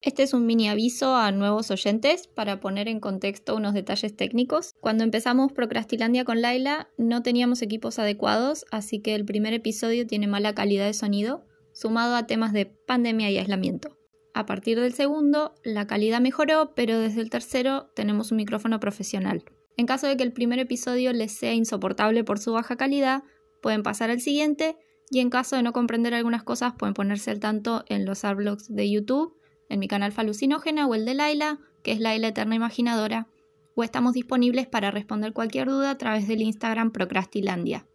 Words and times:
Este 0.00 0.22
es 0.22 0.32
un 0.32 0.46
mini 0.46 0.68
aviso 0.68 1.16
a 1.16 1.32
nuevos 1.32 1.72
oyentes 1.72 2.28
para 2.28 2.60
poner 2.60 2.86
en 2.86 3.00
contexto 3.00 3.56
unos 3.56 3.74
detalles 3.74 4.14
técnicos. 4.14 4.74
Cuando 4.80 5.02
empezamos 5.02 5.52
Procrastilandia 5.52 6.24
con 6.24 6.40
Laila 6.40 6.88
no 6.98 7.22
teníamos 7.22 7.62
equipos 7.62 7.98
adecuados, 7.98 8.64
así 8.70 9.00
que 9.00 9.16
el 9.16 9.24
primer 9.24 9.54
episodio 9.54 10.06
tiene 10.06 10.28
mala 10.28 10.54
calidad 10.54 10.86
de 10.86 10.94
sonido, 10.94 11.44
sumado 11.72 12.14
a 12.14 12.26
temas 12.28 12.52
de 12.52 12.66
pandemia 12.66 13.30
y 13.30 13.38
aislamiento. 13.38 13.98
A 14.34 14.46
partir 14.46 14.78
del 14.78 14.92
segundo, 14.92 15.52
la 15.64 15.88
calidad 15.88 16.20
mejoró, 16.20 16.74
pero 16.76 17.00
desde 17.00 17.20
el 17.20 17.28
tercero 17.28 17.90
tenemos 17.96 18.30
un 18.30 18.36
micrófono 18.36 18.78
profesional. 18.78 19.42
En 19.76 19.86
caso 19.86 20.06
de 20.06 20.16
que 20.16 20.22
el 20.22 20.32
primer 20.32 20.60
episodio 20.60 21.12
les 21.12 21.32
sea 21.32 21.54
insoportable 21.54 22.22
por 22.22 22.38
su 22.38 22.52
baja 22.52 22.76
calidad, 22.76 23.24
pueden 23.62 23.82
pasar 23.82 24.10
al 24.10 24.20
siguiente 24.20 24.76
y 25.10 25.18
en 25.18 25.30
caso 25.30 25.56
de 25.56 25.64
no 25.64 25.72
comprender 25.72 26.14
algunas 26.14 26.44
cosas 26.44 26.74
pueden 26.78 26.94
ponerse 26.94 27.32
al 27.32 27.40
tanto 27.40 27.84
en 27.88 28.04
los 28.04 28.24
arblogs 28.24 28.72
de 28.72 28.88
YouTube 28.88 29.37
en 29.68 29.78
mi 29.78 29.88
canal 29.88 30.12
Falucinógena 30.12 30.86
o 30.86 30.94
el 30.94 31.04
de 31.04 31.14
Laila, 31.14 31.58
que 31.82 31.92
es 31.92 32.00
Laila 32.00 32.28
Eterna 32.28 32.54
Imaginadora, 32.54 33.28
o 33.74 33.84
estamos 33.84 34.14
disponibles 34.14 34.66
para 34.66 34.90
responder 34.90 35.32
cualquier 35.32 35.68
duda 35.68 35.90
a 35.90 35.98
través 35.98 36.26
del 36.26 36.42
Instagram 36.42 36.90
Procrastilandia. 36.90 37.86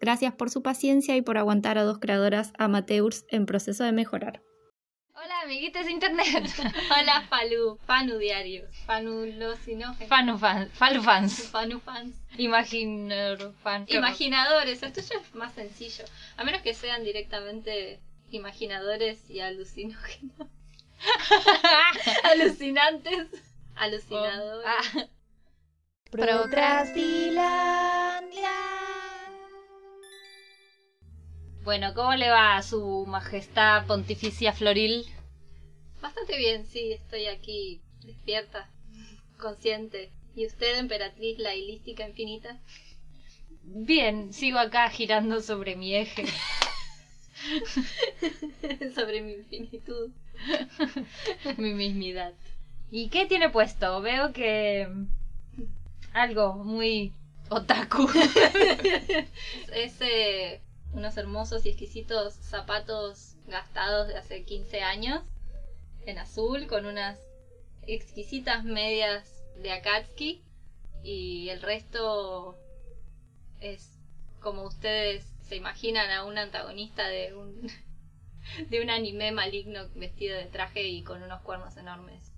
Gracias 0.00 0.34
por 0.34 0.50
su 0.50 0.62
paciencia 0.62 1.16
y 1.16 1.22
por 1.22 1.38
aguantar 1.38 1.78
a 1.78 1.84
dos 1.84 1.98
creadoras 1.98 2.52
amateurs 2.58 3.24
en 3.28 3.46
proceso 3.46 3.84
de 3.84 3.92
mejorar. 3.92 4.42
Hola, 5.14 5.42
amiguitos 5.44 5.84
de 5.84 5.92
internet. 5.92 6.50
Hola, 6.90 7.24
Falu, 7.28 7.78
Fanu 7.86 8.18
Diario. 8.18 8.66
Fanu 8.86 10.38
fans, 10.38 10.72
Falu 10.72 11.02
fans. 11.02 11.48
Fanu 11.48 11.78
fans. 11.78 12.16
Imaginar 12.36 13.38
fan. 13.62 13.84
Imaginadores, 13.88 14.82
esto 14.82 15.00
ya 15.00 15.20
es 15.20 15.34
más 15.34 15.52
sencillo. 15.54 16.04
A 16.36 16.44
menos 16.44 16.62
que 16.62 16.74
sean 16.74 17.04
directamente 17.04 18.00
imaginadores 18.30 19.30
y 19.30 19.40
alucinógenos. 19.40 20.48
Alucinantes. 22.24 23.28
Alucinadores. 23.74 24.66
Ah, 24.66 25.06
Procrastilandia. 26.10 28.50
Bueno, 31.64 31.94
¿cómo 31.94 32.14
le 32.14 32.28
va 32.28 32.56
a 32.56 32.62
su 32.62 33.06
majestad 33.06 33.86
pontificia 33.86 34.52
floril? 34.52 35.06
Bastante 36.00 36.36
bien, 36.36 36.66
sí, 36.66 36.92
estoy 36.92 37.26
aquí 37.26 37.80
despierta, 38.04 38.68
consciente. 39.38 40.12
¿Y 40.34 40.46
usted, 40.46 40.78
emperatriz 40.78 41.38
lailística 41.38 42.08
infinita? 42.08 42.58
Bien, 43.62 44.32
sigo 44.32 44.58
acá 44.58 44.88
girando 44.90 45.40
sobre 45.40 45.76
mi 45.76 45.94
eje. 45.94 46.24
Sobre 48.94 49.20
mi 49.20 49.32
infinitud. 49.32 50.10
mi 51.56 51.74
mismidad. 51.74 52.32
¿Y 52.90 53.08
qué 53.08 53.26
tiene 53.26 53.48
puesto? 53.48 54.00
Veo 54.00 54.32
que 54.32 54.88
algo 56.12 56.54
muy 56.54 57.12
otaku. 57.48 58.08
Es 59.74 60.00
eh, 60.00 60.60
unos 60.92 61.16
hermosos 61.16 61.64
y 61.64 61.70
exquisitos 61.70 62.34
zapatos 62.34 63.36
gastados 63.46 64.08
de 64.08 64.16
hace 64.16 64.44
15 64.44 64.82
años 64.82 65.22
en 66.06 66.18
azul 66.18 66.66
con 66.66 66.86
unas 66.86 67.18
exquisitas 67.86 68.64
medias 68.64 69.42
de 69.56 69.72
Akatsuki 69.72 70.42
y 71.02 71.48
el 71.48 71.62
resto 71.62 72.56
es 73.60 73.98
como 74.40 74.64
ustedes 74.64 75.24
se 75.48 75.56
imaginan 75.56 76.10
a 76.10 76.24
un 76.24 76.38
antagonista 76.38 77.08
de 77.08 77.34
un 77.34 77.70
de 78.68 78.82
un 78.82 78.90
anime 78.90 79.32
maligno 79.32 79.88
vestido 79.94 80.36
de 80.36 80.46
traje 80.46 80.86
y 80.88 81.02
con 81.02 81.22
unos 81.22 81.40
cuernos 81.42 81.76
enormes. 81.76 82.32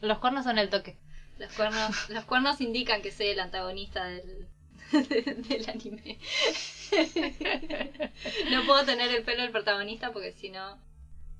Los 0.00 0.18
cuernos 0.18 0.44
son 0.44 0.58
el 0.58 0.70
toque. 0.70 0.96
Los 1.38 1.52
cuernos, 1.52 2.08
los 2.10 2.24
cuernos 2.24 2.60
indican 2.60 3.02
que 3.02 3.12
soy 3.12 3.28
el 3.28 3.40
antagonista 3.40 4.04
del, 4.04 4.48
del 5.48 5.70
anime. 5.70 6.18
No 8.50 8.66
puedo 8.66 8.84
tener 8.84 9.14
el 9.14 9.22
pelo 9.22 9.42
del 9.42 9.52
protagonista 9.52 10.12
porque 10.12 10.32
si 10.32 10.50
no 10.50 10.78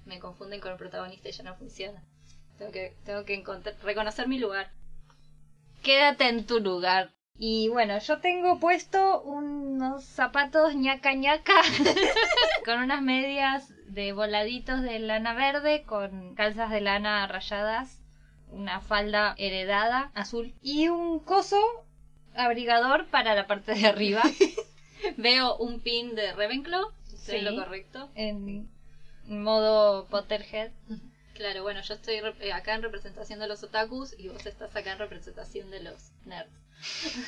me 0.05 0.19
confunden 0.19 0.61
con 0.61 0.73
el 0.73 0.79
protagonista 0.79 1.29
y 1.29 1.33
ya 1.33 1.45
no 1.45 1.57
funciona. 1.57 2.03
Tengo 2.59 2.73
que, 2.73 2.97
tengo 3.05 3.25
que 3.25 3.35
encontrar, 3.35 3.75
reconocer 3.83 4.29
mi 4.29 4.39
lugar. 4.39 4.71
Quédate 5.83 6.29
en 6.29 6.47
tu 6.47 6.61
lugar. 6.61 7.11
Y 7.43 7.69
bueno, 7.69 7.99
yo 7.99 8.19
tengo 8.19 8.61
puesto 8.61 9.23
unos 9.23 10.05
zapatos 10.05 10.75
ñaca 10.75 11.15
ñaca 11.15 11.55
con 12.67 12.81
unas 12.81 13.01
medias 13.01 13.73
de 13.87 14.13
voladitos 14.13 14.83
de 14.83 14.99
lana 14.99 15.33
verde 15.33 15.83
con 15.85 16.35
calzas 16.35 16.71
de 16.71 16.83
lana 16.83 17.27
rayadas, 17.27 18.03
una 18.53 18.81
falda 18.83 19.35
heredada 19.39 20.11
azul 20.15 20.53
y 20.61 20.89
un 20.89 21.19
coso 21.21 21.59
abrigador 22.35 23.07
para 23.07 23.35
la 23.35 23.47
parte 23.47 23.75
de 23.75 23.87
arriba 23.87 24.23
Veo 25.17 25.57
un 25.57 25.81
pin 25.81 26.15
de 26.15 26.33
Ravenclaw, 26.35 26.91
¿estoy 27.11 27.37
en 27.37 27.41
Sí. 27.49 27.55
lo 27.55 27.65
correcto? 27.65 28.11
en 28.17 28.69
modo 29.27 30.07
Potterhead. 30.09 30.73
Claro, 31.41 31.63
bueno, 31.63 31.81
yo 31.81 31.95
estoy 31.95 32.17
eh, 32.41 32.53
acá 32.53 32.75
en 32.75 32.83
representación 32.83 33.39
de 33.39 33.49
los 33.49 33.63
otakus 33.63 34.15
y 34.19 34.29
vos 34.29 34.45
estás 34.45 34.77
acá 34.77 34.93
en 34.93 34.99
representación 34.99 35.71
de 35.71 35.83
los 35.83 36.13
nerds. 36.27 36.53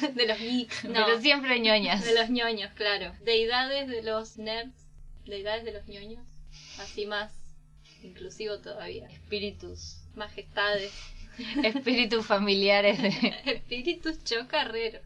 de 0.14 0.26
los 0.26 0.38
geeks, 0.38 0.84
no, 0.84 1.06
Pero 1.06 1.18
siempre 1.18 1.58
ñoñas. 1.60 2.04
de 2.04 2.14
los 2.14 2.28
ñoños, 2.28 2.70
claro. 2.74 3.14
Deidades 3.22 3.88
de 3.88 4.02
los 4.02 4.36
nerds, 4.36 4.86
deidades 5.24 5.64
de 5.64 5.72
los 5.72 5.88
ñoños, 5.88 6.26
así 6.78 7.06
más 7.06 7.32
inclusivo 8.02 8.58
todavía. 8.58 9.08
Espíritus. 9.08 9.96
Majestades, 10.14 10.92
Espíritus 11.64 12.26
familiares 12.26 13.00
de... 13.00 13.34
espíritus 13.46 14.22
chocarreros. 14.24 15.00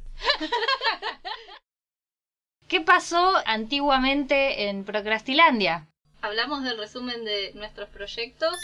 ¿Qué 2.66 2.80
pasó 2.80 3.34
antiguamente 3.46 4.68
en 4.68 4.84
Procrastilandia? 4.84 5.86
Hablamos 6.22 6.64
del 6.64 6.76
resumen 6.76 7.24
de 7.24 7.52
nuestros 7.54 7.88
proyectos. 7.90 8.58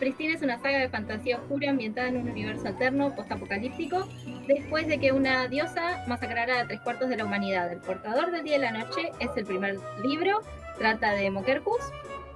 Pristina 0.00 0.34
es 0.34 0.40
una 0.40 0.58
saga 0.58 0.78
de 0.78 0.88
fantasía 0.88 1.36
oscura 1.36 1.68
ambientada 1.68 2.08
en 2.08 2.16
un 2.16 2.30
universo 2.30 2.66
alterno 2.66 3.14
postapocalíptico 3.14 4.08
después 4.48 4.86
de 4.88 4.98
que 4.98 5.12
una 5.12 5.46
diosa 5.46 6.02
masacrara 6.08 6.60
a 6.60 6.66
tres 6.66 6.80
cuartos 6.80 7.10
de 7.10 7.18
la 7.18 7.26
humanidad. 7.26 7.70
El 7.70 7.80
portador 7.80 8.32
del 8.32 8.42
día 8.42 8.56
y 8.56 8.60
la 8.60 8.72
noche 8.72 9.12
es 9.20 9.28
el 9.36 9.44
primer 9.44 9.78
libro, 10.02 10.40
trata 10.78 11.12
de 11.12 11.30
Mokerkus, 11.30 11.82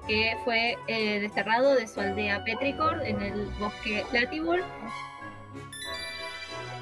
que 0.07 0.37
fue 0.45 0.77
eh, 0.87 1.19
desterrado 1.19 1.73
de 1.73 1.87
su 1.87 1.99
aldea 1.99 2.43
Petrichor 2.43 3.01
en 3.03 3.19
el 3.23 3.47
bosque 3.59 4.05
Latibur. 4.13 4.63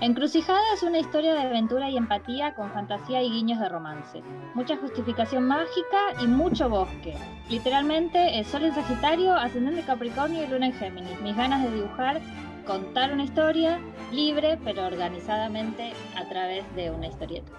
Encrucijada 0.03 0.59
es 0.73 0.83
una 0.83 0.99
historia 0.99 1.33
de 1.33 1.43
aventura 1.43 1.89
y 1.89 1.95
empatía 1.95 2.53
con 2.55 2.69
fantasía 2.73 3.23
y 3.23 3.29
guiños 3.29 3.61
de 3.61 3.69
romance. 3.69 4.21
Mucha 4.53 4.75
justificación 4.75 5.47
mágica 5.47 6.21
y 6.21 6.27
mucho 6.27 6.67
bosque. 6.67 7.15
Literalmente, 7.49 8.37
el 8.37 8.43
sol 8.43 8.65
en 8.65 8.75
Sagitario, 8.75 9.33
ascendente 9.33 9.81
Capricornio 9.83 10.43
y 10.43 10.47
luna 10.47 10.65
en 10.65 10.73
Géminis. 10.73 11.21
Mis 11.21 11.37
ganas 11.37 11.63
de 11.63 11.73
dibujar, 11.73 12.19
contar 12.67 13.13
una 13.13 13.23
historia 13.23 13.79
libre 14.11 14.59
pero 14.65 14.85
organizadamente 14.85 15.93
a 16.17 16.27
través 16.27 16.65
de 16.75 16.91
una 16.91 17.07
historieta. 17.07 17.53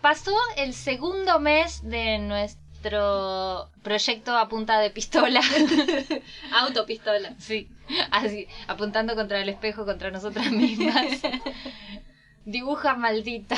Pasó 0.00 0.36
el 0.56 0.74
segundo 0.74 1.40
mes 1.40 1.82
de 1.82 2.18
nuestro 2.20 2.63
proyecto 3.82 4.36
a 4.36 4.48
punta 4.48 4.78
de 4.80 4.90
pistola. 4.90 5.40
Autopistola. 6.52 7.34
sí, 7.38 7.68
así, 8.10 8.46
apuntando 8.68 9.14
contra 9.14 9.40
el 9.40 9.48
espejo, 9.48 9.84
contra 9.84 10.10
nosotras 10.10 10.50
mismas. 10.50 11.06
Dibuja 12.44 12.94
maldita. 12.94 13.56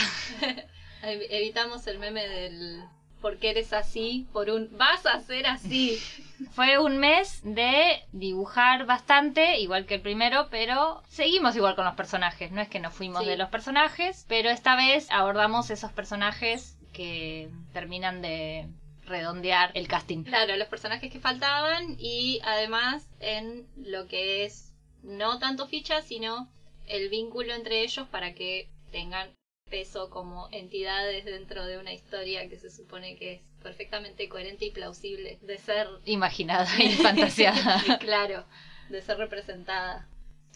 Ev- 1.02 1.26
Evitamos 1.30 1.86
el 1.86 1.98
meme 1.98 2.26
del 2.28 2.84
¿por 3.20 3.38
qué 3.38 3.50
eres 3.50 3.72
así? 3.72 4.26
Por 4.32 4.50
un 4.50 4.68
vas 4.78 5.04
a 5.06 5.18
ser 5.20 5.46
así. 5.46 5.98
Fue 6.52 6.78
un 6.78 6.98
mes 6.98 7.40
de 7.42 8.02
dibujar 8.12 8.86
bastante, 8.86 9.58
igual 9.58 9.86
que 9.86 9.94
el 9.96 10.00
primero, 10.02 10.48
pero 10.50 11.02
seguimos 11.08 11.56
igual 11.56 11.74
con 11.74 11.84
los 11.86 11.94
personajes. 11.94 12.52
No 12.52 12.60
es 12.60 12.68
que 12.68 12.78
nos 12.78 12.92
fuimos 12.94 13.22
Sí. 13.22 13.28
de 13.28 13.36
los 13.36 13.48
personajes, 13.48 14.24
pero 14.28 14.50
esta 14.50 14.76
vez 14.76 15.08
abordamos 15.10 15.70
esos 15.70 15.90
personajes 15.92 16.76
que 16.92 17.48
terminan 17.72 18.22
de 18.22 18.68
redondear 19.06 19.70
el 19.74 19.88
casting. 19.88 20.24
Claro, 20.24 20.56
los 20.56 20.68
personajes 20.68 21.10
que 21.10 21.20
faltaban 21.20 21.96
y 21.98 22.40
además 22.44 23.08
en 23.20 23.66
lo 23.76 24.06
que 24.06 24.44
es 24.44 24.72
no 25.02 25.38
tanto 25.38 25.66
ficha, 25.66 26.02
sino 26.02 26.50
el 26.86 27.08
vínculo 27.08 27.54
entre 27.54 27.82
ellos 27.82 28.06
para 28.08 28.34
que 28.34 28.68
tengan 28.90 29.28
peso 29.70 30.10
como 30.10 30.48
entidades 30.52 31.24
dentro 31.24 31.64
de 31.66 31.78
una 31.78 31.92
historia 31.92 32.48
que 32.48 32.58
se 32.58 32.70
supone 32.70 33.16
que 33.16 33.34
es 33.34 33.40
perfectamente 33.62 34.28
coherente 34.28 34.64
y 34.66 34.70
plausible 34.70 35.38
de 35.42 35.58
ser, 35.58 35.88
Imaginada 36.04 36.68
y 36.78 36.90
fantasiada. 37.02 37.98
claro, 37.98 38.44
de 38.90 39.02
ser 39.02 39.18
representada. 39.18 40.06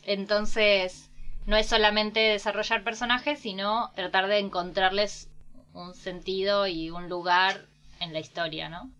Entonces, 0.05 1.11
no 1.47 1.57
es 1.57 1.67
solamente 1.67 2.21
desarrollar 2.21 2.85
personajes, 2.85 3.41
sino 3.41 3.91
tratar 3.97 4.29
de 4.29 4.39
encontrarles 4.39 5.29
un 5.73 5.95
sentido 5.95 6.67
y 6.67 6.91
un 6.91 7.09
lugar 7.09 7.67
en 8.01 8.13
la 8.13 8.19
historia, 8.21 8.69
¿no? 8.69 8.91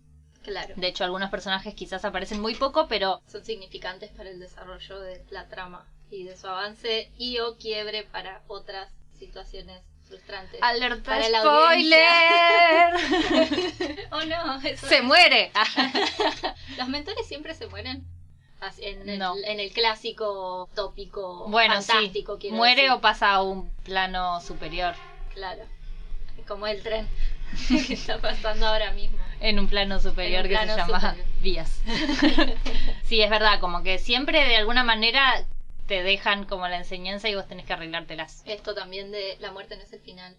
Claro. 0.43 0.73
De 0.75 0.87
hecho, 0.87 1.03
algunos 1.03 1.29
personajes 1.29 1.75
quizás 1.75 2.03
aparecen 2.05 2.41
muy 2.41 2.55
poco, 2.55 2.87
pero 2.87 3.21
Son 3.27 3.43
significantes 3.45 4.09
para 4.11 4.29
el 4.29 4.39
desarrollo 4.39 4.99
de 4.99 5.23
la 5.29 5.47
trama 5.49 5.85
y 6.09 6.23
de 6.23 6.35
su 6.35 6.47
avance 6.47 7.11
y 7.17 7.37
o 7.39 7.57
quiebre 7.57 8.03
para 8.03 8.41
otras 8.47 8.89
situaciones 9.17 9.81
frustrantes. 10.07 10.59
alerta 10.61 11.03
Para 11.11 11.25
spoiler. 11.25 12.93
oh 14.11 14.23
no, 14.25 14.59
eso 14.61 14.87
Se 14.87 15.01
muere. 15.01 15.51
Los 16.77 16.87
mentores 16.89 17.27
siempre 17.27 17.53
se 17.53 17.67
mueren. 17.67 18.03
En 18.77 19.09
el, 19.09 19.17
No. 19.17 19.35
en 19.43 19.59
el 19.59 19.71
clásico 19.71 20.69
tópico 20.75 21.47
bueno, 21.49 21.81
fantástico, 21.81 22.37
sí. 22.39 22.51
Muere 22.51 22.83
decir. 22.83 22.91
o 22.91 23.01
pasa 23.01 23.31
a 23.31 23.41
un 23.41 23.71
plano 23.83 24.39
superior. 24.41 24.93
Claro. 25.33 25.63
Como 26.47 26.67
el 26.67 26.83
tren 26.83 27.07
que 27.87 27.93
está 27.93 28.19
pasando 28.19 28.67
ahora 28.67 28.91
mismo. 28.91 29.17
En 29.39 29.59
un 29.59 29.67
plano 29.67 29.99
superior 29.99 30.43
un 30.43 30.49
que 30.49 30.57
se 30.57 30.65
llama 30.65 30.99
superior. 30.99 31.25
vías. 31.41 31.81
sí, 33.03 33.21
es 33.21 33.29
verdad, 33.29 33.59
como 33.59 33.83
que 33.83 33.97
siempre 33.99 34.47
de 34.47 34.55
alguna 34.55 34.83
manera 34.83 35.45
te 35.87 36.03
dejan 36.03 36.45
como 36.45 36.67
la 36.67 36.77
enseñanza 36.77 37.29
y 37.29 37.35
vos 37.35 37.47
tenés 37.47 37.65
que 37.65 37.73
arreglártelas. 37.73 38.43
Esto 38.45 38.73
también 38.73 39.11
de 39.11 39.37
la 39.39 39.51
muerte 39.51 39.75
no 39.75 39.83
es 39.83 39.91
el 39.93 39.99
final. 40.01 40.37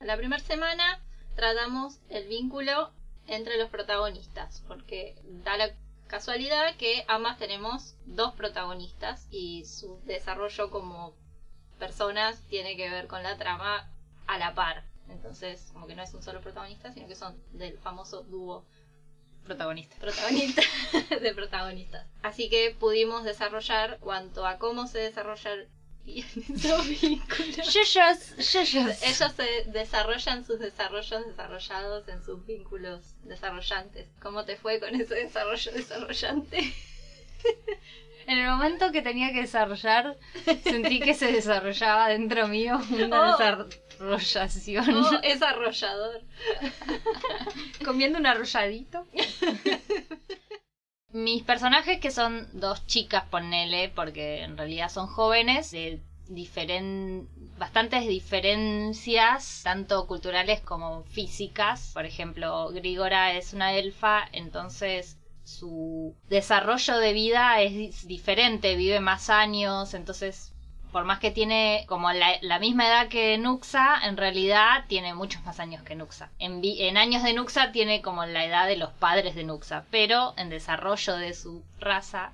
La 0.00 0.16
primera 0.16 0.42
semana 0.42 1.00
tratamos 1.34 2.00
el 2.10 2.28
vínculo 2.28 2.92
entre 3.26 3.58
los 3.58 3.70
protagonistas, 3.70 4.62
porque 4.68 5.16
da 5.44 5.56
la 5.56 5.70
casualidad 6.06 6.76
que 6.76 7.04
ambas 7.08 7.38
tenemos 7.38 7.96
dos 8.04 8.34
protagonistas 8.34 9.26
y 9.30 9.64
su 9.64 10.00
desarrollo 10.04 10.70
como 10.70 11.14
personas 11.78 12.40
tiene 12.48 12.76
que 12.76 12.88
ver 12.88 13.06
con 13.06 13.22
la 13.22 13.36
trama 13.36 13.90
a 14.26 14.38
la 14.38 14.54
par. 14.54 14.84
Entonces, 15.08 15.70
como 15.72 15.86
que 15.86 15.94
no 15.94 16.02
es 16.02 16.12
un 16.14 16.22
solo 16.22 16.40
protagonista, 16.40 16.92
sino 16.92 17.06
que 17.06 17.14
son 17.14 17.36
del 17.52 17.78
famoso 17.78 18.22
dúo 18.22 18.64
Protagonista. 19.44 19.94
protagonista 20.00 20.62
de 21.20 21.32
protagonistas. 21.34 22.04
Así 22.22 22.48
que 22.50 22.74
pudimos 22.78 23.22
desarrollar 23.22 23.98
cuanto 24.00 24.44
a 24.44 24.58
cómo 24.58 24.88
se 24.88 24.98
desarrollan 24.98 25.68
esos 26.06 26.88
vínculos. 27.00 27.72
Yuyos, 27.72 28.36
yuyos. 28.52 29.02
Ellos 29.02 29.32
se 29.36 29.64
desarrollan 29.70 30.44
sus 30.44 30.58
desarrollos 30.58 31.26
desarrollados 31.26 32.08
en 32.08 32.24
sus 32.24 32.44
vínculos 32.44 33.14
desarrollantes. 33.22 34.08
¿Cómo 34.20 34.44
te 34.44 34.56
fue 34.56 34.80
con 34.80 34.94
ese 35.00 35.14
desarrollo 35.14 35.72
desarrollante? 35.72 36.74
En 38.28 38.38
el 38.38 38.50
momento 38.50 38.90
que 38.90 39.02
tenía 39.02 39.32
que 39.32 39.42
desarrollar, 39.42 40.16
sentí 40.64 40.98
que 40.98 41.14
se 41.14 41.30
desarrollaba 41.30 42.08
dentro 42.08 42.48
mío 42.48 42.76
una 42.90 43.36
Oh. 43.36 43.36
Desarrollación. 43.98 44.94
Oh, 44.94 45.18
es 45.22 45.42
arrollador. 45.42 46.22
Comiendo 47.84 48.18
un 48.18 48.26
arrolladito. 48.26 49.06
Mis 51.12 51.42
personajes, 51.44 51.98
que 52.00 52.10
son 52.10 52.46
dos 52.52 52.86
chicas, 52.86 53.24
ponele, 53.30 53.88
porque 53.88 54.42
en 54.42 54.56
realidad 54.56 54.90
son 54.90 55.06
jóvenes, 55.06 55.70
de 55.70 56.00
diferen... 56.28 57.28
bastantes 57.58 58.06
diferencias, 58.06 59.62
tanto 59.62 60.06
culturales 60.06 60.60
como 60.60 61.04
físicas. 61.04 61.92
Por 61.94 62.04
ejemplo, 62.04 62.68
Grigora 62.70 63.32
es 63.34 63.54
una 63.54 63.72
elfa, 63.74 64.24
entonces 64.32 65.18
su 65.44 66.16
desarrollo 66.28 66.98
de 66.98 67.12
vida 67.12 67.62
es 67.62 67.72
di- 67.72 68.08
diferente, 68.08 68.74
vive 68.74 68.98
más 68.98 69.30
años, 69.30 69.94
entonces 69.94 70.52
por 70.92 71.04
más 71.04 71.18
que 71.18 71.30
tiene 71.30 71.84
como 71.88 72.12
la, 72.12 72.36
la 72.42 72.58
misma 72.58 72.86
edad 72.86 73.08
que 73.08 73.36
Nuxa, 73.38 74.00
en 74.04 74.16
realidad 74.16 74.84
tiene 74.88 75.14
muchos 75.14 75.44
más 75.44 75.60
años 75.60 75.82
que 75.82 75.94
Nuxa. 75.94 76.30
En, 76.38 76.60
en 76.62 76.96
años 76.96 77.22
de 77.22 77.32
Nuxa 77.32 77.72
tiene 77.72 78.02
como 78.02 78.24
la 78.24 78.44
edad 78.44 78.66
de 78.66 78.76
los 78.76 78.90
padres 78.92 79.34
de 79.34 79.44
Nuxa, 79.44 79.84
pero 79.90 80.34
en 80.36 80.50
desarrollo 80.50 81.16
de 81.16 81.34
su 81.34 81.62
raza 81.78 82.32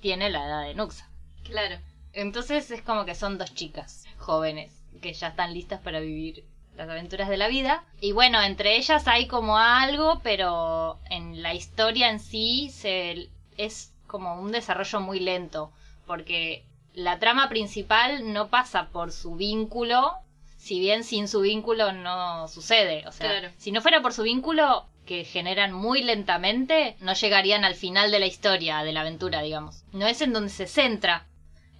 tiene 0.00 0.30
la 0.30 0.44
edad 0.44 0.62
de 0.62 0.74
Nuxa. 0.74 1.08
Claro. 1.44 1.78
Entonces 2.12 2.70
es 2.70 2.82
como 2.82 3.04
que 3.04 3.14
son 3.14 3.38
dos 3.38 3.54
chicas 3.54 4.04
jóvenes 4.18 4.72
que 5.00 5.12
ya 5.12 5.28
están 5.28 5.52
listas 5.52 5.80
para 5.80 6.00
vivir 6.00 6.44
las 6.76 6.88
aventuras 6.88 7.28
de 7.28 7.36
la 7.36 7.48
vida. 7.48 7.84
Y 8.00 8.12
bueno, 8.12 8.42
entre 8.42 8.76
ellas 8.76 9.08
hay 9.08 9.26
como 9.26 9.58
algo, 9.58 10.20
pero 10.22 10.98
en 11.10 11.42
la 11.42 11.54
historia 11.54 12.10
en 12.10 12.20
sí 12.20 12.70
se, 12.70 13.28
es 13.56 13.92
como 14.06 14.40
un 14.40 14.52
desarrollo 14.52 15.00
muy 15.00 15.20
lento, 15.20 15.72
porque 16.06 16.64
la 16.96 17.18
trama 17.20 17.48
principal 17.48 18.32
no 18.32 18.48
pasa 18.48 18.88
por 18.88 19.12
su 19.12 19.36
vínculo, 19.36 20.12
si 20.56 20.80
bien 20.80 21.04
sin 21.04 21.28
su 21.28 21.42
vínculo 21.42 21.92
no 21.92 22.48
sucede. 22.48 23.06
O 23.06 23.12
sea, 23.12 23.30
Claro. 23.30 23.54
si 23.58 23.70
no 23.70 23.80
fuera 23.82 24.02
por 24.02 24.12
su 24.12 24.22
vínculo 24.24 24.86
que 25.04 25.24
generan 25.24 25.72
muy 25.72 26.02
lentamente, 26.02 26.96
no 27.00 27.12
llegarían 27.12 27.64
al 27.64 27.74
final 27.76 28.10
de 28.10 28.18
la 28.18 28.26
historia, 28.26 28.82
de 28.82 28.92
la 28.92 29.02
aventura, 29.02 29.42
digamos. 29.42 29.84
No 29.92 30.06
es 30.08 30.20
en 30.22 30.32
donde 30.32 30.50
se 30.50 30.66
centra. 30.66 31.26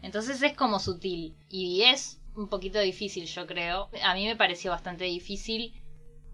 Entonces 0.03 0.41
es 0.43 0.53
como 0.55 0.79
sutil. 0.79 1.35
Y 1.51 1.83
es 1.83 2.21
un 2.37 2.49
poquito 2.49 2.79
difícil, 2.79 3.27
yo 3.27 3.47
creo. 3.47 3.89
A 4.05 4.15
mí 4.15 4.27
me 4.27 4.37
pareció 4.37 4.71
bastante 4.71 5.05
difícil 5.07 5.73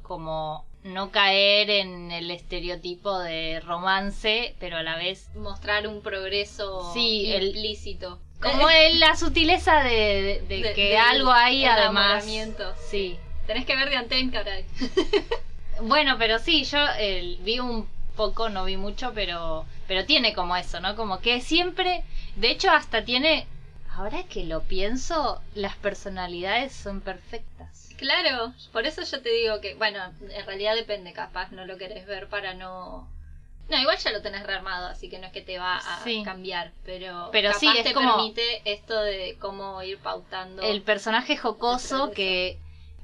como 0.03 0.67
no 0.83 1.11
caer 1.13 1.71
en 1.71 2.11
el 2.11 2.31
estereotipo 2.31 3.17
de 3.21 3.61
romance, 3.61 4.57
pero 4.59 4.77
a 4.77 4.83
la 4.83 4.97
vez 4.97 5.31
Mostrar 5.37 5.87
un 5.87 6.03
progreso 6.03 6.93
Sí, 6.93 7.33
el- 7.33 7.47
implícito. 7.47 8.21
Como 8.43 8.69
el- 8.71 9.01
la 9.01 9.17
sutileza 9.17 9.83
de, 9.83 10.43
de- 10.49 10.57
de 10.57 10.63
De- 10.69 10.73
que 10.75 10.99
algo 10.99 11.33
hay 11.33 11.65
además. 11.65 12.25
Sí. 12.91 13.19
Tenés 13.47 13.65
que 13.67 13.77
ver 13.77 13.89
de 13.91 13.97
Antenne, 13.97 14.31
caray. 14.33 14.65
Bueno, 15.81 16.17
pero 16.19 16.39
sí, 16.39 16.65
yo 16.65 16.79
eh, 16.99 17.39
vi 17.41 17.59
un 17.59 17.89
poco, 18.17 18.49
no 18.51 18.65
vi 18.67 18.77
mucho, 18.77 19.13
pero 19.15 19.65
pero 19.89 20.05
tiene 20.05 20.33
como 20.33 20.55
eso, 20.57 20.81
¿no? 20.81 20.95
Como 20.97 21.21
que 21.21 21.41
siempre, 21.41 22.05
de 22.37 22.51
hecho 22.51 22.71
hasta 22.71 23.05
tiene, 23.05 23.47
ahora 23.97 24.23
que 24.25 24.45
lo 24.45 24.63
pienso, 24.63 25.41
las 25.55 25.75
personalidades 25.77 26.73
son 26.73 27.01
perfectas. 27.01 27.89
Claro, 27.97 28.53
por 28.73 28.87
eso 28.87 29.03
yo 29.03 29.23
te 29.23 29.31
digo 29.31 29.61
que, 29.61 29.75
bueno, 29.75 29.99
en 30.31 30.47
realidad 30.47 30.75
depende, 30.77 31.13
capaz 31.13 31.51
no 31.53 31.65
lo 31.67 31.77
querés 31.79 32.07
ver 32.07 32.29
para 32.29 32.55
no... 32.55 33.09
No, 33.73 33.81
igual 33.81 33.97
ya 33.99 34.13
lo 34.13 34.21
tenés 34.23 34.47
rearmado, 34.47 34.87
así 34.87 35.09
que 35.09 35.19
no 35.19 35.27
es 35.27 35.33
que 35.33 35.41
te 35.41 35.59
va 35.59 35.79
a 35.79 36.05
Sí. 36.05 36.23
cambiar, 36.25 36.73
pero, 36.85 37.31
Pero 37.33 37.49
capaz 37.49 37.59
sí, 37.61 37.69
es 37.79 37.85
te 37.85 37.95
como- 37.95 38.17
permite 38.17 38.63
esto 38.71 39.01
de 39.01 39.37
cómo 39.41 39.83
ir 39.83 39.99
pautando. 39.99 40.63
El 40.63 40.83
personaje 40.83 41.37
jocoso 41.37 42.11
que 42.13 42.59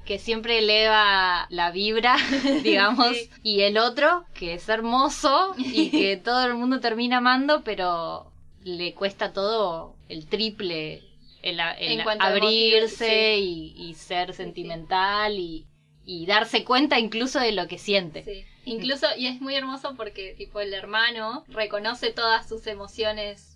que 0.04 0.18
siempre 0.18 0.60
eleva 0.60 1.46
la 1.50 1.70
vibra, 1.70 2.16
digamos, 2.62 3.14
Sí. 3.14 3.30
y 3.42 3.60
el 3.60 3.76
otro 3.76 4.24
que 4.32 4.54
es 4.54 4.66
hermoso 4.70 5.54
y 5.58 5.90
que 5.90 6.16
todo 6.24 6.46
el 6.46 6.54
mundo 6.54 6.80
termina 6.80 7.18
amando, 7.18 7.62
pero 7.62 8.32
le 8.64 8.94
cuesta 8.94 9.34
todo 9.34 9.96
el 10.08 10.26
triple 10.26 11.02
el, 11.42 11.60
el 11.60 12.00
En 12.00 12.22
abrirse 12.22 13.36
y, 13.38 13.74
y 13.76 13.94
ser 13.94 14.32
sentimental 14.34 15.38
y, 15.38 15.66
y 16.06 16.24
darse 16.26 16.64
cuenta 16.64 16.98
incluso 16.98 17.38
de 17.38 17.52
lo 17.52 17.68
que 17.68 17.76
siente. 17.78 18.46
Incluso, 18.68 19.06
y 19.16 19.26
es 19.26 19.40
muy 19.40 19.54
hermoso 19.54 19.94
porque 19.96 20.34
tipo 20.36 20.60
el 20.60 20.72
hermano 20.74 21.44
reconoce 21.48 22.12
todas 22.12 22.48
sus 22.48 22.66
emociones 22.66 23.54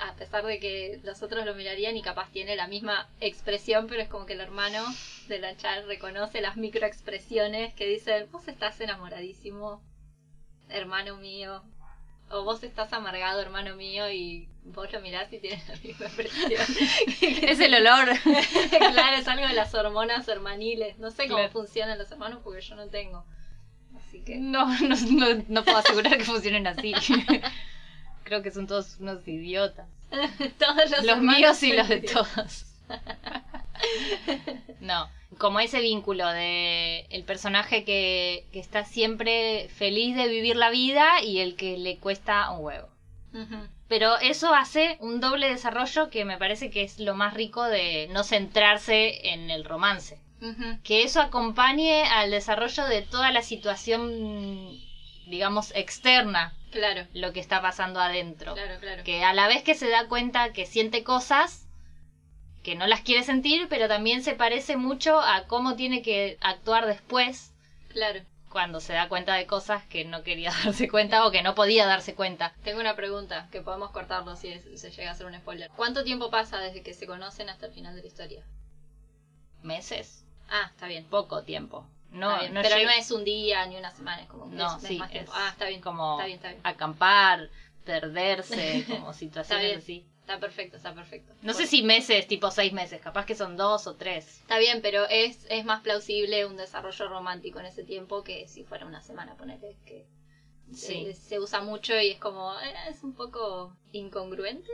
a 0.00 0.14
pesar 0.14 0.44
de 0.46 0.60
que 0.60 1.00
los 1.02 1.22
otros 1.22 1.44
lo 1.44 1.54
mirarían 1.54 1.96
y 1.96 2.02
capaz 2.02 2.30
tiene 2.30 2.54
la 2.54 2.68
misma 2.68 3.08
expresión, 3.20 3.88
pero 3.88 4.00
es 4.00 4.08
como 4.08 4.26
que 4.26 4.34
el 4.34 4.40
hermano 4.40 4.84
de 5.26 5.40
la 5.40 5.56
Char 5.56 5.86
reconoce 5.86 6.40
las 6.40 6.56
microexpresiones 6.56 7.74
que 7.74 7.86
dicen, 7.86 8.28
vos 8.30 8.46
estás 8.46 8.80
enamoradísimo, 8.80 9.82
hermano 10.68 11.16
mío, 11.16 11.62
o 12.30 12.44
vos 12.44 12.62
estás 12.62 12.92
amargado, 12.92 13.40
hermano 13.40 13.74
mío, 13.74 14.08
y 14.10 14.48
vos 14.64 14.92
lo 14.92 15.00
mirás 15.00 15.32
y 15.32 15.38
tienes 15.40 15.66
la 15.68 15.76
misma 15.76 16.06
expresión. 16.06 16.62
Es 17.48 17.58
el 17.58 17.74
olor. 17.74 18.08
claro, 18.92 19.16
es 19.16 19.26
algo 19.26 19.46
de 19.48 19.54
las 19.54 19.74
hormonas 19.74 20.28
hermaniles. 20.28 20.98
No 20.98 21.10
sé 21.10 21.24
cómo 21.24 21.38
Claro. 21.38 21.52
funcionan 21.52 21.98
los 21.98 22.10
hermanos 22.12 22.40
porque 22.44 22.60
yo 22.60 22.74
no 22.76 22.86
tengo. 22.88 23.24
Así 24.18 24.24
que... 24.24 24.36
No, 24.36 24.66
no, 24.80 24.96
no, 24.96 25.44
no 25.48 25.64
puedo 25.64 25.78
asegurar 25.78 26.16
que 26.16 26.24
funcionen 26.24 26.66
así. 26.66 26.92
Creo 28.24 28.42
que 28.42 28.50
son 28.50 28.66
todos 28.66 28.96
unos 29.00 29.26
idiotas. 29.26 29.86
Todos 30.58 30.90
los, 30.90 31.04
Los 31.04 31.20
míos 31.20 31.62
y 31.62 31.72
los 31.74 31.88
de 31.88 32.00
todos. 32.00 32.64
No, 34.80 35.08
como 35.36 35.60
ese 35.60 35.80
vínculo 35.80 36.26
de 36.28 37.00
el 37.10 37.24
personaje 37.24 37.84
que, 37.84 38.46
que 38.50 38.58
está 38.58 38.84
siempre 38.84 39.68
feliz 39.68 40.16
de 40.16 40.28
vivir 40.28 40.56
la 40.56 40.70
vida 40.70 41.22
y 41.22 41.40
el 41.40 41.56
que 41.56 41.76
le 41.76 41.98
cuesta 41.98 42.50
un 42.52 42.64
huevo. 42.64 42.88
Pero 43.86 44.18
eso 44.18 44.54
hace 44.54 44.96
un 45.00 45.20
doble 45.20 45.48
desarrollo 45.48 46.08
que 46.08 46.24
me 46.24 46.38
parece 46.38 46.70
que 46.70 46.82
es 46.82 46.98
lo 46.98 47.14
más 47.14 47.34
rico 47.34 47.64
de 47.64 48.08
no 48.10 48.24
centrarse 48.24 49.28
en 49.30 49.50
el 49.50 49.64
romance. 49.64 50.18
Que 50.84 51.02
eso 51.02 51.20
acompañe 51.20 52.04
al 52.04 52.30
desarrollo 52.30 52.84
de 52.86 53.02
toda 53.02 53.32
la 53.32 53.42
situación, 53.42 54.78
digamos, 55.26 55.72
externa, 55.74 56.54
Claro, 56.70 57.06
lo 57.14 57.32
que 57.32 57.40
está 57.40 57.60
pasando 57.62 57.98
adentro. 58.00 58.54
claro, 58.54 58.78
claro. 58.80 59.02
Que 59.04 59.24
a 59.24 59.32
la 59.32 59.48
vez 59.48 59.62
que 59.62 59.74
se 59.74 59.88
da 59.88 60.06
cuenta 60.08 60.52
que 60.52 60.66
siente 60.66 61.02
cosas 61.02 61.66
que 62.62 62.74
no 62.74 62.86
las 62.86 63.00
quiere 63.00 63.22
sentir, 63.24 63.66
pero 63.68 63.88
también 63.88 64.22
se 64.22 64.34
parece 64.34 64.76
mucho 64.76 65.18
a 65.20 65.46
cómo 65.46 65.76
tiene 65.76 66.02
que 66.02 66.36
actuar 66.40 66.86
después 66.86 67.54
Claro. 67.88 68.20
cuando 68.50 68.80
se 68.80 68.92
da 68.92 69.08
cuenta 69.08 69.34
de 69.34 69.46
cosas 69.46 69.84
que 69.86 70.04
no 70.04 70.22
quería 70.22 70.50
darse 70.64 70.88
cuenta 70.88 71.26
o 71.26 71.30
que 71.30 71.42
no 71.42 71.54
podía 71.54 71.86
darse 71.86 72.14
cuenta. 72.14 72.54
Tengo 72.64 72.80
una 72.80 72.94
pregunta 72.96 73.48
que 73.50 73.62
podemos 73.62 73.90
cortarlo 73.90 74.36
si 74.36 74.48
es- 74.48 74.80
se 74.80 74.90
llega 74.90 75.10
a 75.10 75.12
hacer 75.14 75.26
un 75.26 75.34
spoiler. 75.36 75.70
¿Cuánto 75.76 76.04
tiempo 76.04 76.30
pasa 76.30 76.58
desde 76.60 76.82
que 76.82 76.92
se 76.94 77.06
conocen 77.06 77.48
hasta 77.48 77.66
el 77.66 77.72
final 77.72 77.94
de 77.96 78.02
la 78.02 78.06
historia? 78.08 78.44
¿Meses? 79.62 80.24
Ah, 80.48 80.68
está 80.72 80.86
bien. 80.86 81.04
Poco 81.04 81.42
tiempo. 81.42 81.86
No, 82.10 82.38
pero 82.40 82.76
no 82.84 82.90
es 82.90 83.10
un 83.10 83.22
día 83.24 83.66
ni 83.66 83.76
una 83.76 83.90
semana, 83.90 84.22
es 84.22 84.28
como 84.28 84.48
que 84.48 84.56
No, 84.56 84.80
sí, 84.80 84.96
más 84.98 85.10
tiempo. 85.10 85.30
es 85.32 85.38
Ah, 85.38 85.48
está 85.52 85.66
bien. 85.66 85.80
como 85.82 86.14
Está 86.14 86.24
bien, 86.26 86.36
está 86.36 86.48
bien. 86.48 86.60
acampar, 86.64 87.50
perderse, 87.84 88.84
como 88.88 89.12
situaciones 89.12 89.78
así. 89.78 90.06
Está 90.20 90.38
perfecto, 90.40 90.76
está 90.76 90.94
perfecto. 90.94 91.32
No 91.42 91.54
sé 91.54 91.66
si 91.66 91.82
meses, 91.82 92.26
tipo 92.26 92.50
seis 92.50 92.72
meses, 92.72 93.00
capaz 93.00 93.24
que 93.24 93.34
son 93.34 93.56
dos 93.56 93.86
o 93.86 93.94
tres. 93.96 94.40
Está 94.40 94.58
bien, 94.58 94.80
pero 94.82 95.06
es, 95.08 95.46
es 95.48 95.64
más 95.64 95.80
plausible 95.82 96.44
un 96.44 96.56
desarrollo 96.56 97.08
romántico 97.08 97.60
en 97.60 97.66
ese 97.66 97.82
tiempo 97.84 98.22
que 98.24 98.46
si 98.48 98.62
fuera 98.64 98.84
una 98.86 99.00
semana, 99.02 99.34
ponele, 99.36 99.76
que 99.86 100.06
Sí. 100.70 101.06
se, 101.06 101.14
se 101.14 101.40
usa 101.40 101.62
mucho 101.62 101.98
y 101.98 102.10
es 102.10 102.18
como, 102.18 102.52
eh, 102.60 102.74
es 102.90 103.02
un 103.02 103.14
poco 103.14 103.74
incongruente. 103.92 104.70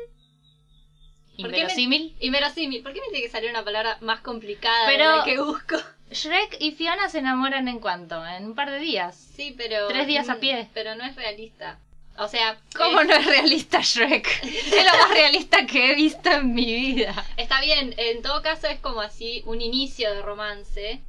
¿Por 1.36 1.46
qué 1.46 1.52
me- 1.52 1.58
Inverosímil. 1.58 2.16
Inverosímil, 2.20 2.82
¿por 2.82 2.92
qué 2.92 3.00
me 3.00 3.08
tiene 3.08 3.22
que 3.26 3.30
salir 3.30 3.50
una 3.50 3.64
palabra 3.64 3.98
más 4.00 4.20
complicada 4.20 4.86
Pero- 4.86 5.10
de 5.10 5.16
la 5.18 5.24
que 5.24 5.40
busco? 5.40 5.76
Shrek 6.10 6.58
y 6.60 6.72
Fiona 6.72 7.08
se 7.08 7.18
enamoran 7.18 7.66
en 7.66 7.80
cuánto? 7.80 8.24
En 8.24 8.46
un 8.46 8.54
par 8.54 8.70
de 8.70 8.78
días. 8.78 9.16
Sí, 9.34 9.54
pero... 9.56 9.88
Tres 9.88 10.06
días 10.06 10.28
a 10.28 10.36
mm, 10.36 10.40
pie. 10.40 10.68
Pero 10.72 10.94
no 10.94 11.04
es 11.04 11.16
realista. 11.16 11.78
O 12.16 12.28
sea, 12.28 12.56
¿Cómo 12.76 13.02
no 13.02 13.12
es 13.14 13.26
realista 13.26 13.80
Shrek? 13.80 14.28
es 14.44 14.84
lo 14.84 14.98
más 14.98 15.10
realista 15.10 15.66
que 15.66 15.90
he 15.90 15.94
visto 15.96 16.30
en 16.30 16.54
mi 16.54 16.66
vida. 16.66 17.26
Está 17.36 17.60
bien, 17.60 17.94
en 17.96 18.22
todo 18.22 18.40
caso 18.42 18.68
es 18.68 18.78
como 18.78 19.00
así 19.00 19.42
un 19.46 19.60
inicio 19.60 20.14
de 20.14 20.22
romance, 20.22 21.00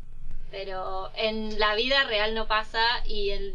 pero 0.50 1.12
en 1.16 1.60
la 1.60 1.76
vida 1.76 2.04
real 2.06 2.34
no 2.34 2.48
pasa 2.48 2.82
y 3.06 3.30
el, 3.30 3.54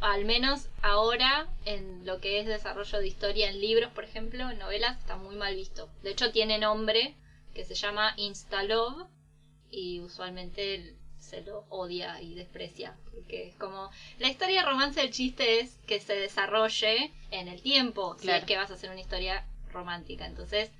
al 0.00 0.24
menos 0.24 0.68
ahora 0.82 1.48
en 1.64 2.06
lo 2.06 2.20
que 2.20 2.40
es 2.40 2.46
desarrollo 2.46 2.98
de 2.98 3.08
historia 3.08 3.48
en 3.48 3.60
libros, 3.60 3.92
por 3.92 4.04
ejemplo, 4.04 4.48
en 4.50 4.58
novelas, 4.58 4.98
está 4.98 5.16
muy 5.16 5.36
mal 5.36 5.54
visto. 5.56 5.88
De 6.02 6.10
hecho 6.10 6.30
tiene 6.32 6.58
nombre 6.58 7.14
que 7.54 7.64
se 7.64 7.74
llama 7.74 8.14
Instalove 8.16 9.06
y 9.70 10.00
usualmente 10.00 10.94
se 11.18 11.42
lo 11.42 11.64
odia 11.68 12.22
y 12.22 12.34
desprecia, 12.34 12.96
porque 13.12 13.48
es 13.48 13.54
como 13.56 13.90
la 14.18 14.28
historia 14.28 14.60
de 14.60 14.66
romance 14.66 15.00
del 15.00 15.10
chiste 15.10 15.60
es 15.60 15.76
que 15.86 16.00
se 16.00 16.14
desarrolle 16.14 17.12
en 17.30 17.48
el 17.48 17.60
tiempo, 17.60 18.14
si 18.18 18.22
Claro. 18.26 18.38
es 18.40 18.44
que 18.46 18.56
vas 18.56 18.70
a 18.70 18.74
hacer 18.74 18.90
una 18.90 19.00
historia 19.00 19.44
romántica. 19.72 20.24
Entonces, 20.26 20.70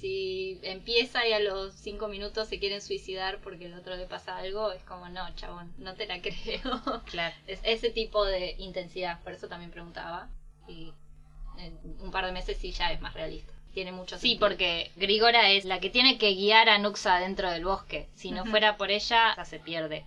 si 0.00 0.60
empieza 0.62 1.26
y 1.26 1.32
a 1.32 1.40
los 1.40 1.74
cinco 1.74 2.08
minutos 2.08 2.48
se 2.48 2.58
quieren 2.58 2.80
suicidar 2.80 3.40
porque 3.40 3.66
el 3.66 3.74
otro 3.74 3.96
le 3.96 4.06
pasa 4.06 4.36
algo, 4.36 4.72
es 4.72 4.82
como, 4.84 5.08
no, 5.08 5.34
chabón, 5.34 5.72
no 5.78 5.94
te 5.94 6.06
la 6.06 6.20
creo. 6.22 7.02
Claro. 7.06 7.34
es 7.46 7.60
ese 7.64 7.90
tipo 7.90 8.24
de 8.24 8.54
intensidad, 8.58 9.20
por 9.22 9.32
eso 9.32 9.48
también 9.48 9.70
preguntaba. 9.70 10.28
Y 10.68 10.92
en 11.58 11.78
un 12.00 12.10
par 12.10 12.26
de 12.26 12.32
meses 12.32 12.56
sí 12.58 12.70
ya 12.72 12.92
es 12.92 13.00
más 13.00 13.14
realista. 13.14 13.52
Tiene 13.74 13.92
mucho 13.92 14.16
Sí, 14.16 14.30
sentido. 14.30 14.48
porque 14.48 14.90
Grigora 14.96 15.50
es 15.50 15.64
la 15.64 15.78
que 15.80 15.90
tiene 15.90 16.18
que 16.18 16.34
guiar 16.34 16.68
a 16.68 16.78
Nuxa 16.78 17.18
dentro 17.20 17.50
del 17.50 17.64
bosque. 17.64 18.08
Si 18.14 18.30
no 18.30 18.44
fuera 18.46 18.76
por 18.76 18.90
ella, 18.90 19.34
ya 19.36 19.44
se 19.44 19.58
pierde 19.60 20.04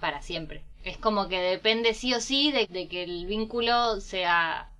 para 0.00 0.20
siempre. 0.22 0.64
Es 0.84 0.96
como 0.98 1.28
que 1.28 1.38
depende 1.40 1.94
sí 1.94 2.12
o 2.14 2.20
sí 2.20 2.50
de, 2.52 2.66
de 2.66 2.88
que 2.88 3.02
el 3.04 3.26
vínculo 3.26 4.00
sea 4.00 4.70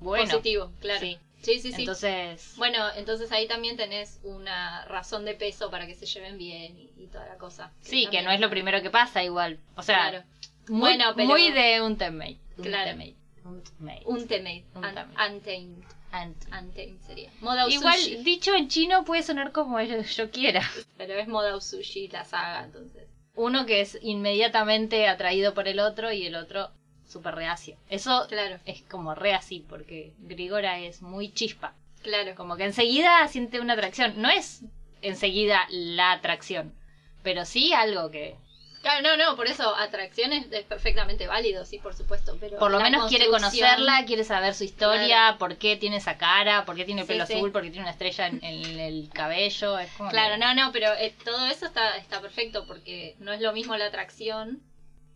bueno. 0.00 0.24
Positivo, 0.30 0.72
claro. 0.80 1.00
Sí. 1.00 1.18
Sí, 1.42 1.58
sí, 1.58 1.72
sí. 1.72 1.82
Entonces, 1.82 2.54
Bueno, 2.56 2.78
entonces 2.96 3.30
ahí 3.32 3.46
también 3.48 3.76
tenés 3.76 4.20
una 4.22 4.84
razón 4.86 5.24
de 5.24 5.34
peso 5.34 5.70
para 5.70 5.86
que 5.86 5.94
se 5.94 6.06
lleven 6.06 6.38
bien 6.38 6.78
y, 6.78 6.92
y 6.96 7.06
toda 7.08 7.26
la 7.26 7.36
cosa. 7.36 7.72
sí, 7.80 8.06
que 8.10 8.22
no 8.22 8.30
es 8.30 8.40
lo 8.40 8.48
primero 8.48 8.80
que 8.80 8.90
pasa 8.90 9.22
igual. 9.24 9.58
O 9.76 9.82
sea, 9.82 10.10
Claro. 10.10 10.24
muy, 10.68 10.80
Bueno, 10.80 11.12
pero- 11.16 11.28
muy 11.28 11.50
de 11.50 11.80
un 11.82 11.96
teammate. 11.98 12.38
Un 12.58 12.64
Claro. 12.64 12.84
teammate. 12.84 13.16
Un 13.44 13.62
teammate. 13.62 14.02
Un 14.06 14.26
temate. 14.28 14.64
Un. 14.74 14.84
Untamed. 14.84 15.84
Untamed 16.12 17.00
sería. 17.06 17.30
Moda 17.40 17.68
Igual, 17.68 17.98
Sushi. 17.98 18.16
dicho 18.22 18.54
en 18.54 18.68
chino, 18.68 19.04
puede 19.04 19.22
sonar 19.22 19.50
como 19.52 19.80
yo, 19.80 20.00
yo 20.02 20.30
quiera. 20.30 20.62
Pero 20.96 21.14
es 21.14 21.26
Moda 21.26 21.58
Sushi 21.60 22.08
la 22.08 22.24
saga, 22.24 22.64
entonces. 22.64 23.08
Uno 23.34 23.64
que 23.66 23.80
es 23.80 23.98
inmediatamente 24.02 25.08
atraído 25.08 25.54
por 25.54 25.66
el 25.68 25.80
otro 25.80 26.12
y 26.12 26.26
el 26.26 26.34
otro 26.36 26.70
súper 27.12 27.34
reacio. 27.34 27.76
Eso 27.88 28.26
Claro, 28.28 28.58
es 28.64 28.82
como 28.82 29.14
re 29.14 29.34
así, 29.34 29.64
porque 29.68 30.12
Grigora 30.18 30.78
es 30.78 31.02
muy 31.02 31.32
chispa. 31.32 31.74
claro. 32.02 32.34
Como 32.34 32.56
que 32.56 32.64
enseguida 32.64 33.28
siente 33.28 33.60
una 33.60 33.74
atracción. 33.74 34.14
No 34.20 34.28
es 34.30 34.62
enseguida 35.02 35.60
la 35.70 36.12
atracción, 36.12 36.74
pero 37.22 37.44
sí 37.44 37.72
algo 37.72 38.10
que 38.10 38.36
Claro, 38.82 39.00
no, 39.06 39.16
no, 39.16 39.36
por 39.36 39.46
eso 39.46 39.76
atracción 39.76 40.32
es, 40.32 40.50
es 40.50 40.64
perfectamente 40.64 41.28
válido, 41.28 41.64
sí, 41.64 41.78
por 41.78 41.94
supuesto. 41.94 42.36
Pero 42.40 42.58
por 42.58 42.72
lo 42.72 42.80
menos 42.80 43.08
quiere 43.08 43.28
conocerla, 43.28 44.04
quiere 44.06 44.24
saber 44.24 44.54
su 44.54 44.64
historia, 44.64 45.06
Claro. 45.06 45.38
por 45.38 45.56
qué 45.56 45.76
tiene 45.76 45.98
esa 45.98 46.18
cara, 46.18 46.64
por 46.64 46.74
qué 46.74 46.84
tiene 46.84 47.02
el 47.02 47.06
Sí, 47.06 47.12
pelo 47.12 47.24
sí. 47.26 47.34
azul, 47.34 47.52
por 47.52 47.62
qué 47.62 47.70
tiene 47.70 47.82
una 47.84 47.92
estrella 47.92 48.26
en, 48.26 48.42
en 48.44 48.80
el 48.80 49.08
cabello. 49.14 49.78
Es 49.78 49.88
como 49.92 50.10
Claro, 50.10 50.34
que- 50.34 50.40
no, 50.40 50.54
no, 50.54 50.72
pero 50.72 50.92
eh, 50.94 51.14
todo 51.24 51.46
eso 51.46 51.66
está, 51.66 51.96
está 51.96 52.20
perfecto 52.20 52.66
porque 52.66 53.14
no 53.20 53.32
es 53.32 53.40
lo 53.40 53.52
mismo 53.52 53.76
la 53.76 53.86
atracción 53.86 54.60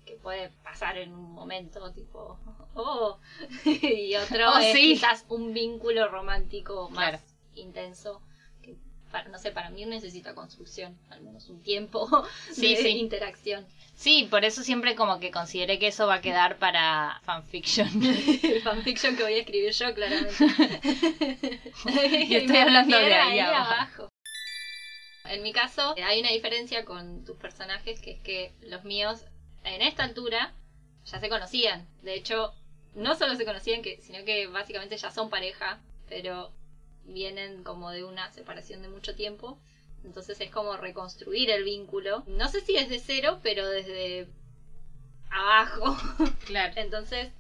que 0.07 0.15
puede 0.15 0.49
pasar 0.63 0.97
en 0.97 1.13
un 1.13 1.33
momento, 1.33 1.93
tipo, 1.93 2.39
oh, 2.75 3.19
y 3.65 4.15
otro 4.17 4.53
Oh, 4.55 4.59
es 4.59 4.73
sí. 4.73 4.95
quizás 4.95 5.25
un 5.29 5.53
vínculo 5.53 6.09
romántico 6.09 6.89
más 6.91 7.11
Claro. 7.11 7.23
intenso. 7.55 8.23
Que 8.63 8.77
para, 9.11 9.29
no 9.29 9.39
sé, 9.39 9.51
para 9.53 9.69
mí 9.71 9.85
necesita 9.85 10.35
construcción, 10.35 10.97
al 11.11 11.21
menos 11.23 11.49
un 11.51 11.61
tiempo 11.63 12.09
Sí, 12.51 12.75
de 12.75 12.83
sí. 12.83 12.89
interacción. 12.99 13.67
Sí, 13.95 14.27
por 14.31 14.45
eso 14.45 14.63
siempre 14.63 14.95
como 14.95 15.21
que 15.21 15.31
consideré 15.31 15.79
que 15.79 15.87
eso 15.89 16.07
va 16.07 16.17
a 16.17 16.21
quedar 16.21 16.59
para 16.59 17.19
fanfiction. 17.25 17.89
El 18.05 18.61
fanfiction 18.63 19.17
que 19.17 19.23
voy 19.23 19.33
a 19.35 19.39
escribir 19.39 19.73
yo, 19.73 19.95
claramente. 19.95 20.45
Y 22.29 22.35
estoy 22.37 22.57
hablando 22.59 22.95
de 22.99 23.07
Me 23.07 23.15
ahí 23.15 23.39
refiero 23.39 23.57
abajo. 23.57 24.09
En 25.25 25.43
mi 25.43 25.53
caso, 25.53 25.95
hay 26.05 26.21
una 26.21 26.31
diferencia 26.31 26.85
con 26.85 27.25
tus 27.25 27.37
personajes, 27.39 27.99
que 28.01 28.11
es 28.13 28.21
que 28.21 28.53
los 28.63 28.85
míos, 28.85 29.25
en 29.67 29.83
esta 29.83 30.05
altura, 30.05 30.53
ya 31.05 31.21
se 31.21 31.29
conocían. 31.29 31.87
De 32.03 32.15
hecho, 32.15 32.55
no 32.95 33.15
solo 33.17 33.35
se 33.37 33.45
conocían, 33.45 33.83
que, 33.83 34.01
sino 34.01 34.25
que 34.25 34.47
básicamente 34.47 34.97
ya 34.97 35.11
son 35.11 35.31
pareja, 35.31 35.81
pero 36.09 36.53
vienen 37.05 37.63
como 37.63 37.91
de 37.91 38.05
una 38.05 38.31
separación 38.33 38.83
de 38.83 38.89
mucho 38.89 39.15
tiempo. 39.15 39.59
Entonces 40.05 40.41
es 40.41 40.51
como 40.51 40.77
reconstruir 40.77 41.51
el 41.51 41.65
vínculo. 41.65 42.23
No 42.27 42.49
sé 42.49 42.61
si 42.61 42.75
desde 42.75 43.01
cero, 43.01 43.41
pero 43.43 43.69
desde 43.69 44.29
abajo. 45.31 45.97
Claro. 46.47 46.75
Entonces 46.77 47.33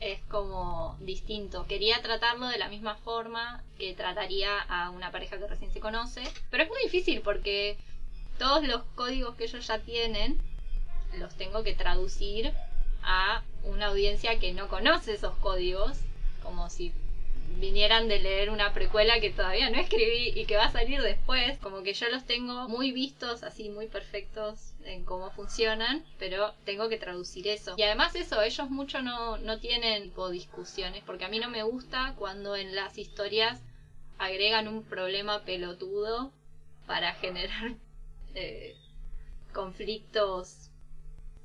es 0.00 0.20
como 0.22 0.96
distinto. 1.00 1.66
Quería 1.66 2.02
tratarlo 2.02 2.48
de 2.48 2.58
la 2.58 2.68
misma 2.68 2.96
forma 2.96 3.62
que 3.78 3.94
trataría 3.94 4.58
a 4.60 4.90
una 4.90 5.12
pareja 5.12 5.38
que 5.38 5.46
recién 5.46 5.72
se 5.72 5.80
conoce. 5.80 6.22
Pero 6.50 6.64
es 6.64 6.68
muy 6.68 6.82
difícil 6.82 7.20
porque 7.20 7.78
todos 8.38 8.66
los 8.66 8.82
códigos 8.94 9.36
que 9.36 9.44
ellos 9.44 9.66
ya 9.66 9.78
tienen 9.78 10.40
los 11.18 11.34
tengo 11.36 11.62
que 11.62 11.74
traducir 11.74 12.52
a 13.02 13.42
una 13.64 13.86
audiencia 13.86 14.38
que 14.38 14.52
no 14.52 14.68
conoce 14.68 15.14
esos 15.14 15.34
códigos. 15.36 15.98
Como 16.42 16.70
si 16.70 16.92
vinieran 17.58 18.08
de 18.08 18.20
leer 18.20 18.50
una 18.50 18.72
precuela 18.72 19.20
que 19.20 19.30
todavía 19.30 19.70
no 19.70 19.78
escribí 19.78 20.32
y 20.34 20.46
que 20.46 20.56
va 20.56 20.64
a 20.64 20.72
salir 20.72 21.02
después. 21.02 21.58
Como 21.58 21.82
que 21.82 21.94
yo 21.94 22.08
los 22.08 22.24
tengo 22.24 22.68
muy 22.68 22.92
vistos, 22.92 23.42
así 23.42 23.68
muy 23.68 23.86
perfectos 23.86 24.72
en 24.84 25.04
cómo 25.04 25.30
funcionan, 25.30 26.04
pero 26.18 26.54
tengo 26.64 26.88
que 26.88 26.96
traducir 26.96 27.48
eso. 27.48 27.74
Y 27.76 27.82
además 27.82 28.14
eso, 28.14 28.40
ellos 28.42 28.70
mucho 28.70 29.02
no, 29.02 29.36
no 29.38 29.58
tienen 29.58 30.04
tipo 30.04 30.30
discusiones, 30.30 31.02
porque 31.04 31.24
a 31.24 31.28
mí 31.28 31.38
no 31.38 31.50
me 31.50 31.62
gusta 31.62 32.14
cuando 32.18 32.56
en 32.56 32.74
las 32.74 32.98
historias 32.98 33.60
agregan 34.18 34.68
un 34.68 34.84
problema 34.84 35.44
pelotudo 35.44 36.32
para 36.86 37.14
generar 37.14 37.74
eh, 38.34 38.76
conflictos 39.52 40.69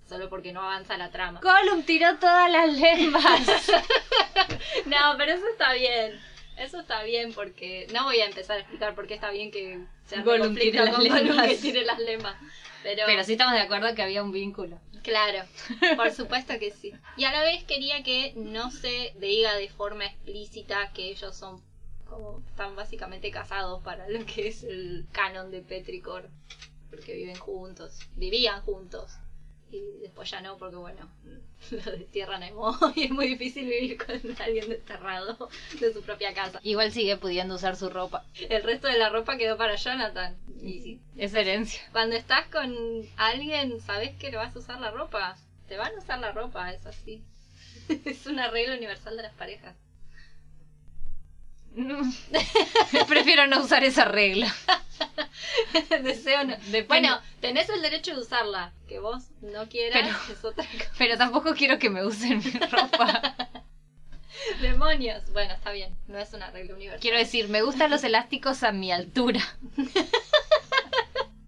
solo 0.07 0.29
porque 0.29 0.51
no 0.53 0.61
avanza 0.61 0.97
la 0.97 1.11
trama. 1.11 1.39
Gollum 1.41 1.83
tiró 1.83 2.17
todas 2.17 2.51
las 2.51 2.73
lembas. 2.73 3.71
No, 4.85 5.15
pero 5.17 5.33
eso 5.33 5.47
está 5.49 5.73
bien. 5.73 6.19
Eso 6.57 6.79
está 6.79 7.03
bien 7.03 7.33
porque 7.33 7.87
no 7.93 8.03
voy 8.05 8.19
a 8.19 8.25
empezar 8.25 8.57
a 8.57 8.59
explicar 8.61 8.93
por 8.95 9.07
qué 9.07 9.15
está 9.15 9.31
bien 9.31 9.51
que 9.51 9.79
se 10.05 10.21
Gollum 10.21 10.55
tire 10.55 10.83
las 10.85 10.97
lemas. 10.99 11.47
que 11.47 11.55
tire 11.57 11.85
las 11.85 11.99
lemas. 11.99 12.35
Pero, 12.83 13.03
Pero 13.05 13.23
sí 13.23 13.33
estamos 13.33 13.53
de 13.55 13.61
acuerdo 13.61 13.93
que 13.95 14.03
había 14.03 14.21
un 14.23 14.31
vínculo. 14.31 14.79
claro, 15.03 15.43
por 15.97 16.11
supuesto 16.11 16.57
que 16.59 16.71
sí. 16.71 16.93
Y 17.17 17.25
a 17.25 17.31
la 17.31 17.41
vez 17.43 17.63
quería 17.63 18.03
que 18.03 18.33
no 18.35 18.69
se 18.71 19.13
diga 19.17 19.55
de 19.55 19.69
forma 19.69 20.05
explícita 20.05 20.91
que 20.93 21.09
ellos 21.09 21.35
son 21.35 21.61
como 22.05 22.43
están 22.47 22.75
básicamente 22.75 23.31
casados 23.31 23.81
para 23.83 24.07
lo 24.09 24.23
que 24.25 24.47
es 24.47 24.63
el 24.63 25.07
canon 25.11 25.49
de 25.51 25.61
Petricor, 25.61 26.29
porque 26.91 27.13
viven 27.15 27.37
juntos, 27.37 27.99
vivían 28.15 28.61
juntos. 28.61 29.13
Y 29.71 29.81
después 30.01 30.29
ya 30.29 30.41
no, 30.41 30.57
porque 30.57 30.75
bueno, 30.75 31.09
lo 31.71 31.91
destierran 31.91 32.43
a 32.43 32.47
Emo 32.47 32.77
y 32.95 33.05
es 33.05 33.11
muy 33.11 33.27
difícil 33.27 33.65
vivir 33.65 33.97
con 33.97 34.15
alguien 34.41 34.69
desterrado 34.69 35.49
de 35.79 35.93
su 35.93 36.01
propia 36.01 36.33
casa. 36.33 36.59
Igual 36.63 36.91
sigue 36.91 37.17
pudiendo 37.17 37.55
usar 37.55 37.75
su 37.75 37.89
ropa. 37.89 38.25
El 38.49 38.63
resto 38.63 38.87
de 38.87 38.97
la 38.97 39.09
ropa 39.09 39.37
quedó 39.37 39.57
para 39.57 39.75
Jonathan. 39.75 40.35
Y 40.61 40.99
Es 41.17 41.33
herencia. 41.33 41.81
cuando 41.91 42.15
estás 42.15 42.47
con 42.47 42.73
alguien, 43.17 43.79
sabes 43.81 44.15
que 44.17 44.31
le 44.31 44.37
vas 44.37 44.55
a 44.55 44.59
usar 44.59 44.79
la 44.79 44.91
ropa. 44.91 45.37
Te 45.67 45.77
van 45.77 45.93
a 45.95 45.97
usar 45.99 46.19
la 46.19 46.31
ropa, 46.31 46.71
es 46.71 46.85
así. 46.85 47.23
es 48.05 48.25
una 48.25 48.49
regla 48.49 48.75
universal 48.75 49.17
de 49.17 49.23
las 49.23 49.33
parejas. 49.33 49.75
Prefiero 53.07 53.47
no 53.47 53.61
usar 53.61 53.83
esa 53.83 54.05
regla. 54.05 54.53
Deseo 56.03 56.43
no. 56.45 56.55
Depende- 56.57 56.87
Bueno, 56.87 57.19
tenés 57.41 57.69
el 57.69 57.81
derecho 57.81 58.13
de 58.15 58.21
usarla. 58.21 58.71
Que 58.87 58.99
vos 58.99 59.25
no 59.41 59.67
quieras 59.67 60.01
Pero- 60.03 60.33
es 60.33 60.45
otra 60.45 60.65
cosa. 60.65 60.91
Pero 60.97 61.17
tampoco 61.17 61.53
quiero 61.53 61.77
que 61.79 61.89
me 61.89 62.05
usen 62.05 62.37
mi 62.39 62.51
ropa. 62.51 63.35
Demonios. 64.61 65.31
Bueno, 65.33 65.53
está 65.53 65.71
bien. 65.71 65.95
No 66.07 66.17
es 66.19 66.33
una 66.33 66.51
regla 66.51 66.73
universal. 66.75 67.01
Quiero 67.01 67.17
decir, 67.17 67.49
me 67.49 67.61
gustan 67.61 67.89
los 67.91 68.03
elásticos 68.03 68.63
a 68.63 68.71
mi 68.71 68.91
altura. 68.91 69.41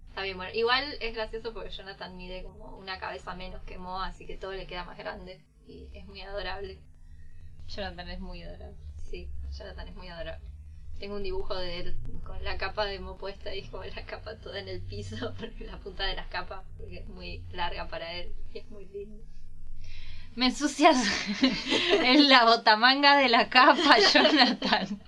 Está 0.08 0.22
bien, 0.22 0.36
bueno. 0.36 0.52
Igual 0.54 0.84
es 1.00 1.14
gracioso 1.14 1.52
porque 1.54 1.70
Jonathan 1.70 2.16
mide 2.16 2.42
como 2.42 2.76
una 2.76 2.98
cabeza 2.98 3.34
menos 3.34 3.62
que 3.64 3.78
Moa, 3.78 4.06
así 4.06 4.26
que 4.26 4.36
todo 4.36 4.52
le 4.52 4.66
queda 4.66 4.84
más 4.84 4.98
grande. 4.98 5.40
Y 5.66 5.86
es 5.92 6.06
muy 6.06 6.20
adorable. 6.22 6.78
Jonathan 7.68 8.08
es 8.08 8.20
muy 8.20 8.42
adorable. 8.42 8.76
Sí, 9.10 9.28
Jonathan 9.56 9.88
es 9.88 9.96
muy 9.96 10.08
adorable. 10.08 10.46
Tengo 10.98 11.16
un 11.16 11.22
dibujo 11.22 11.54
de 11.54 11.80
él 11.80 11.96
con 12.24 12.42
la 12.42 12.58
capa 12.58 12.84
de 12.84 12.98
Mo 12.98 13.16
puesta 13.16 13.54
y 13.54 13.62
como 13.68 13.84
la 13.84 14.04
capa 14.04 14.36
toda 14.36 14.58
en 14.58 14.68
el 14.68 14.80
piso, 14.80 15.16
la 15.60 15.78
punta 15.78 16.04
de 16.04 16.14
las 16.14 16.26
capas, 16.26 16.64
porque 16.76 16.98
es 16.98 17.08
muy 17.08 17.44
larga 17.52 17.88
para 17.88 18.12
él 18.12 18.32
y 18.52 18.58
es 18.58 18.70
muy 18.70 18.86
lindo. 18.86 19.24
Me 20.34 20.46
ensucias 20.46 20.96
en 21.92 22.28
la 22.28 22.44
botamanga 22.44 23.16
de 23.16 23.28
la 23.28 23.48
capa, 23.48 23.96
Jonathan. 24.12 25.00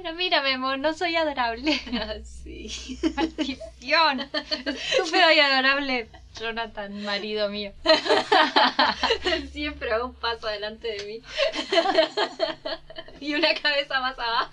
Pero 0.00 0.14
mírame, 0.14 0.54
amor, 0.54 0.78
no 0.78 0.92
soy 0.94 1.16
adorable. 1.16 1.72
sí. 2.24 2.98
Maldición. 3.16 4.20
Estúpido 4.20 5.32
y 5.32 5.40
adorable, 5.40 6.08
Jonathan, 6.38 7.04
marido 7.04 7.48
mío. 7.48 7.72
Siempre 9.50 9.92
a 9.92 10.04
un 10.04 10.14
paso 10.14 10.46
adelante 10.46 10.86
de 10.88 11.04
mí. 11.04 11.22
y 13.20 13.34
una 13.34 13.52
cabeza 13.54 14.00
más 14.00 14.16
abajo. 14.16 14.52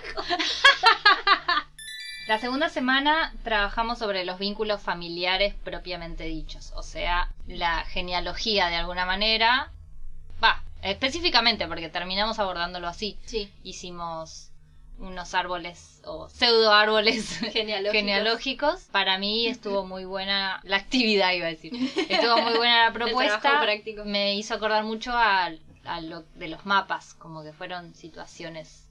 La 2.28 2.40
segunda 2.40 2.70
semana 2.70 3.32
trabajamos 3.44 4.00
sobre 4.00 4.26
los 4.26 4.40
vínculos 4.40 4.82
familiares 4.82 5.54
propiamente 5.64 6.24
dichos, 6.24 6.72
o 6.76 6.82
sea, 6.82 7.30
la 7.46 7.86
genealogía 7.86 8.70
de 8.70 8.78
alguna 8.78 9.06
manera. 9.06 9.72
Va, 10.44 10.64
específicamente 10.82 11.68
porque 11.68 11.90
terminamos 11.90 12.40
abordándolo 12.40 12.88
así. 12.88 13.20
Sí. 13.26 13.54
Hicimos 13.64 14.50
unos 15.00 15.34
árboles 15.34 16.02
o 16.06 16.30
pseudo 16.30 16.72
árboles 16.74 17.38
Genealógicos. 17.52 17.92
genealógicos. 17.94 18.82
Para 18.92 19.18
mí 19.18 19.48
estuvo 19.48 19.86
muy 19.86 20.06
buena 20.06 20.60
la 20.64 20.78
actividad, 20.78 21.34
iba 21.34 21.48
a 21.48 21.50
decir. 21.50 21.74
Estuvo 22.10 22.38
muy 22.42 22.54
buena 22.58 22.86
la 22.88 22.94
propuesta. 22.94 23.62
Me 24.06 24.36
hizo 24.36 24.54
acordar 24.54 24.84
mucho 24.84 25.12
a, 25.12 25.52
a 25.86 26.02
lo 26.02 26.22
de 26.36 26.48
los 26.48 26.66
mapas, 26.66 27.14
como 27.16 27.44
que 27.44 27.52
fueron 27.54 27.94
situaciones 27.96 28.88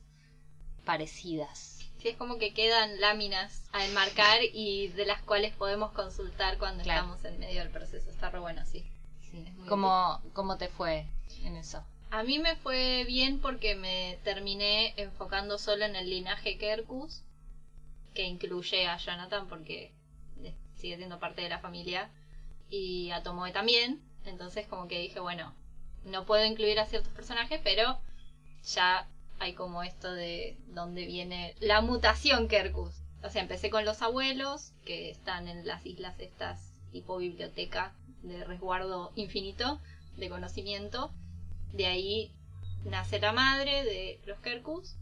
parecidas. 0.85 1.81
Sí, 2.01 2.09
es 2.11 2.17
como 2.17 2.37
que 2.39 2.53
quedan 2.53 3.01
láminas 3.01 3.63
a 3.73 3.85
enmarcar 3.87 4.41
y 4.53 4.89
de 4.89 5.07
las 5.07 5.23
cuales 5.23 5.55
podemos 5.55 5.93
consultar 5.93 6.59
cuando 6.59 6.83
Claro. 6.85 7.01
estamos 7.01 7.25
en 7.25 7.39
medio 7.41 7.61
del 7.61 7.71
proceso. 7.71 8.11
Está 8.11 8.29
re 8.31 8.39
bueno, 8.41 8.63
sí. 8.67 8.85
Sí. 9.31 9.43
Es 9.47 9.55
muy 9.55 9.67
¿Cómo, 9.69 10.21
¿Cómo 10.35 10.59
te 10.59 10.69
fue 10.69 11.07
en 11.45 11.57
eso? 11.57 11.83
A 12.15 12.23
mí 12.23 12.39
me 12.39 12.55
fue 12.55 13.03
bien 13.09 13.41
porque 13.41 13.75
me 13.75 14.21
terminé 14.23 14.95
enfocando 14.97 15.59
solo 15.59 15.85
en 15.85 15.97
el 15.97 16.09
linaje 16.09 16.59
Kerkus, 16.59 17.25
que 18.15 18.23
incluye 18.23 18.87
a 18.87 18.99
Jonathan 18.99 19.49
porque 19.49 19.93
eh, 20.45 20.55
sigue 20.77 20.97
siendo 20.97 21.19
parte 21.19 21.43
de 21.43 21.49
la 21.49 21.59
familia, 21.59 22.09
y 22.71 23.11
a 23.11 23.25
Tomoe 23.25 23.51
también. 23.51 24.01
Entonces 24.27 24.65
como 24.69 24.87
que 24.87 25.01
dije, 25.01 25.19
bueno, 25.19 25.53
no 26.05 26.25
puedo 26.25 26.45
incluir 26.45 26.79
a 26.79 26.87
ciertos 26.87 27.13
personajes, 27.13 27.61
pero 27.65 27.99
ya 28.63 29.09
hay 29.41 29.55
como 29.55 29.83
esto 29.83 30.13
de 30.13 30.57
dónde 30.69 31.07
viene 31.07 31.57
la 31.59 31.81
mutación 31.81 32.47
Kerkus. 32.47 32.95
O 33.25 33.31
sea, 33.31 33.43
empecé 33.43 33.71
con 33.71 33.85
los 33.85 34.03
abuelos, 34.03 34.71
que 34.85 35.11
están 35.11 35.49
en 35.49 35.67
las 35.67 35.85
islas 35.85 36.15
estas 36.21 36.61
tipo 36.93 37.17
biblioteca 37.19 37.93
de 38.23 38.45
resguardo 38.45 39.11
infinito 39.17 39.81
de 40.17 40.29
conocimiento. 40.29 41.11
De 41.75 41.87
ahí 41.87 42.31
nace 42.85 43.19
la 43.19 43.33
madre 43.33 43.83
de 43.85 44.21
los 44.27 44.39
Kerkus, 44.39 44.95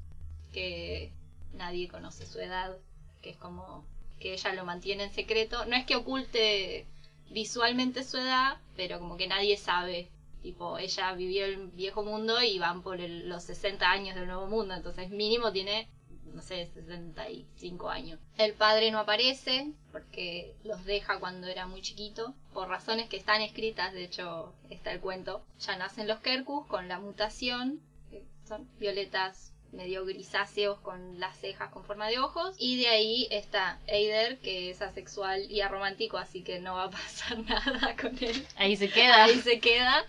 que 0.55 1.13
nadie 1.53 1.87
conoce 1.89 2.25
su 2.25 2.41
edad, 2.41 2.75
que 3.21 3.31
es 3.31 3.37
como 3.37 3.85
que 4.19 4.33
ella 4.33 4.55
lo 4.55 4.65
mantiene 4.65 5.05
en 5.05 5.13
secreto. 5.13 5.67
No 5.67 5.77
es 5.77 5.85
que 5.85 5.97
oculte 5.97 6.87
visualmente 7.31 8.03
su 8.05 8.17
edad, 8.17 8.57
pero 8.75 8.99
como 8.99 9.19
que 9.19 9.27
nadie 9.27 9.59
sabe. 9.59 10.09
Tipo, 10.43 10.79
ella 10.79 11.13
vivió 11.13 11.45
el 11.45 11.69
viejo 11.69 12.03
mundo 12.03 12.43
y 12.43 12.59
van 12.59 12.83
por 12.83 13.01
el- 13.01 13.29
los 13.29 13.43
60 13.45 13.91
años 13.91 14.15
del 14.15 14.27
nuevo 14.27 14.47
mundo, 14.47 14.73
entonces 14.75 15.11
mínimo 15.11 15.53
tiene, 15.53 15.89
no 16.35 16.43
sé, 16.43 16.67
65 16.75 17.89
años. 17.89 18.19
El 18.39 18.55
padre 18.55 18.91
no 18.91 18.99
aparece 18.99 19.73
porque 19.91 20.55
los 20.65 20.85
deja 20.85 21.19
cuando 21.19 21.47
era 21.47 21.67
muy 21.67 21.83
chiquito, 21.83 22.35
por 22.53 22.69
razones 22.69 23.09
que 23.09 23.17
están 23.17 23.43
escritas, 23.43 23.93
de 23.93 24.05
hecho 24.05 24.53
está 24.71 24.93
el 24.93 25.01
cuento. 25.01 25.45
Ya 25.61 25.77
nacen 25.77 26.09
los 26.09 26.21
Kerkus 26.21 26.67
con 26.67 26.89
la 26.89 26.99
mutación, 26.99 27.81
que 28.11 28.25
son 28.47 28.69
violetas 28.79 29.53
medio 29.73 30.05
grisáceos 30.05 30.79
con 30.81 31.19
las 31.19 31.37
cejas 31.39 31.71
con 31.71 31.85
forma 31.85 32.09
de 32.09 32.19
ojos. 32.19 32.55
Y 32.59 32.77
de 32.81 32.89
ahí 32.89 33.27
está 33.31 33.79
Eider, 33.87 34.39
que 34.39 34.71
es 34.71 34.83
asexual 34.83 35.51
y 35.51 35.61
aromántico, 35.61 36.19
así 36.19 36.43
que 36.43 36.61
no 36.61 36.75
va 36.75 36.85
a 36.85 36.91
pasar 36.91 37.39
nada 37.39 37.97
con 37.97 38.17
él. 38.23 38.47
Ahí 38.57 38.77
se 38.77 38.89
queda. 38.89 39.25
Ahí 39.25 39.41
se 39.41 39.59
queda. 39.61 40.05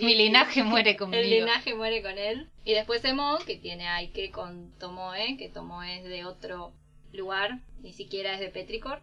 Mi 0.00 0.14
linaje 0.14 0.62
muere 0.62 0.96
conmigo. 0.96 1.22
El 1.22 1.30
linaje 1.30 1.74
muere 1.74 2.02
con 2.02 2.18
él. 2.18 2.48
Y 2.64 2.74
después 2.74 3.04
Emo, 3.04 3.38
que 3.46 3.56
tiene 3.56 3.86
a 3.86 3.96
Ike 3.96 4.30
con 4.30 4.72
Tomoe, 4.78 5.36
que 5.36 5.48
Tomoe 5.48 5.98
es 5.98 6.04
de 6.04 6.24
otro 6.24 6.72
lugar, 7.12 7.60
ni 7.80 7.92
siquiera 7.92 8.34
es 8.34 8.40
de 8.40 8.48
Petricor. 8.48 9.00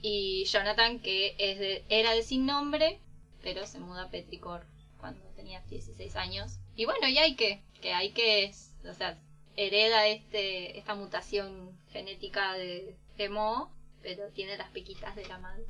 Y 0.00 0.44
Jonathan, 0.44 1.00
que 1.00 1.34
es 1.38 1.58
de, 1.58 1.84
era 1.88 2.12
de 2.12 2.22
sin 2.22 2.46
nombre, 2.46 2.98
pero 3.42 3.66
se 3.66 3.78
muda 3.78 4.04
a 4.04 4.10
Petricor 4.10 4.64
cuando 4.98 5.20
tenía 5.36 5.60
16 5.68 6.16
años. 6.16 6.58
Y 6.74 6.84
bueno, 6.84 7.08
y 7.08 7.18
Ike, 7.18 7.62
que 7.80 7.92
Ike 7.92 8.44
es, 8.44 8.74
o 8.88 8.94
sea, 8.94 9.18
hereda 9.56 10.06
este, 10.06 10.78
esta 10.78 10.94
mutación 10.94 11.78
genética 11.92 12.54
de 12.54 12.96
Emo, 13.18 13.70
pero 14.02 14.28
tiene 14.30 14.56
las 14.56 14.70
pequitas 14.70 15.14
de 15.14 15.26
la 15.26 15.38
madre. 15.38 15.64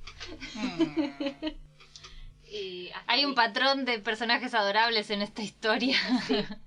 Mm. 0.54 1.46
Y 2.52 2.90
Hay 3.06 3.24
un 3.24 3.34
patrón 3.34 3.86
de 3.86 3.98
personajes 3.98 4.52
adorables 4.54 5.10
en 5.10 5.22
esta 5.22 5.42
historia. 5.42 5.96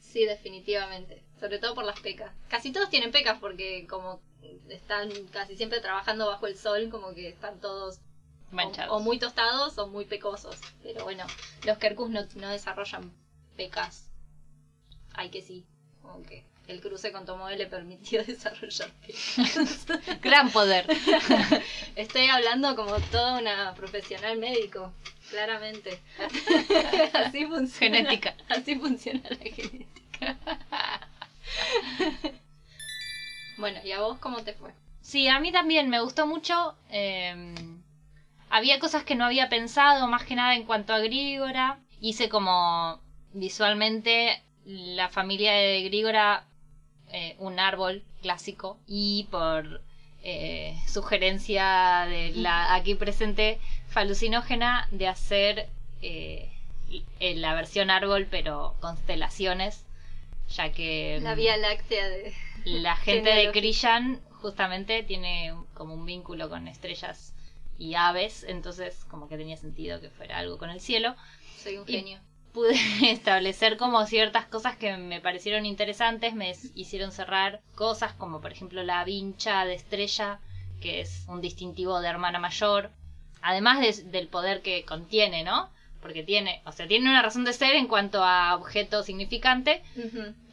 Sí, 0.00 0.24
definitivamente. 0.24 1.22
Sobre 1.38 1.58
todo 1.58 1.74
por 1.74 1.84
las 1.84 2.00
pecas. 2.00 2.32
Casi 2.48 2.72
todos 2.72 2.88
tienen 2.88 3.10
pecas 3.12 3.36
porque 3.38 3.86
como 3.86 4.22
están 4.70 5.10
casi 5.30 5.58
siempre 5.58 5.82
trabajando 5.82 6.26
bajo 6.26 6.46
el 6.46 6.56
sol, 6.56 6.88
como 6.90 7.12
que 7.12 7.28
están 7.28 7.60
todos 7.60 7.98
o, 8.50 8.54
Manchados. 8.54 8.96
o 8.96 9.00
muy 9.00 9.18
tostados 9.18 9.76
o 9.76 9.88
muy 9.88 10.06
pecosos. 10.06 10.58
Pero 10.82 11.04
bueno, 11.04 11.26
los 11.66 11.76
Kerkus 11.76 12.08
no, 12.08 12.22
no 12.36 12.48
desarrollan 12.48 13.12
pecas. 13.58 14.10
Hay 15.12 15.28
que 15.28 15.42
sí. 15.42 15.66
Como 16.00 16.22
que 16.22 16.46
el 16.68 16.80
cruce 16.80 17.12
con 17.12 17.24
Tomoe 17.24 17.56
le 17.56 17.66
permitió 17.66 18.24
desarrollar. 18.26 18.90
Gran 20.22 20.50
poder. 20.50 20.86
Estoy 21.96 22.26
hablando 22.26 22.74
como 22.76 22.98
toda 23.00 23.38
una 23.38 23.74
profesional 23.74 24.38
médico, 24.38 24.92
claramente. 25.30 26.00
Así 27.12 27.46
funciona. 27.46 27.96
Genética. 27.96 28.34
Así 28.48 28.76
funciona 28.76 29.22
la 29.30 29.36
genética. 29.36 30.36
bueno, 33.58 33.80
¿y 33.84 33.92
a 33.92 34.00
vos 34.00 34.18
cómo 34.18 34.42
te 34.42 34.52
fue? 34.54 34.70
Sí, 35.00 35.28
a 35.28 35.38
mí 35.40 35.52
también 35.52 35.88
me 35.88 36.00
gustó 36.00 36.26
mucho. 36.26 36.76
eh, 36.90 37.54
había 38.48 38.78
cosas 38.78 39.04
que 39.04 39.14
no 39.16 39.24
había 39.24 39.48
pensado, 39.48 40.06
más 40.06 40.24
que 40.24 40.36
nada 40.36 40.54
en 40.54 40.64
cuanto 40.64 40.92
a 40.94 40.98
Grígora. 40.98 41.80
Hice 42.00 42.28
como 42.28 43.00
visualmente 43.32 44.42
la 44.64 45.08
familia 45.08 45.52
de 45.52 45.82
Grígora 45.82 46.46
eh, 47.12 47.36
un 47.38 47.58
árbol 47.60 48.02
clásico 48.22 48.78
y 48.86 49.28
por 49.30 49.80
eh, 50.22 50.76
sugerencia 50.88 52.06
de 52.08 52.32
la 52.34 52.74
aquí 52.74 52.94
presente 52.94 53.60
falucinógena 53.88 54.88
de 54.90 55.06
hacer 55.08 55.68
eh, 56.02 56.50
la 57.20 57.54
versión 57.54 57.90
árbol 57.90 58.26
pero 58.30 58.74
constelaciones 58.80 59.84
ya 60.48 60.72
que 60.72 61.18
La 61.22 61.34
Vía 61.34 61.56
Láctea 61.56 62.08
de... 62.08 62.32
la 62.64 62.96
gente 62.96 63.30
de. 63.30 63.50
Krishan 63.52 64.20
justamente 64.40 65.02
tiene 65.02 65.54
como 65.74 65.94
un 65.94 66.06
vínculo 66.06 66.48
con 66.48 66.68
estrellas 66.68 67.32
y 67.78 67.94
aves, 67.94 68.44
entonces 68.48 69.04
como 69.06 69.28
que 69.28 69.36
tenía 69.36 69.56
sentido 69.56 70.00
que 70.00 70.08
fuera 70.08 70.38
algo 70.38 70.56
con 70.56 70.70
el 70.70 70.80
cielo. 70.80 71.14
Soy 71.62 71.76
un 71.78 71.88
Y- 71.88 71.92
genio. 71.92 72.20
Pude 72.56 72.72
establecer 73.12 73.76
como 73.76 74.06
ciertas 74.06 74.46
cosas 74.46 74.76
que 74.78 74.96
me 74.96 75.20
parecieron 75.20 75.66
interesantes, 75.66 76.34
me 76.34 76.54
hicieron 76.74 77.12
cerrar 77.12 77.60
cosas 77.74 78.14
como 78.14 78.40
por 78.40 78.50
ejemplo 78.50 78.82
la 78.82 79.04
vincha 79.04 79.66
de 79.66 79.74
estrella, 79.74 80.40
que 80.80 81.02
es 81.02 81.26
un 81.28 81.42
distintivo 81.42 82.00
de 82.00 82.08
hermana 82.08 82.38
mayor. 82.38 82.88
además 83.42 84.10
del 84.10 84.28
poder 84.28 84.62
que 84.62 84.86
contiene, 84.86 85.44
¿no? 85.44 85.68
Porque 86.00 86.22
tiene, 86.22 86.62
o 86.64 86.72
sea, 86.72 86.88
tiene 86.88 87.10
una 87.10 87.20
razón 87.20 87.44
de 87.44 87.52
ser 87.52 87.76
en 87.76 87.88
cuanto 87.88 88.24
a 88.24 88.54
objeto 88.54 89.02
significante, 89.02 89.82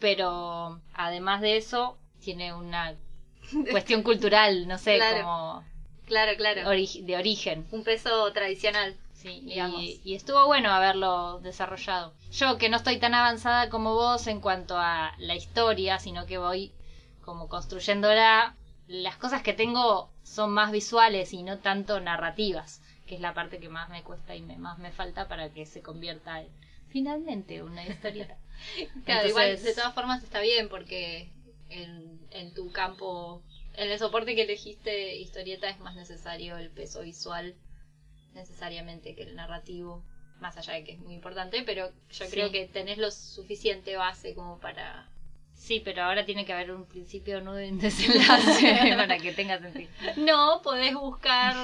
pero 0.02 0.82
además 0.94 1.40
de 1.40 1.56
eso, 1.56 1.98
tiene 2.20 2.54
una 2.54 2.96
cuestión 3.72 4.04
cultural, 4.04 4.68
no 4.68 4.78
sé, 4.78 5.00
como... 5.00 5.64
Claro, 6.06 6.34
claro. 6.36 6.70
de 6.70 7.16
origen. 7.18 7.66
Un 7.72 7.86
peso 7.86 8.30
tradicional. 8.34 8.98
Sí, 9.24 9.42
y, 9.46 10.02
y, 10.04 10.16
estuvo 10.16 10.46
bueno 10.48 10.70
haberlo 10.70 11.40
desarrollado. 11.40 12.14
Yo 12.30 12.58
que 12.58 12.68
no 12.68 12.76
estoy 12.76 13.00
tan 13.00 13.14
avanzada 13.14 13.70
como 13.70 13.94
vos 13.94 14.28
en 14.28 14.42
cuanto 14.42 14.78
a 14.78 15.14
la 15.18 15.34
historia, 15.34 15.98
sino 15.98 16.26
que 16.26 16.38
voy 16.38 16.74
como 17.22 17.48
construyéndola, 17.48 18.58
las 18.88 19.16
cosas 19.16 19.42
que 19.42 19.54
tengo 19.54 20.12
son 20.24 20.52
más 20.52 20.74
visuales 20.74 21.32
y 21.32 21.42
no 21.42 21.60
tanto 21.60 22.02
narrativas, 22.02 22.82
que 23.08 23.16
es 23.16 23.22
la 23.22 23.34
parte 23.34 23.60
que 23.60 23.70
más 23.70 23.90
me 23.90 24.04
cuesta 24.04 24.36
y 24.36 24.42
me, 24.42 24.58
más 24.58 24.78
me 24.78 24.92
falta 24.92 25.30
para 25.30 25.54
que 25.54 25.66
se 25.66 25.82
convierta 25.82 26.42
en 26.42 26.50
finalmente 26.90 27.64
una 27.64 27.88
historieta. 27.88 28.38
claro, 29.06 29.30
igual 29.30 29.64
de 29.64 29.74
todas 29.74 29.94
formas 29.94 30.22
está 30.22 30.42
bien 30.42 30.68
porque 30.68 31.32
en, 31.70 32.20
en 32.32 32.54
tu 32.54 32.74
campo, 32.74 33.42
en 33.76 33.90
el 33.90 33.98
soporte 33.98 34.36
que 34.36 34.44
elegiste 34.44 35.16
historieta 35.16 35.70
es 35.70 35.80
más 35.80 35.96
necesario 35.96 36.58
el 36.58 36.70
peso 36.70 37.04
visual 37.04 37.56
necesariamente 38.34 39.16
que 39.16 39.24
el 39.24 39.36
narrativo, 39.36 40.04
más 40.40 40.58
allá 40.58 40.74
de 40.74 40.84
que 40.84 40.94
es 40.94 41.00
muy 41.00 41.14
importante, 41.14 41.64
pero 41.64 41.92
yo 42.12 42.30
creo 42.30 42.52
que 42.52 42.66
tenés 42.68 42.98
lo 42.98 43.12
suficiente 43.12 43.96
base 43.96 44.34
como 44.34 44.60
para... 44.60 45.10
Sí, 45.54 45.80
pero 45.80 46.04
ahora 46.04 46.26
tiene 46.26 46.46
que 46.46 46.52
haber 46.52 46.72
un 46.72 46.86
principio, 46.86 47.40
nudo 47.40 47.62
y 47.62 47.70
un 47.70 47.80
desenlace 47.80 48.94
para 48.96 49.18
que 49.18 49.32
tenga 49.34 49.60
sentido. 49.60 49.90
No, 50.18 50.62
podés 50.62 50.94
buscar 50.94 51.56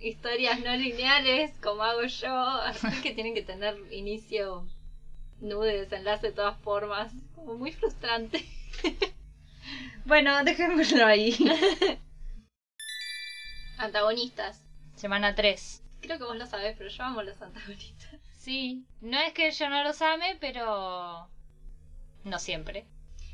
historias 0.00 0.60
no 0.60 0.76
lineales 0.76 1.52
como 1.62 1.82
hago 1.82 2.04
yo, 2.04 2.34
así 2.34 3.00
que 3.02 3.12
tienen 3.12 3.34
que 3.34 3.42
tener 3.42 3.76
inicio, 3.90 4.66
nudo 5.40 5.70
y 5.70 5.74
desenlace 5.74 6.28
de 6.28 6.32
todas 6.32 6.58
formas, 6.58 7.12
como 7.34 7.54
muy 7.54 7.72
frustrante. 7.72 8.44
bueno, 10.04 10.44
dejémoslo 10.44 11.06
ahí. 11.06 11.34
Antagonistas. 13.78 14.65
Semana 14.96 15.34
3. 15.34 15.82
Creo 16.00 16.18
que 16.18 16.24
vos 16.24 16.36
lo 16.36 16.46
sabés, 16.46 16.74
pero 16.76 16.90
yo 16.90 17.04
amo 17.04 17.22
los 17.22 17.40
antagonistas. 17.40 18.20
Sí, 18.46 18.84
no 19.00 19.18
es 19.18 19.32
que 19.32 19.50
yo 19.50 19.68
no 19.68 19.82
los 19.82 20.00
ame, 20.02 20.36
pero 20.40 21.28
no 22.22 22.38
siempre. 22.38 22.86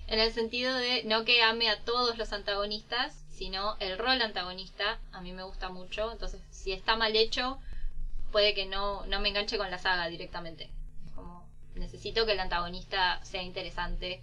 En 0.07 0.19
el 0.19 0.33
sentido 0.33 0.75
de 0.75 1.05
no 1.05 1.27
que 1.27 1.43
ame 1.43 1.69
a 1.69 1.85
todos 1.85 2.17
los 2.17 2.33
antagonistas, 2.33 3.23
sino 3.29 3.77
el 3.79 3.99
rol 3.99 4.23
antagonista 4.23 5.01
a 5.13 5.21
mí 5.21 5.33
me 5.33 5.43
gusta 5.43 5.69
mucho. 5.69 6.11
Entonces, 6.13 6.41
si 6.49 6.73
está 6.73 6.97
mal 6.97 7.15
hecho, 7.15 7.61
puede 8.31 8.55
que 8.55 8.65
no, 8.65 9.05
no 9.05 9.21
me 9.21 9.29
enganche 9.29 9.59
con 9.59 9.71
la 9.71 9.77
saga 9.77 10.09
directamente. 10.09 10.71
Como 11.15 11.47
necesito 11.75 12.25
que 12.25 12.33
el 12.33 12.41
antagonista 12.41 13.23
sea 13.23 13.43
interesante. 13.43 14.23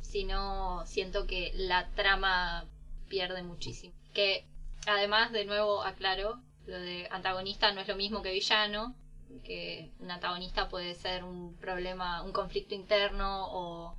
Si 0.00 0.24
no, 0.24 0.84
siento 0.86 1.28
que 1.28 1.52
la 1.54 1.86
trama 1.90 2.66
pierde 3.08 3.44
muchísimo. 3.44 3.94
Que 4.12 4.44
Además, 4.86 5.32
de 5.32 5.44
nuevo 5.44 5.82
aclaro, 5.82 6.40
lo 6.66 6.78
de 6.78 7.08
antagonista 7.10 7.72
no 7.72 7.80
es 7.80 7.88
lo 7.88 7.96
mismo 7.96 8.22
que 8.22 8.32
villano, 8.32 8.94
que 9.42 9.90
un 9.98 10.10
antagonista 10.10 10.68
puede 10.68 10.94
ser 10.94 11.24
un 11.24 11.54
problema, 11.56 12.22
un 12.22 12.32
conflicto 12.32 12.74
interno 12.74 13.46
o 13.50 13.96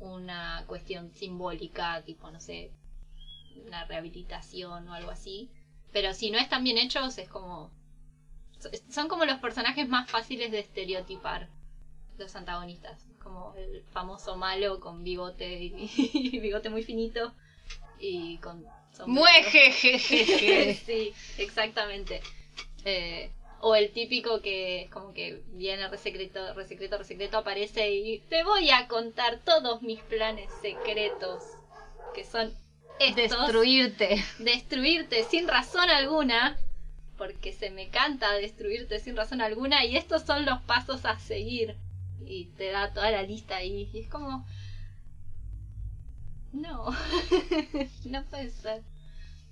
una 0.00 0.64
cuestión 0.66 1.12
simbólica, 1.12 2.02
tipo, 2.02 2.30
no 2.30 2.40
sé, 2.40 2.70
una 3.66 3.84
rehabilitación 3.84 4.88
o 4.88 4.94
algo 4.94 5.10
así. 5.10 5.50
Pero 5.92 6.12
si 6.14 6.30
no 6.30 6.38
están 6.38 6.64
bien 6.64 6.78
hechos, 6.78 7.18
es 7.18 7.28
como. 7.28 7.70
Son 8.90 9.08
como 9.08 9.24
los 9.24 9.38
personajes 9.38 9.88
más 9.88 10.10
fáciles 10.10 10.50
de 10.50 10.60
estereotipar, 10.60 11.48
los 12.18 12.34
antagonistas. 12.34 13.06
Como 13.22 13.54
el 13.54 13.82
famoso 13.92 14.36
malo 14.36 14.80
con 14.80 15.02
bigote 15.02 15.62
y 15.64 16.38
bigote 16.40 16.70
muy 16.70 16.82
finito 16.82 17.34
y 17.98 18.38
con 18.38 18.64
Muejejeje. 19.06 20.74
sí, 20.86 21.12
exactamente. 21.38 22.20
Eh, 22.84 23.30
o 23.60 23.74
el 23.74 23.90
típico 23.90 24.40
que 24.40 24.82
es 24.82 24.90
como 24.90 25.12
que 25.12 25.42
viene 25.52 25.88
resecreto, 25.88 26.54
resecreto, 26.54 26.98
resecreto, 26.98 27.38
aparece 27.38 27.90
y 27.90 28.18
te 28.20 28.44
voy 28.44 28.70
a 28.70 28.86
contar 28.86 29.40
todos 29.44 29.82
mis 29.82 30.00
planes 30.00 30.48
secretos. 30.62 31.42
Que 32.14 32.24
son 32.24 32.54
estos. 33.00 33.30
Destruirte. 33.30 34.24
Destruirte 34.38 35.24
sin 35.24 35.48
razón 35.48 35.90
alguna. 35.90 36.56
Porque 37.18 37.52
se 37.52 37.70
me 37.70 37.88
canta 37.88 38.32
destruirte 38.34 39.00
sin 39.00 39.16
razón 39.16 39.40
alguna. 39.40 39.84
Y 39.84 39.96
estos 39.96 40.22
son 40.22 40.44
los 40.44 40.60
pasos 40.62 41.04
a 41.04 41.18
seguir. 41.18 41.76
Y 42.24 42.46
te 42.56 42.70
da 42.70 42.92
toda 42.92 43.10
la 43.10 43.22
lista 43.22 43.56
ahí. 43.56 43.90
Y 43.92 44.00
es 44.00 44.08
como 44.08 44.46
no, 46.60 46.86
no 48.04 48.24
puede 48.24 48.50
ser. 48.50 48.82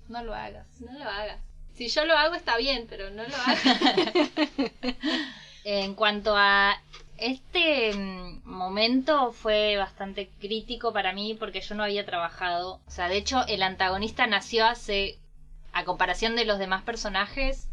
No 0.07 0.23
lo 0.23 0.33
hagas. 0.33 0.67
No 0.81 0.91
lo 0.93 1.05
hagas. 1.09 1.39
Si 1.73 1.87
yo 1.87 2.05
lo 2.05 2.17
hago 2.17 2.35
está 2.35 2.57
bien, 2.57 2.85
pero 2.89 3.09
no 3.09 3.23
lo 3.23 3.35
hagas. 3.35 4.29
en 5.63 5.95
cuanto 5.95 6.35
a 6.35 6.79
este 7.17 7.93
mm, 7.93 8.41
momento 8.45 9.31
fue 9.31 9.77
bastante 9.77 10.29
crítico 10.39 10.93
para 10.93 11.13
mí 11.13 11.35
porque 11.39 11.61
yo 11.61 11.75
no 11.75 11.83
había 11.83 12.05
trabajado. 12.05 12.81
O 12.87 12.91
sea, 12.91 13.09
de 13.09 13.17
hecho, 13.17 13.45
el 13.47 13.63
antagonista 13.63 14.27
nació 14.27 14.65
hace, 14.65 15.17
a 15.73 15.85
comparación 15.85 16.35
de 16.35 16.45
los 16.45 16.59
demás 16.59 16.83
personajes, 16.83 17.67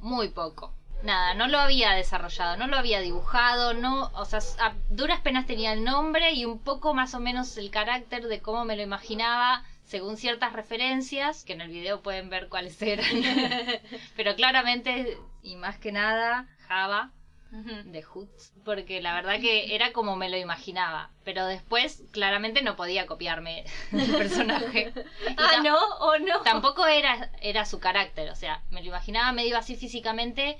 muy 0.00 0.28
poco 0.28 0.77
nada, 1.02 1.34
no 1.34 1.48
lo 1.48 1.58
había 1.58 1.92
desarrollado, 1.92 2.56
no 2.56 2.66
lo 2.66 2.76
había 2.76 3.00
dibujado, 3.00 3.74
no, 3.74 4.10
o 4.14 4.24
sea, 4.24 4.40
a 4.60 4.74
duras 4.90 5.20
penas 5.20 5.46
tenía 5.46 5.72
el 5.72 5.84
nombre 5.84 6.32
y 6.32 6.44
un 6.44 6.58
poco 6.58 6.94
más 6.94 7.14
o 7.14 7.20
menos 7.20 7.56
el 7.56 7.70
carácter 7.70 8.26
de 8.26 8.40
cómo 8.40 8.64
me 8.64 8.76
lo 8.76 8.82
imaginaba 8.82 9.64
según 9.84 10.16
ciertas 10.18 10.52
referencias, 10.52 11.44
que 11.44 11.54
en 11.54 11.62
el 11.62 11.70
video 11.70 12.02
pueden 12.02 12.28
ver 12.28 12.48
cuáles 12.48 12.80
eran. 12.82 13.06
Pero 14.16 14.34
claramente, 14.36 15.16
y 15.42 15.56
más 15.56 15.78
que 15.78 15.92
nada, 15.92 16.46
Java 16.66 17.10
de 17.50 18.02
Hood, 18.02 18.28
porque 18.62 19.00
la 19.00 19.14
verdad 19.14 19.40
que 19.40 19.74
era 19.74 19.92
como 19.92 20.16
me 20.16 20.28
lo 20.28 20.36
imaginaba, 20.36 21.10
pero 21.24 21.46
después 21.46 22.02
claramente 22.12 22.60
no 22.60 22.76
podía 22.76 23.06
copiarme 23.06 23.64
el 23.92 24.10
personaje. 24.16 24.92
ah, 25.38 25.62
no, 25.64 25.78
o 26.00 26.18
no. 26.18 26.40
Tampoco 26.42 26.86
era, 26.86 27.30
era 27.40 27.64
su 27.64 27.80
carácter, 27.80 28.28
o 28.30 28.36
sea, 28.36 28.62
me 28.70 28.82
lo 28.82 28.88
imaginaba 28.88 29.32
medio 29.32 29.56
así 29.56 29.76
físicamente, 29.76 30.58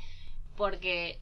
porque 0.58 1.20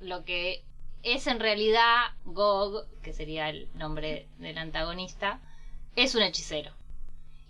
lo 0.00 0.24
que 0.24 0.64
es 1.04 1.28
en 1.28 1.38
realidad 1.38 1.96
Gog, 2.24 2.84
que 3.00 3.14
sería 3.14 3.48
el 3.48 3.70
nombre 3.74 4.28
del 4.38 4.58
antagonista, 4.58 5.40
es 5.94 6.16
un 6.16 6.22
hechicero. 6.22 6.72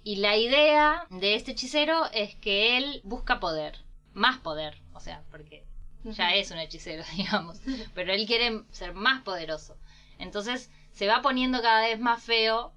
Y 0.04 0.16
la 0.16 0.36
idea 0.36 1.06
de 1.08 1.34
este 1.34 1.52
hechicero 1.52 2.04
es 2.12 2.34
que 2.36 2.76
él 2.76 3.00
busca 3.02 3.40
poder, 3.40 3.78
más 4.12 4.38
poder, 4.38 4.78
o 4.92 5.00
sea, 5.00 5.24
porque 5.30 5.64
ya 6.04 6.34
es 6.34 6.50
un 6.50 6.58
hechicero, 6.58 7.02
digamos, 7.16 7.60
pero 7.94 8.12
él 8.12 8.26
quiere 8.26 8.62
ser 8.70 8.92
más 8.92 9.22
poderoso. 9.22 9.76
Entonces 10.18 10.70
se 10.92 11.08
va 11.08 11.22
poniendo 11.22 11.62
cada 11.62 11.80
vez 11.80 11.98
más 11.98 12.22
feo 12.22 12.74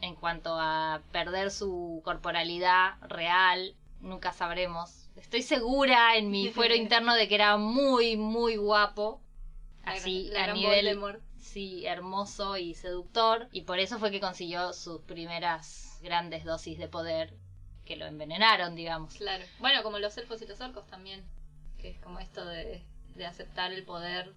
en 0.00 0.14
cuanto 0.14 0.56
a 0.60 1.02
perder 1.10 1.50
su 1.50 2.02
corporalidad 2.04 2.94
real, 3.08 3.74
nunca 4.00 4.32
sabremos 4.32 5.03
estoy 5.16 5.42
segura 5.42 6.16
en 6.16 6.30
mi 6.30 6.48
fuero 6.48 6.74
interno 6.76 7.14
de 7.14 7.28
que 7.28 7.34
era 7.34 7.56
muy, 7.56 8.16
muy 8.16 8.56
guapo. 8.56 9.20
Así, 9.84 10.30
a 10.34 10.52
nivel. 10.52 10.98
Sí, 11.38 11.84
hermoso 11.86 12.56
y 12.56 12.74
seductor. 12.74 13.48
Y 13.52 13.62
por 13.62 13.78
eso 13.78 13.98
fue 13.98 14.10
que 14.10 14.18
consiguió 14.18 14.72
sus 14.72 15.02
primeras 15.02 15.98
grandes 16.02 16.44
dosis 16.44 16.78
de 16.78 16.88
poder 16.88 17.34
que 17.84 17.96
lo 17.96 18.06
envenenaron, 18.06 18.74
digamos. 18.74 19.14
Claro. 19.14 19.44
Bueno, 19.58 19.82
como 19.82 19.98
los 19.98 20.16
elfos 20.16 20.40
y 20.42 20.46
los 20.46 20.60
orcos 20.60 20.86
también. 20.86 21.22
Que 21.78 21.90
es 21.90 21.98
como 21.98 22.18
esto 22.18 22.44
de, 22.46 22.82
de 23.14 23.26
aceptar 23.26 23.72
el 23.72 23.84
poder. 23.84 24.32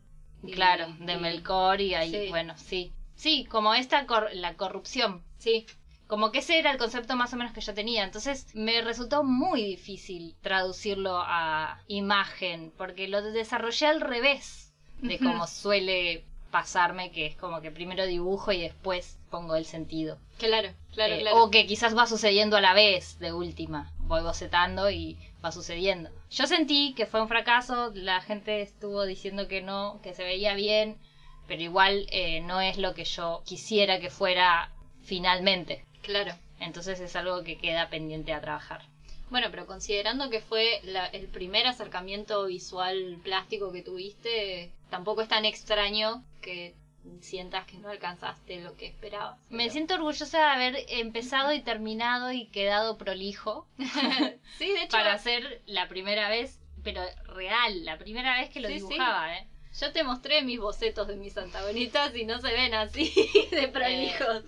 claro, 0.54 0.88
de 1.00 1.18
Melkor 1.18 1.80
y 1.80 1.96
ahí, 1.96 2.30
bueno, 2.30 2.58
sí. 2.58 2.92
Sí, 3.16 3.46
como 3.46 3.74
esta 3.74 4.06
la 4.34 4.56
corrupción. 4.56 5.24
Sí. 5.38 5.66
Como 6.08 6.32
que 6.32 6.40
ese 6.40 6.58
era 6.58 6.72
el 6.72 6.78
concepto 6.78 7.16
más 7.16 7.34
o 7.34 7.38
menos 7.38 7.54
que 7.54 7.62
yo 7.62 7.74
tenía. 7.74 8.04
Entonces 8.04 8.48
me 8.54 8.82
resultó 8.82 9.24
muy 9.24 9.64
difícil 9.64 10.36
traducirlo 10.42 11.20
a 11.22 11.82
imagen, 11.88 12.72
porque 12.78 13.08
lo 13.08 13.22
desarrollé 13.22 13.88
al 13.88 14.02
revés 14.02 14.74
de 15.02 15.20
como 15.20 15.46
suele 15.48 16.24
pasarme, 16.50 17.12
que 17.12 17.26
es 17.26 17.36
como 17.36 17.62
que 17.62 17.72
primero 17.72 18.06
dibujo 18.06 18.52
y 18.52 18.62
después 18.62 19.18
pongo 19.30 19.56
el 19.56 19.66
sentido. 19.66 20.18
Claro, 20.38 20.70
claro, 20.94 21.16
eh, 21.16 21.20
claro. 21.20 21.44
O 21.44 21.52
que 21.52 21.66
quizás 21.66 21.96
va 21.96 22.08
sucediendo 22.08 22.58
a 22.58 22.62
la 22.62 22.74
vez, 22.74 23.20
de 23.20 23.34
última. 23.34 23.92
Voy 24.00 24.24
bocetando 24.24 24.90
y 24.90 25.18
va 25.44 25.52
sucediendo. 25.52 26.10
Yo 26.32 26.48
sentí 26.48 26.94
que 26.96 27.06
fue 27.06 27.22
un 27.22 27.28
fracaso, 27.28 27.92
la 27.94 28.22
gente 28.22 28.62
estuvo 28.62 29.06
diciendo 29.06 29.48
que 29.48 29.62
no, 29.62 30.00
que 30.02 30.14
se 30.14 30.24
veía 30.24 30.56
bien, 30.56 30.98
pero 31.48 31.62
igual 31.62 32.08
eh, 32.12 32.42
no 32.42 32.62
es 32.62 32.78
lo 32.78 32.94
que 32.94 33.06
yo 33.06 33.42
quisiera 33.46 34.00
que 34.00 34.10
fuera 34.10 34.72
finalmente. 35.02 35.86
Claro. 36.08 36.34
Entonces 36.62 37.02
es 37.02 37.16
algo 37.18 37.44
que 37.44 37.58
queda 37.58 37.90
pendiente 37.90 38.34
a 38.34 38.40
trabajar. 38.40 38.82
Bueno, 39.30 39.48
pero 39.52 39.66
considerando 39.66 40.30
que 40.30 40.40
fue 40.40 40.82
el 41.12 41.28
primer 41.28 41.68
acercamiento 41.68 42.46
visual 42.46 43.20
plástico 43.24 43.74
que 43.74 43.82
tuviste, 43.82 44.72
tampoco 44.90 45.22
es 45.22 45.28
tan 45.28 45.44
extraño 45.44 46.24
que 46.42 46.74
sientas 47.20 47.66
que 47.66 47.78
no 47.78 47.90
alcanzaste 47.90 48.62
lo 48.62 48.78
que 48.78 48.88
esperabas. 48.88 49.38
Me 49.50 49.70
siento 49.70 49.96
orgullosa 49.96 50.38
de 50.38 50.44
haber 50.46 50.86
empezado 50.88 51.54
y 51.54 51.62
terminado 51.62 52.32
y 52.32 52.46
quedado 52.48 52.98
prolijo. 52.98 53.68
sí, 54.58 54.72
de 54.72 54.84
hecho. 54.84 54.92
Para 54.92 55.14
hacer 55.14 55.62
la 55.66 55.90
primera 55.90 56.30
vez, 56.30 56.62
pero 56.84 57.02
real, 57.26 57.84
la 57.84 57.98
primera 57.98 58.40
vez 58.40 58.50
que 58.50 58.62
lo 58.62 58.70
dibujaba, 58.70 59.38
¿eh? 59.38 59.47
Yo 59.80 59.92
te 59.92 60.04
mostré 60.04 60.42
mis 60.42 60.60
bocetos 60.60 61.08
de 61.08 61.18
mis 61.18 61.38
antagonistas 61.38 62.16
y 62.16 62.26
no 62.26 62.40
se 62.40 62.52
ven 62.52 62.74
así 62.74 63.14
de 63.52 63.68
prolijos. 63.68 64.44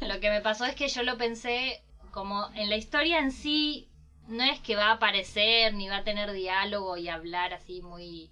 lo 0.00 0.20
que 0.20 0.30
me 0.30 0.40
pasó 0.40 0.64
es 0.64 0.74
que 0.74 0.88
yo 0.88 1.02
lo 1.02 1.18
pensé 1.18 1.82
como 2.10 2.48
en 2.54 2.70
la 2.70 2.76
historia 2.76 3.18
en 3.18 3.30
sí 3.30 3.88
no 4.28 4.44
es 4.44 4.60
que 4.60 4.76
va 4.76 4.86
a 4.86 4.92
aparecer 4.92 5.74
ni 5.74 5.88
va 5.88 5.98
a 5.98 6.04
tener 6.04 6.32
diálogo 6.32 6.96
y 6.96 7.08
hablar 7.08 7.52
así 7.52 7.82
muy 7.82 8.30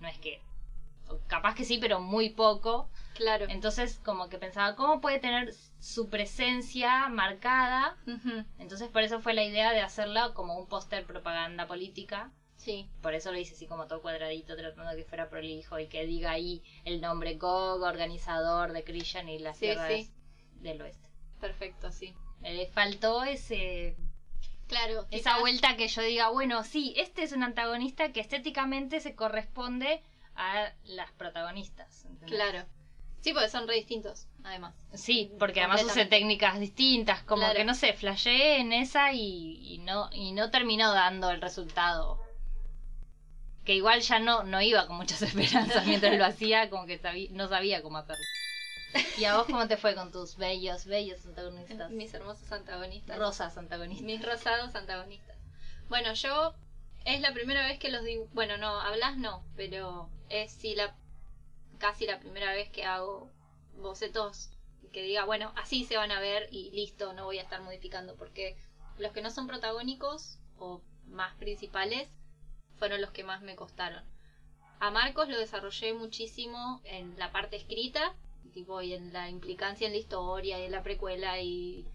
no 0.00 0.08
es 0.08 0.18
que 0.18 0.42
capaz 1.26 1.54
que 1.54 1.64
sí 1.64 1.78
pero 1.78 2.00
muy 2.00 2.30
poco. 2.30 2.88
Claro. 3.14 3.46
Entonces 3.48 4.00
como 4.04 4.28
que 4.28 4.38
pensaba 4.38 4.76
cómo 4.76 5.00
puede 5.00 5.18
tener 5.18 5.54
su 5.78 6.08
presencia 6.08 7.08
marcada 7.08 7.96
entonces 8.58 8.88
por 8.88 9.02
eso 9.02 9.20
fue 9.20 9.32
la 9.32 9.42
idea 9.44 9.72
de 9.72 9.80
hacerla 9.80 10.34
como 10.34 10.58
un 10.58 10.68
póster 10.68 11.06
propaganda 11.06 11.66
política 11.66 12.30
Sí. 12.60 12.86
Por 13.00 13.14
eso 13.14 13.32
lo 13.32 13.38
hice 13.38 13.54
así 13.54 13.66
como 13.66 13.86
todo 13.86 14.02
cuadradito, 14.02 14.54
tratando 14.54 14.90
de 14.90 14.98
que 14.98 15.04
fuera 15.04 15.30
prolijo 15.30 15.78
y 15.78 15.86
que 15.86 16.04
diga 16.04 16.32
ahí 16.32 16.62
el 16.84 17.00
nombre 17.00 17.36
Gog, 17.36 17.82
organizador 17.82 18.72
de 18.72 18.84
Christian 18.84 19.28
y 19.30 19.38
las 19.38 19.58
tierras 19.58 20.10
del 20.60 20.82
oeste. 20.82 21.08
Perfecto, 21.40 21.90
sí. 21.90 22.14
Le 22.42 22.66
faltó 22.66 23.24
ese 23.24 23.96
Claro, 24.70 25.06
esa 25.10 25.40
vuelta 25.40 25.76
que 25.76 25.88
yo 25.88 26.00
diga, 26.02 26.28
bueno, 26.28 26.62
sí, 26.62 26.94
este 26.96 27.24
es 27.24 27.32
un 27.32 27.42
antagonista 27.42 28.12
que 28.12 28.20
estéticamente 28.20 29.00
se 29.00 29.16
corresponde 29.16 30.00
a 30.36 30.72
las 30.84 31.10
protagonistas. 31.12 32.06
Claro. 32.26 32.64
Sí, 33.20 33.32
porque 33.32 33.48
son 33.48 33.66
re 33.66 33.74
distintos, 33.74 34.28
además. 34.44 34.74
Sí, 34.94 35.32
porque 35.40 35.60
además 35.60 35.82
use 35.82 36.06
técnicas 36.06 36.60
distintas, 36.60 37.22
como 37.24 37.52
que 37.52 37.64
no 37.64 37.74
sé, 37.74 37.94
flasheé 37.94 38.60
en 38.60 38.72
esa 38.72 39.12
y, 39.12 39.78
no 39.82 40.08
y 40.12 40.32
no 40.32 40.50
terminó 40.50 40.92
dando 40.92 41.30
el 41.30 41.40
resultado. 41.40 42.20
Que 43.64 43.74
igual 43.74 44.00
ya 44.00 44.18
no 44.18 44.42
no 44.42 44.60
iba 44.60 44.86
con 44.86 44.96
muchas 44.96 45.22
esperanzas 45.22 45.86
mientras 45.86 46.16
lo 46.16 46.24
hacía, 46.24 46.70
como 46.70 46.86
que 46.86 47.28
no 47.32 47.48
sabía 47.48 47.82
cómo 47.82 47.98
hacerlo. 47.98 48.24
¿Y 49.18 49.24
a 49.24 49.36
vos 49.36 49.46
cómo 49.46 49.68
te 49.68 49.76
fue 49.76 49.94
con 49.94 50.10
tus 50.10 50.36
bellos, 50.36 50.84
bellos 50.86 51.24
antagonistas? 51.24 51.90
Mis 51.90 52.12
hermosos 52.12 52.50
antagonistas. 52.50 53.18
Rosas 53.18 53.56
antagonistas. 53.56 54.04
Mis 54.04 54.24
rosados 54.24 54.74
antagonistas. 54.74 55.36
Bueno, 55.88 56.12
yo 56.14 56.54
es 57.04 57.20
la 57.20 57.32
primera 57.32 57.66
vez 57.66 57.78
que 57.78 57.90
los 57.90 58.04
digo. 58.04 58.28
Bueno, 58.32 58.56
no, 58.56 58.80
hablas 58.80 59.16
no, 59.16 59.44
pero 59.56 60.10
es 60.28 60.52
sí 60.52 60.74
la 60.74 60.96
casi 61.78 62.06
la 62.06 62.20
primera 62.20 62.52
vez 62.52 62.68
que 62.70 62.84
hago 62.84 63.30
bocetos 63.76 64.50
que 64.92 65.02
diga, 65.02 65.24
bueno, 65.24 65.52
así 65.56 65.84
se 65.84 65.96
van 65.96 66.12
a 66.12 66.20
ver 66.20 66.48
y 66.50 66.70
listo, 66.72 67.12
no 67.12 67.24
voy 67.24 67.38
a 67.38 67.42
estar 67.42 67.60
modificando 67.62 68.16
porque 68.16 68.56
los 68.98 69.12
que 69.12 69.22
no 69.22 69.30
son 69.30 69.46
protagónicos 69.46 70.38
o 70.58 70.82
más 71.06 71.34
principales 71.36 72.08
fueron 72.80 73.00
los 73.00 73.12
que 73.12 73.22
más 73.22 73.42
me 73.42 73.54
costaron. 73.54 74.02
A 74.80 74.90
Marcos 74.90 75.28
lo 75.28 75.38
desarrollé 75.38 75.94
muchísimo 75.94 76.80
en 76.84 77.16
la 77.18 77.30
parte 77.30 77.56
escrita 77.56 78.16
tipo 78.50 78.82
y 78.82 78.94
en 78.94 79.12
la 79.12 79.28
implicancia 79.28 79.86
en 79.86 79.92
la 79.92 79.98
historia 79.98 80.58
y 80.58 80.64
en 80.64 80.72
la 80.72 80.82
precuela 80.82 81.40
y 81.40 81.86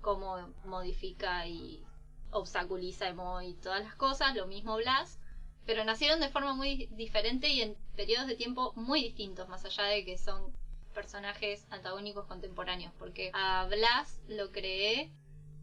cómo 0.00 0.52
modifica 0.64 1.46
y 1.46 1.84
obstaculiza 2.30 3.08
Emo 3.08 3.42
y 3.42 3.54
todas 3.54 3.84
las 3.84 3.94
cosas, 3.94 4.34
lo 4.34 4.46
mismo 4.46 4.76
Blas, 4.76 5.20
pero 5.66 5.84
nacieron 5.84 6.20
de 6.20 6.30
forma 6.30 6.54
muy 6.54 6.86
diferente 6.92 7.48
y 7.48 7.62
en 7.62 7.76
periodos 7.96 8.26
de 8.26 8.36
tiempo 8.36 8.72
muy 8.76 9.02
distintos, 9.02 9.48
más 9.48 9.64
allá 9.64 9.84
de 9.84 10.04
que 10.04 10.18
son 10.18 10.52
personajes 10.94 11.66
antagónicos 11.70 12.26
contemporáneos, 12.26 12.92
porque 12.98 13.30
a 13.34 13.66
Blas 13.66 14.20
lo 14.26 14.50
creé 14.50 15.12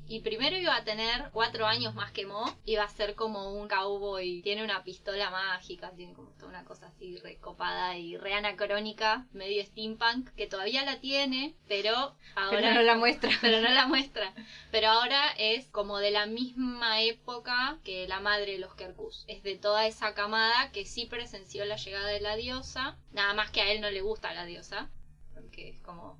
y 0.10 0.22
primero 0.22 0.56
iba 0.56 0.76
a 0.76 0.84
tener 0.84 1.30
cuatro 1.32 1.66
años 1.66 1.94
más 1.94 2.12
que 2.12 2.26
Mo. 2.26 2.58
Iba 2.66 2.84
a 2.84 2.90
ser 2.90 3.16
como 3.16 3.52
un 3.52 3.68
cowboy. 3.68 4.42
Tiene 4.42 4.64
una 4.64 4.84
pistola 4.84 5.30
mágica. 5.30 5.92
Tiene 5.92 6.14
como 6.14 6.30
toda 6.32 6.48
una 6.48 6.64
cosa 6.64 6.88
así 6.88 7.18
recopada 7.18 7.98
y 7.98 8.16
re 8.16 8.34
anacrónica. 8.34 9.28
Medio 9.34 9.64
steampunk. 9.66 10.30
Que 10.36 10.48
todavía 10.48 10.86
la 10.86 11.00
tiene. 11.02 11.56
Pero 11.68 12.16
ahora. 12.36 12.74
no 12.74 12.82
la 12.84 12.96
muestra. 12.96 13.32
Pero 13.42 13.60
no 13.62 13.70
la 13.70 13.88
muestra. 13.88 14.34
Pero 14.72 14.88
ahora 14.88 15.32
es 15.38 15.68
como 15.68 15.98
de 16.00 16.12
la 16.12 16.26
misma 16.26 17.02
época 17.02 17.80
que 17.84 18.08
la 18.08 18.22
madre 18.22 18.54
de 18.54 18.60
los 18.60 18.76
Kerkus. 18.76 19.26
Es 19.28 19.44
de 19.44 19.58
toda 19.58 19.88
esa 19.88 20.14
camada 20.14 20.72
que 20.72 20.86
sí 20.86 21.06
presenció 21.06 21.66
la 21.66 21.76
llegada 21.76 22.08
de 22.08 22.22
la 22.22 22.38
diosa. 22.38 22.98
Nada 23.12 23.34
más 23.34 23.52
que 23.52 23.62
a 23.62 23.72
él 23.72 23.82
no 23.82 23.90
le 23.90 24.02
gusta 24.02 24.34
la 24.34 24.46
diosa. 24.46 24.90
Porque 25.34 25.70
es 25.70 25.80
como 25.82 26.18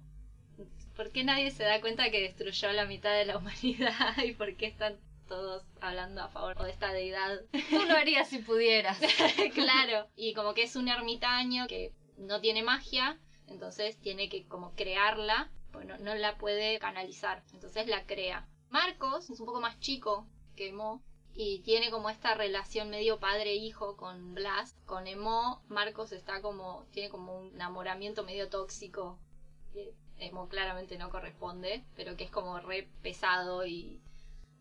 ¿Por 0.98 1.12
qué 1.12 1.24
nadie 1.24 1.52
se 1.52 1.64
da 1.64 1.80
cuenta 1.80 2.10
que 2.10 2.22
destruyó 2.22 2.72
la 2.72 2.86
mitad 2.86 3.14
de 3.14 3.26
la 3.26 3.38
humanidad 3.38 4.18
y 4.26 4.34
por 4.34 4.58
qué 4.58 4.66
están 4.66 4.98
todos 5.28 5.64
hablando 5.80 6.24
a 6.24 6.30
favor 6.30 6.58
de 6.58 6.72
esta 6.72 6.92
deidad? 6.92 7.42
Tú 7.70 7.86
lo 7.88 7.96
harías 7.96 8.28
si 8.28 8.40
pudieras. 8.40 9.00
claro. 9.54 10.08
Y 10.16 10.34
como 10.34 10.56
que 10.56 10.64
es 10.64 10.76
un 10.76 10.88
ermitaño 10.88 11.68
que 11.68 11.94
no 12.18 12.42
tiene 12.42 12.64
magia, 12.64 13.20
entonces 13.46 13.96
tiene 14.02 14.28
que 14.28 14.48
como 14.48 14.74
crearla, 14.74 15.52
bueno, 15.72 16.00
no 16.00 16.16
la 16.16 16.40
puede 16.40 16.80
canalizar, 16.80 17.44
entonces 17.54 17.88
la 17.88 18.08
crea. 18.08 18.48
Marcos 18.72 19.30
es 19.30 19.40
un 19.40 19.46
poco 19.46 19.62
más 19.62 19.80
chico 19.80 20.28
que 20.56 20.74
Mo 20.74 21.04
y 21.36 21.60
tiene 21.60 21.92
como 21.92 22.10
esta 22.10 22.34
relación 22.34 22.90
medio 22.90 23.20
padre-hijo 23.20 23.98
con 23.98 24.34
Blas. 24.34 24.76
Con 24.88 25.06
Emo, 25.06 25.62
Marcos 25.68 26.12
está 26.12 26.42
como, 26.42 26.88
tiene 26.92 27.10
como 27.10 27.38
un 27.38 27.54
enamoramiento 27.54 28.24
medio 28.24 28.50
tóxico 28.50 29.20
Emo 30.20 30.48
claramente 30.50 30.98
no 30.98 31.10
corresponde, 31.10 31.84
pero 31.96 32.16
que 32.16 32.24
es 32.24 32.32
como 32.32 32.60
re 32.60 32.88
pesado 33.02 33.66
y 33.66 34.00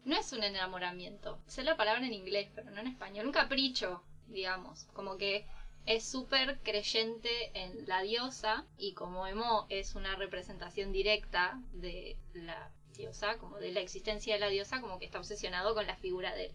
no 0.04 0.16
es 0.16 0.32
un 0.32 0.44
enamoramiento. 0.44 1.38
Sé 1.46 1.64
la 1.64 1.76
palabra 1.76 2.06
en 2.06 2.12
inglés, 2.12 2.48
pero 2.54 2.70
no 2.70 2.80
en 2.80 2.86
español. 2.86 3.26
Un 3.26 3.32
capricho, 3.32 4.02
digamos. 4.28 4.84
Como 4.92 5.16
que 5.16 5.46
es 5.84 6.04
súper 6.04 6.58
creyente 6.62 7.50
en 7.54 7.86
la 7.86 8.02
diosa 8.02 8.64
y 8.78 8.94
como 8.94 9.26
Emo 9.26 9.66
es 9.68 9.94
una 9.94 10.16
representación 10.16 10.92
directa 10.92 11.60
de 11.72 12.16
la 12.34 12.70
diosa, 12.96 13.38
como 13.38 13.58
de 13.58 13.72
la 13.72 13.80
existencia 13.80 14.34
de 14.34 14.40
la 14.40 14.48
diosa, 14.48 14.80
como 14.80 14.98
que 14.98 15.04
está 15.04 15.18
obsesionado 15.18 15.74
con 15.74 15.86
la 15.86 15.96
figura 15.96 16.34
de 16.34 16.46
él, 16.46 16.52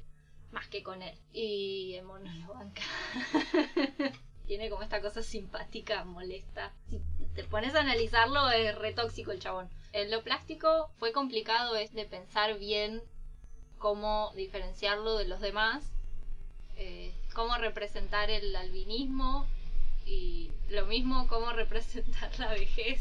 más 0.51 0.67
que 0.67 0.83
con 0.83 1.01
él. 1.01 1.17
Y 1.33 1.95
Emo 1.95 2.19
no 2.19 2.33
lo 2.33 2.53
banca. 2.53 2.83
Tiene 4.51 4.69
como 4.69 4.83
esta 4.83 4.99
cosa 4.99 5.23
simpática, 5.23 6.03
molesta 6.03 6.73
te 7.35 7.45
pones 7.45 7.73
a 7.73 7.79
analizarlo, 7.79 8.49
es 8.49 8.75
re 8.75 8.91
tóxico 8.91 9.31
el 9.31 9.39
chabón. 9.39 9.69
En 9.93 10.11
lo 10.11 10.23
plástico 10.23 10.91
fue 10.97 11.13
complicado 11.13 11.77
es 11.77 11.93
de 11.93 12.03
pensar 12.03 12.59
bien 12.59 13.01
cómo 13.79 14.33
diferenciarlo 14.35 15.15
de 15.15 15.23
los 15.23 15.39
demás, 15.39 15.93
eh, 16.75 17.13
cómo 17.33 17.55
representar 17.55 18.29
el 18.29 18.53
albinismo 18.53 19.47
y 20.05 20.51
lo 20.67 20.85
mismo 20.85 21.29
cómo 21.29 21.51
representar 21.53 22.37
la 22.37 22.51
vejez, 22.51 22.99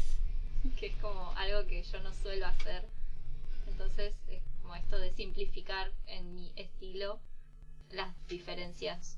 que 0.79 0.85
es 0.85 0.95
como 1.01 1.33
algo 1.35 1.67
que 1.67 1.83
yo 1.83 1.99
no 1.99 2.13
suelo 2.13 2.45
hacer. 2.45 2.85
Entonces 3.67 4.15
es 4.29 4.41
como 4.61 4.75
esto 4.75 4.97
de 4.97 5.11
simplificar 5.11 5.91
en 6.07 6.33
mi 6.33 6.53
estilo 6.55 7.19
las 7.89 8.15
diferencias 8.29 9.17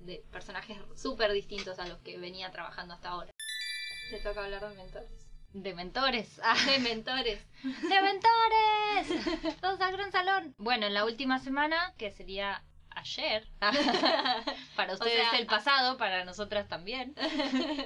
de 0.00 0.24
personajes 0.30 0.78
súper 0.96 1.32
distintos 1.32 1.78
a 1.78 1.86
los 1.86 1.98
que 1.98 2.18
venía 2.18 2.50
trabajando 2.50 2.94
hasta 2.94 3.10
ahora. 3.10 3.30
Te 4.10 4.18
toca 4.18 4.44
hablar 4.44 4.68
de 4.68 4.76
mentores. 4.76 5.10
De 5.52 5.74
mentores. 5.74 6.40
Ah, 6.44 6.56
de 6.66 6.78
mentores. 6.78 7.40
¡De 7.62 8.02
mentores! 8.02 9.60
Todos 9.60 9.80
al 9.80 9.92
gran 9.92 10.12
salón. 10.12 10.54
Bueno, 10.58 10.86
en 10.86 10.94
la 10.94 11.04
última 11.04 11.38
semana, 11.38 11.94
que 11.98 12.12
sería 12.12 12.62
ayer, 12.90 13.48
para 14.76 14.94
ustedes 14.94 15.26
el 15.34 15.46
pasado, 15.46 15.96
para 15.96 16.24
nosotras 16.24 16.68
también, 16.68 17.14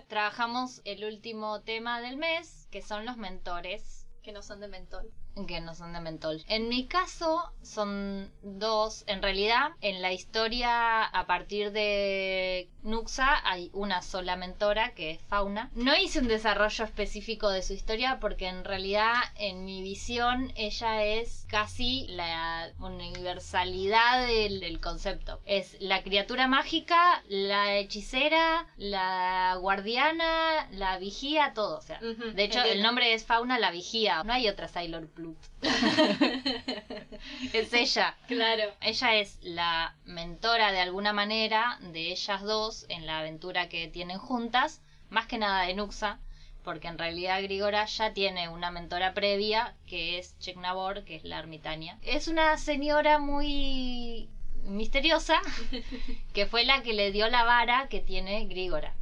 trabajamos 0.08 0.82
el 0.84 1.04
último 1.04 1.62
tema 1.62 2.00
del 2.00 2.16
mes, 2.16 2.68
que 2.70 2.82
son 2.82 3.06
los 3.06 3.16
mentores. 3.16 4.06
Que 4.22 4.32
no 4.32 4.42
son 4.42 4.60
de 4.60 4.68
mentol 4.68 5.12
que 5.46 5.60
no 5.60 5.74
son 5.74 5.92
de 5.92 6.00
mentol. 6.00 6.44
En 6.48 6.68
mi 6.68 6.86
caso 6.86 7.42
son 7.62 8.30
dos. 8.42 9.04
En 9.06 9.22
realidad, 9.22 9.70
en 9.80 10.00
la 10.00 10.12
historia 10.12 11.04
a 11.04 11.26
partir 11.26 11.72
de 11.72 12.68
Nuxa 12.82 13.40
hay 13.44 13.70
una 13.72 14.02
sola 14.02 14.36
mentora 14.36 14.94
que 14.94 15.12
es 15.12 15.20
Fauna. 15.22 15.70
No 15.74 15.96
hice 15.96 16.20
un 16.20 16.28
desarrollo 16.28 16.84
específico 16.84 17.50
de 17.50 17.62
su 17.62 17.72
historia 17.72 18.18
porque 18.20 18.46
en 18.46 18.64
realidad 18.64 19.14
en 19.36 19.64
mi 19.64 19.82
visión 19.82 20.52
ella 20.56 21.04
es 21.04 21.46
casi 21.48 22.06
la 22.08 22.70
universalidad 22.78 24.26
del, 24.26 24.80
concepto. 24.80 25.40
Es 25.46 25.76
la 25.80 26.02
criatura 26.02 26.46
mágica, 26.46 27.22
la 27.28 27.76
hechicera, 27.76 28.66
la 28.76 29.56
guardiana, 29.60 30.68
la 30.72 30.98
vigía, 30.98 31.52
todo. 31.54 31.78
O 31.78 31.82
sea, 31.82 32.00
de 32.00 32.44
hecho 32.44 32.62
el 32.62 32.82
nombre 32.82 33.14
es 33.14 33.24
Fauna 33.24 33.58
la 33.58 33.70
vigía. 33.70 34.22
No 34.24 34.32
hay 34.32 34.48
otra 34.48 34.68
Sailor 34.68 35.08
Blue 35.24 35.36
es 37.52 37.72
ella. 37.72 38.16
Claro. 38.26 38.64
Ella 38.80 39.14
es 39.16 39.38
la 39.42 39.94
mentora 40.04 40.72
de 40.72 40.80
alguna 40.80 41.12
manera 41.12 41.78
de 41.80 42.12
ellas 42.12 42.42
dos 42.42 42.86
en 42.88 43.06
la 43.06 43.20
aventura 43.20 43.68
que 43.68 43.88
tienen 43.88 44.18
juntas, 44.18 44.82
más 45.10 45.26
que 45.26 45.38
nada 45.38 45.62
de 45.62 45.74
Nuxa, 45.74 46.18
porque 46.62 46.88
en 46.88 46.98
realidad 46.98 47.42
Grigora 47.42 47.86
ya 47.86 48.12
tiene 48.12 48.48
una 48.48 48.70
mentora 48.70 49.14
previa 49.14 49.74
que 49.86 50.18
es 50.18 50.38
Cheknabor, 50.38 51.04
que 51.04 51.16
es 51.16 51.24
la 51.24 51.38
ermitaña. 51.38 51.98
Es 52.02 52.28
una 52.28 52.56
señora 52.58 53.18
muy 53.18 54.28
misteriosa 54.64 55.40
que 56.34 56.46
fue 56.46 56.64
la 56.64 56.82
que 56.82 56.94
le 56.94 57.12
dio 57.12 57.28
la 57.28 57.44
vara 57.44 57.88
que 57.88 58.00
tiene 58.00 58.46
Grigora 58.46 58.94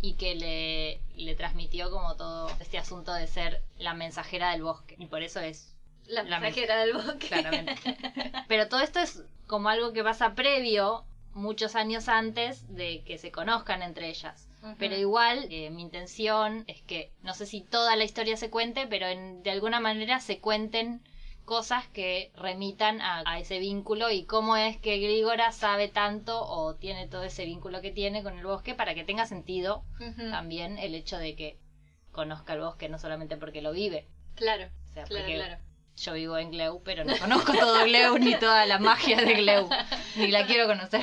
y 0.00 0.14
que 0.14 0.34
le, 0.34 1.00
le 1.16 1.34
transmitió 1.34 1.90
como 1.90 2.14
todo 2.16 2.48
este 2.60 2.78
asunto 2.78 3.12
de 3.12 3.26
ser 3.26 3.62
la 3.78 3.94
mensajera 3.94 4.50
del 4.52 4.62
bosque 4.62 4.94
y 4.98 5.06
por 5.06 5.22
eso 5.22 5.40
es 5.40 5.74
La 6.06 6.22
La 6.22 6.38
mensajera 6.40 6.78
del 6.78 6.94
bosque. 6.94 7.26
claramente. 7.28 7.74
Pero 8.48 8.68
todo 8.68 8.80
esto 8.80 9.00
es 9.00 9.22
como 9.46 9.68
algo 9.68 9.92
que 9.92 10.04
pasa 10.04 10.34
previo, 10.34 11.04
muchos 11.34 11.74
años 11.74 12.08
antes 12.08 12.64
de 12.74 13.02
que 13.04 13.18
se 13.18 13.30
conozcan 13.30 13.82
entre 13.82 14.08
ellas. 14.08 14.44
Pero 14.78 14.96
igual, 14.96 15.46
eh, 15.50 15.70
mi 15.70 15.82
intención 15.82 16.64
es 16.66 16.82
que, 16.82 17.12
no 17.22 17.32
sé 17.34 17.46
si 17.46 17.60
toda 17.60 17.94
la 17.94 18.02
historia 18.04 18.36
se 18.36 18.50
cuente, 18.50 18.86
pero 18.88 19.06
en- 19.06 19.42
de 19.44 19.50
alguna 19.52 19.78
manera 19.78 20.18
se 20.20 20.40
cuenten 20.40 21.00
cosas 21.48 21.88
que 21.88 22.30
remitan 22.36 23.00
a, 23.00 23.22
a 23.24 23.38
ese 23.38 23.58
vínculo 23.58 24.10
y 24.10 24.26
cómo 24.26 24.54
es 24.56 24.76
que 24.76 24.98
Grigora 24.98 25.50
sabe 25.50 25.88
tanto 25.88 26.46
o 26.46 26.74
tiene 26.74 27.08
todo 27.08 27.22
ese 27.24 27.46
vínculo 27.46 27.80
que 27.80 27.90
tiene 27.90 28.22
con 28.22 28.36
el 28.38 28.44
bosque 28.44 28.74
para 28.74 28.94
que 28.94 29.02
tenga 29.02 29.24
sentido 29.24 29.82
también 30.30 30.76
el 30.78 30.94
hecho 30.94 31.16
de 31.16 31.34
que 31.36 31.56
conozca 32.12 32.52
el 32.52 32.60
bosque 32.60 32.90
no 32.90 32.98
solamente 32.98 33.38
porque 33.38 33.62
lo 33.62 33.72
vive. 33.72 34.06
Claro, 34.34 34.66
O 34.90 34.92
sea, 34.92 35.04
claro, 35.04 35.24
porque 35.24 35.36
claro. 35.36 35.67
Yo 36.00 36.12
vivo 36.14 36.38
en 36.38 36.50
Gleu, 36.50 36.82
pero 36.84 37.04
no 37.04 37.16
conozco 37.18 37.52
todo 37.52 37.84
Gleu 37.84 38.18
ni 38.18 38.34
toda 38.36 38.66
la 38.66 38.78
magia 38.78 39.16
de 39.16 39.34
Gleu. 39.34 39.68
Ni 40.16 40.28
la 40.28 40.46
quiero 40.46 40.66
conocer. 40.66 41.02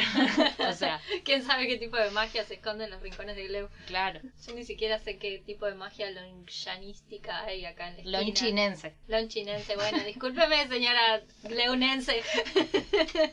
o 0.59 0.73
sea, 0.73 1.01
¿Quién 1.23 1.43
sabe 1.43 1.67
qué 1.67 1.77
tipo 1.77 1.97
de 1.97 2.11
magia 2.11 2.43
se 2.43 2.55
esconde 2.55 2.85
en 2.85 2.91
los 2.91 3.01
rincones 3.01 3.35
de 3.35 3.47
Gleu? 3.47 3.69
claro. 3.87 4.19
Yo 4.45 4.53
ni 4.53 4.63
siquiera 4.63 4.99
sé 4.99 5.17
qué 5.17 5.41
tipo 5.45 5.65
de 5.65 5.75
magia 5.75 6.09
lonchanística 6.11 7.43
hay 7.43 7.65
acá 7.65 7.89
en 7.89 8.11
la. 8.11 8.21
Lonchinense, 8.21 8.95
Lonchinense, 9.07 9.75
bueno, 9.75 10.03
discúlpeme 10.03 10.67
señora 10.67 11.21
Gleunense. 11.43 12.21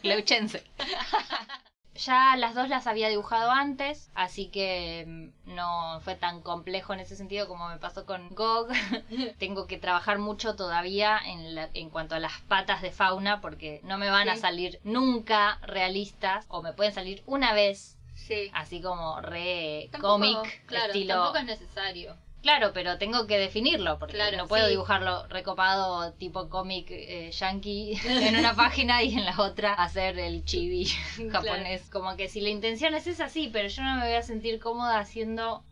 Gleuchense. 0.02 0.62
Ya 1.94 2.36
las 2.36 2.54
dos 2.54 2.68
las 2.70 2.86
había 2.86 3.08
dibujado 3.08 3.50
antes, 3.50 4.10
así 4.14 4.48
que 4.48 5.04
mm, 5.06 5.54
no 5.54 6.00
fue 6.00 6.14
tan 6.14 6.40
complejo 6.40 6.94
en 6.94 7.00
ese 7.00 7.16
sentido 7.16 7.46
como 7.48 7.68
me 7.68 7.76
pasó 7.78 8.06
con 8.06 8.30
Gog. 8.30 8.68
Tengo 9.38 9.66
que 9.66 9.76
trabajar 9.76 10.18
mucho 10.18 10.56
todavía 10.56 11.18
en, 11.24 11.54
la- 11.54 11.68
en 11.74 11.90
cuanto 11.90 12.14
a 12.14 12.18
las 12.18 12.40
patas 12.48 12.80
de 12.80 12.90
fauna 12.92 13.40
porque 13.42 13.80
no 13.84 13.98
me 13.98 14.08
van 14.10 14.28
a 14.30 14.36
salir 14.36 14.80
nunca 14.84 15.58
realistas 15.62 16.46
o 16.48 16.62
me 16.62 16.72
pueden 16.72 16.92
salir 16.94 17.22
una 17.26 17.52
vez 17.52 17.98
Sí. 18.14 18.50
así 18.54 18.80
como 18.80 19.20
re 19.20 19.88
Tampoco- 19.90 20.12
cómic, 20.14 20.66
claro, 20.66 20.86
estilo... 20.92 21.14
tampoco 21.14 21.38
es 21.38 21.44
necesario. 21.44 22.16
Claro, 22.42 22.72
pero 22.74 22.98
tengo 22.98 23.26
que 23.28 23.38
definirlo, 23.38 23.98
porque 24.00 24.14
Claro, 24.14 24.36
no 24.36 24.48
puedo 24.48 24.64
sí. 24.64 24.70
dibujarlo 24.72 25.26
recopado 25.28 26.12
tipo 26.14 26.48
cómic 26.48 26.86
eh, 26.90 27.30
yankee 27.30 27.94
en 28.04 28.36
una 28.36 28.54
página 28.54 29.02
y 29.02 29.14
en 29.14 29.24
la 29.24 29.38
otra 29.40 29.74
hacer 29.74 30.18
el 30.18 30.44
chibi 30.44 30.86
japonés. 31.30 31.88
Como 31.90 32.16
que 32.16 32.28
si 32.28 32.40
la 32.40 32.48
intención 32.48 32.94
es 32.94 33.06
esa, 33.06 33.28
sí, 33.28 33.48
pero 33.52 33.68
yo 33.68 33.82
no 33.82 33.94
me 33.96 34.06
voy 34.06 34.14
a 34.16 34.22
sentir 34.22 34.58
cómoda 34.58 34.98
haciendo 34.98 35.62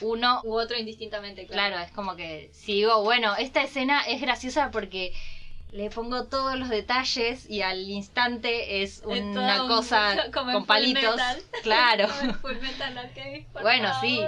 uno. 0.00 0.40
U 0.44 0.54
otro 0.54 0.76
indistintamente, 0.78 1.46
claro. 1.46 1.74
Claro, 1.74 1.84
es 1.84 1.92
como 1.92 2.14
que 2.14 2.50
si 2.52 2.74
digo, 2.74 3.02
bueno, 3.02 3.34
esta 3.36 3.62
escena 3.62 4.02
es 4.06 4.20
graciosa 4.20 4.70
porque 4.70 5.12
le 5.72 5.88
pongo 5.90 6.26
todos 6.26 6.56
los 6.56 6.68
detalles 6.68 7.48
y 7.48 7.62
al 7.62 7.88
instante 7.88 8.82
es 8.82 9.02
una 9.06 9.62
un- 9.62 9.68
cosa 9.68 10.16
con 10.32 10.66
palitos. 10.66 11.02
Fullmetal. 11.02 11.42
Claro. 11.62 12.08
Fullmetal 12.42 12.98
Alchemist, 12.98 13.48
por 13.50 13.62
Bueno, 13.62 13.90
sí. 14.00 14.20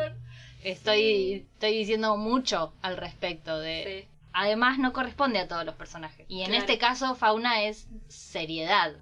Estoy, 0.64 1.46
estoy 1.55 1.79
diciendo 1.79 2.16
mucho 2.16 2.72
al 2.83 2.96
respecto 2.96 3.59
de... 3.59 4.03
Sí. 4.03 4.09
Además 4.33 4.79
no 4.79 4.92
corresponde 4.92 5.38
a 5.38 5.46
todos 5.46 5.64
los 5.64 5.77
personajes. 5.77 6.27
Y 6.29 6.40
en 6.40 6.46
Claro. 6.48 6.61
este 6.61 6.79
caso 6.79 7.14
Fauna 7.14 7.62
es 7.62 7.87
seriedad. 8.09 8.94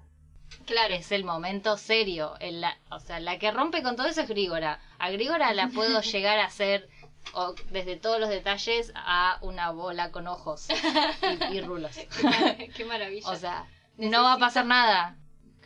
Claro. 0.67 0.93
Es 0.93 1.11
el 1.11 1.23
momento 1.23 1.75
serio. 1.77 2.35
El 2.39 2.61
la- 2.61 2.77
o 2.91 2.99
sea, 2.99 3.19
la 3.19 3.39
que 3.39 3.49
rompe 3.49 3.81
con 3.81 3.95
todo 3.95 4.05
eso 4.07 4.21
es 4.21 4.27
Grígora. 4.29 4.79
A 4.99 5.09
Grígora 5.09 5.51
la 5.53 5.69
puedo 5.69 6.01
llegar 6.01 6.37
a 6.37 6.45
hacer 6.45 6.87
o 7.33 7.55
desde 7.71 7.95
todos 7.95 8.19
los 8.19 8.29
detalles 8.29 8.91
a 8.95 9.39
una 9.41 9.71
bola 9.71 10.11
con 10.11 10.27
ojos 10.27 10.67
y, 10.69 11.55
y 11.55 11.61
rulos. 11.61 11.95
Qué, 12.17 12.23
mar- 12.23 12.57
qué 12.75 12.85
maravilla. 12.93 13.29
o 13.29 13.35
sea, 13.35 13.65
no 13.97 14.21
va 14.23 14.33
a 14.33 14.37
pasar 14.39 14.65
nada. 14.65 15.17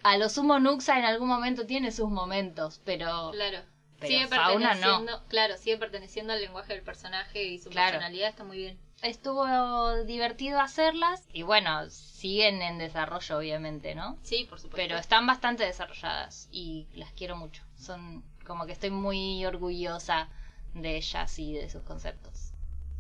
A 0.04 0.18
lo 0.18 0.30
sumo 0.30 0.60
Nuxa 0.60 0.98
en 0.98 1.04
algún 1.06 1.28
momento 1.28 1.66
tiene 1.66 1.92
sus 1.92 2.10
momentos, 2.10 2.80
pero 2.86 3.32
Claro. 3.32 3.60
Pero 4.00 4.08
sigue 4.14 4.28
Fauna 4.28 4.76
no. 4.76 5.24
claro, 5.28 5.58
sigue 5.58 5.78
perteneciendo 5.78 6.34
al 6.34 6.40
lenguaje 6.42 6.74
del 6.74 6.84
personaje 6.84 7.44
y 7.44 7.60
su 7.60 7.70
Claro. 7.70 7.94
personalidad 7.94 8.30
está 8.30 8.44
muy 8.44 8.58
bien. 8.58 8.80
estuvo 9.02 10.04
divertido 10.06 10.60
hacerlas 10.60 11.24
y 11.34 11.42
bueno, 11.44 11.90
siguen 11.90 12.62
en 12.62 12.78
desarrollo 12.78 13.38
obviamente, 13.38 13.96
¿no? 13.96 14.18
Sí, 14.24 14.46
por 14.50 14.60
supuesto. 14.60 14.76
Pero 14.78 14.98
están 14.98 15.26
bastante 15.28 15.64
desarrolladas 15.66 16.48
y 16.52 16.88
las 16.94 17.12
quiero 17.14 17.36
mucho. 17.36 17.64
Son 17.76 18.24
como 18.46 18.66
que 18.66 18.72
estoy 18.72 18.90
muy 18.92 19.46
orgullosa 19.46 20.30
de 20.74 20.96
ellas 20.98 21.38
y 21.40 21.54
de 21.54 21.70
sus 21.70 21.82
conceptos. 21.84 22.54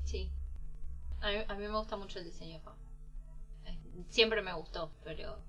Sí. 0.04 0.32
A 1.22 1.30
mí, 1.30 1.36
a 1.48 1.54
mí 1.56 1.68
me 1.68 1.78
gusta 1.78 1.96
mucho 1.96 2.20
el 2.20 2.26
diseño 2.26 2.54
de 2.56 2.60
Fauna. 2.60 2.80
Eh, 3.66 3.78
Siempre 4.10 4.42
me 4.42 4.54
gustó, 4.54 4.92
pero 5.04 5.40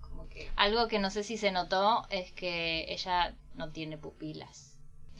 como 0.00 0.28
que 0.28 0.50
Algo 0.56 0.88
que 0.88 0.98
no 0.98 1.10
sé 1.10 1.22
si 1.22 1.36
se 1.38 1.52
notó 1.52 2.06
es 2.10 2.32
que 2.32 2.86
ella 2.92 3.34
no 3.54 3.70
tiene 3.70 3.96
pupilas. 3.98 4.69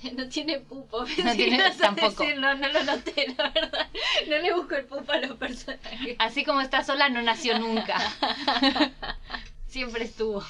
no 0.17 0.29
tiene 0.29 0.59
pupo. 0.61 1.05
No 1.25 1.33
tiene- 1.35 1.71
tampoco. 1.79 2.25
no, 2.39 2.55
no 2.55 2.69
lo 2.69 2.83
noté, 2.85 3.35
la 3.39 3.51
verdad. 3.51 3.89
No 4.29 4.39
le 4.39 4.55
busco 4.55 4.75
el 4.77 4.85
pupo 4.87 5.13
a 5.13 5.19
los 5.19 5.37
personajes. 5.37 6.17
Así 6.19 6.45
como 6.45 6.61
está 6.61 6.83
sola 6.85 7.09
no 7.09 7.23
nació 7.23 7.59
nunca. 7.59 7.99
Siempre 9.67 10.05
estuvo. 10.05 10.43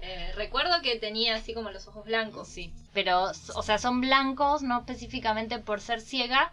Eh, 0.00 0.32
recuerdo 0.36 0.80
que 0.80 0.96
tenía 0.96 1.34
así 1.34 1.54
como 1.54 1.70
los 1.70 1.88
ojos 1.88 2.04
blancos. 2.04 2.46
Sí. 2.46 2.72
Pero, 2.94 3.32
o 3.54 3.62
sea, 3.62 3.78
son 3.78 4.00
blancos 4.00 4.62
no 4.62 4.78
específicamente 4.78 5.58
por 5.58 5.80
ser 5.80 6.00
ciega, 6.00 6.52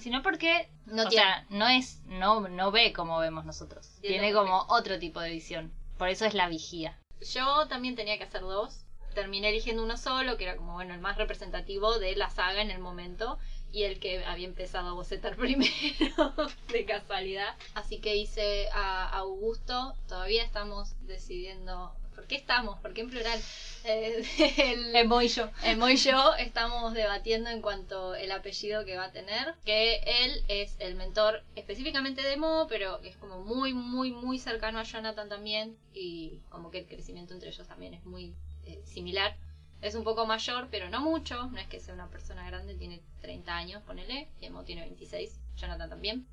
sino 0.00 0.22
porque 0.22 0.68
No 0.86 1.02
o 1.02 1.08
tiene- 1.08 1.24
sea, 1.24 1.46
no 1.50 1.68
es 1.68 2.00
no 2.06 2.48
no 2.48 2.70
ve 2.70 2.92
como 2.94 3.18
vemos 3.18 3.44
nosotros. 3.44 3.90
Tiene 4.00 4.18
Tiene 4.18 4.32
como 4.32 4.64
otro 4.68 4.98
tipo 4.98 5.20
de 5.20 5.30
visión. 5.30 5.70
Por 5.98 6.08
eso 6.08 6.24
es 6.24 6.32
la 6.34 6.48
vigía. 6.48 6.96
Yo 7.34 7.66
también 7.68 7.96
tenía 7.96 8.16
que 8.16 8.24
hacer 8.24 8.40
dos. 8.40 8.85
Terminé 9.16 9.48
eligiendo 9.48 9.82
uno 9.82 9.96
solo, 9.96 10.36
que 10.36 10.44
era 10.44 10.56
como 10.56 10.74
bueno 10.74 10.92
el 10.92 11.00
más 11.00 11.16
representativo 11.16 11.98
de 11.98 12.14
la 12.16 12.28
saga 12.28 12.60
en 12.60 12.70
el 12.70 12.80
momento 12.80 13.38
y 13.72 13.84
el 13.84 13.98
que 13.98 14.22
había 14.26 14.46
empezado 14.46 14.90
a 14.90 14.92
bocetar 14.92 15.36
primero 15.38 16.34
de 16.70 16.84
casualidad. 16.84 17.54
Así 17.72 17.98
que 17.98 18.14
hice 18.14 18.68
a 18.74 19.08
Augusto. 19.08 19.94
Todavía 20.06 20.44
estamos 20.44 20.94
decidiendo. 21.06 21.94
¿Por 22.14 22.26
qué 22.26 22.34
estamos? 22.34 22.78
¿Por 22.80 22.92
qué 22.92 23.00
en 23.00 23.08
plural? 23.08 23.40
Eh, 23.84 24.22
el, 24.58 24.94
Emo 24.94 25.22
y 25.22 25.28
yo. 25.28 25.48
Emo 25.62 25.88
y 25.88 25.96
yo 25.96 26.34
estamos 26.34 26.92
debatiendo 26.92 27.48
en 27.48 27.62
cuanto 27.62 28.14
el 28.14 28.32
apellido 28.32 28.84
que 28.84 28.98
va 28.98 29.04
a 29.04 29.12
tener, 29.12 29.54
que 29.64 30.02
él 30.24 30.44
es 30.48 30.76
el 30.78 30.94
mentor 30.94 31.42
específicamente 31.54 32.20
de 32.20 32.36
Mo, 32.36 32.66
pero 32.68 33.00
es 33.00 33.16
como 33.16 33.40
muy, 33.40 33.72
muy, 33.72 34.12
muy 34.12 34.38
cercano 34.38 34.78
a 34.78 34.82
Jonathan 34.82 35.30
también 35.30 35.78
y 35.94 36.42
como 36.50 36.70
que 36.70 36.80
el 36.80 36.86
crecimiento 36.86 37.32
entre 37.32 37.48
ellos 37.48 37.66
también 37.66 37.94
es 37.94 38.04
muy 38.04 38.34
eh, 38.66 38.82
similar. 38.84 39.36
Es 39.82 39.94
un 39.94 40.04
poco 40.04 40.26
mayor, 40.26 40.68
pero 40.70 40.88
no 40.88 41.00
mucho, 41.00 41.48
no 41.48 41.58
es 41.58 41.66
que 41.68 41.80
sea 41.80 41.94
una 41.94 42.08
persona 42.08 42.46
grande, 42.46 42.74
tiene 42.74 43.00
30 43.20 43.56
años, 43.56 43.82
ponele, 43.84 44.28
y 44.40 44.48
Mo 44.50 44.64
tiene 44.64 44.82
26, 44.82 45.38
Jonathan 45.56 45.88
también. 45.90 46.26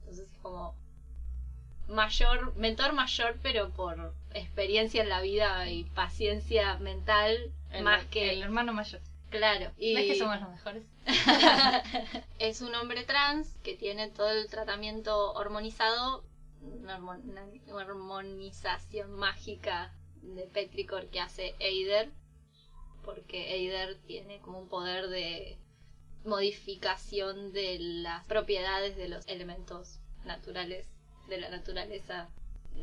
Entonces 0.00 0.28
es 0.30 0.38
como 0.38 0.74
mayor, 1.88 2.54
mentor 2.56 2.92
mayor, 2.92 3.36
pero 3.42 3.70
por 3.70 4.14
experiencia 4.34 5.02
en 5.02 5.08
la 5.08 5.20
vida 5.20 5.68
y 5.70 5.84
paciencia 5.84 6.76
mental, 6.78 7.50
El- 7.70 7.82
más 7.84 8.04
que 8.06 8.30
el 8.32 8.42
hermano 8.42 8.72
mayor. 8.72 9.00
Claro. 9.30 9.72
Y 9.78 9.94
¿Ves 9.94 10.06
que 10.12 10.18
somos 10.18 10.38
los 10.40 10.50
mejores? 10.50 10.82
es 12.38 12.60
un 12.60 12.74
hombre 12.74 13.04
trans 13.04 13.48
que 13.64 13.74
tiene 13.74 14.08
todo 14.10 14.30
el 14.30 14.48
tratamiento 14.48 15.32
hormonizado, 15.32 16.22
una 16.60 16.98
hormon- 16.98 17.22
una 17.24 17.46
hormonización 17.76 19.10
mágica 19.12 19.92
de 20.22 20.42
Petricor 20.46 21.08
que 21.08 21.20
hace 21.20 21.54
Eider, 21.58 22.10
porque 23.04 23.54
Eider 23.56 23.98
tiene 24.06 24.40
como 24.40 24.58
un 24.60 24.68
poder 24.68 25.08
de 25.08 25.58
modificación 26.24 27.52
de 27.52 27.78
las 27.80 28.24
propiedades 28.26 28.96
de 28.96 29.08
los 29.08 29.26
elementos 29.26 29.98
naturales 30.24 30.86
de 31.28 31.38
la 31.40 31.50
naturaleza 31.50 32.28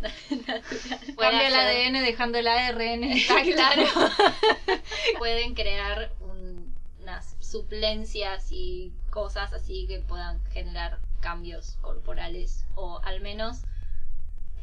natural. 0.02 0.64
Cambia 1.18 1.48
el 1.48 1.56
ADN 1.56 2.04
dejando 2.06 2.38
el 2.38 2.48
ARN 2.48 3.04
intacto. 3.18 3.52
claro. 3.54 3.86
Pueden 5.18 5.56
crear 5.56 6.12
un- 6.20 6.76
unas 7.02 7.36
suplencias 7.40 8.52
y 8.52 8.94
cosas 9.10 9.54
así 9.54 9.88
que 9.88 10.00
puedan 10.00 10.44
generar 10.52 11.00
cambios 11.22 11.78
corporales 11.82 12.66
o 12.76 13.00
al 13.04 13.22
menos 13.22 13.62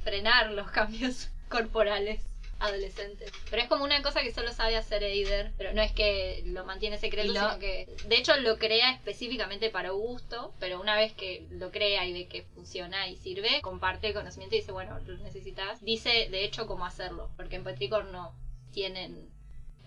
frenar 0.05 0.53
los 0.53 0.70
cambios 0.70 1.31
corporales 1.49 2.22
adolescentes. 2.59 3.32
Pero 3.50 3.62
es 3.62 3.68
como 3.68 3.84
una 3.84 4.02
cosa 4.02 4.22
que 4.22 4.32
solo 4.32 4.52
sabe 4.52 4.76
hacer 4.76 5.02
Eider, 5.02 5.52
pero 5.59 5.72
no 5.72 5.82
es 5.82 5.92
que 5.92 6.42
lo 6.46 6.64
mantiene 6.64 6.98
secreto, 6.98 7.32
sino 7.32 7.59
que 7.59 7.86
de 8.07 8.16
hecho 8.16 8.36
lo 8.36 8.59
crea 8.59 8.92
específicamente 8.92 9.70
para 9.70 9.90
Augusto, 9.90 10.54
pero 10.59 10.80
una 10.80 10.96
vez 10.96 11.12
que 11.12 11.46
lo 11.50 11.70
crea 11.70 12.07
y 12.07 12.12
ve 12.12 12.26
que 12.26 12.42
funciona 12.54 13.09
y 13.09 13.16
sirve, 13.16 13.61
comparte 13.62 14.09
el 14.09 14.14
conocimiento 14.14 14.57
y 14.57 14.61
dice, 14.61 14.72
bueno, 14.72 14.98
lo 15.00 15.16
necesitas. 15.18 15.82
Dice 15.82 16.28
de 16.30 16.44
hecho 16.44 16.66
cómo 16.66 16.86
hacerlo, 16.86 17.30
porque 17.36 17.57
en 17.57 17.64
Petricor 17.64 18.07
no 18.07 18.34
tienen 18.72 19.36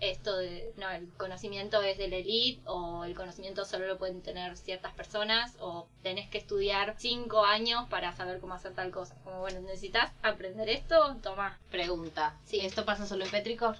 esto 0.00 0.36
de, 0.36 0.72
no, 0.76 0.90
el 0.90 1.08
conocimiento 1.16 1.82
es 1.82 1.98
de 1.98 2.08
la 2.08 2.16
elite 2.16 2.60
o 2.64 3.04
el 3.04 3.14
conocimiento 3.14 3.64
solo 3.64 3.86
lo 3.86 3.98
pueden 3.98 4.22
tener 4.22 4.56
ciertas 4.56 4.92
personas 4.94 5.54
o 5.60 5.88
tenés 6.02 6.28
que 6.28 6.38
estudiar 6.38 6.94
cinco 6.98 7.44
años 7.44 7.86
para 7.88 8.12
saber 8.12 8.40
cómo 8.40 8.54
hacer 8.54 8.74
tal 8.74 8.90
cosa. 8.90 9.14
Como 9.24 9.40
bueno, 9.40 9.60
necesitas 9.60 10.12
aprender 10.22 10.68
esto, 10.68 11.16
toma. 11.22 11.58
Pregunta. 11.70 12.36
Sí. 12.44 12.60
¿Esto 12.60 12.84
pasa 12.84 13.06
solo 13.06 13.24
en 13.24 13.30
Petricor? 13.30 13.76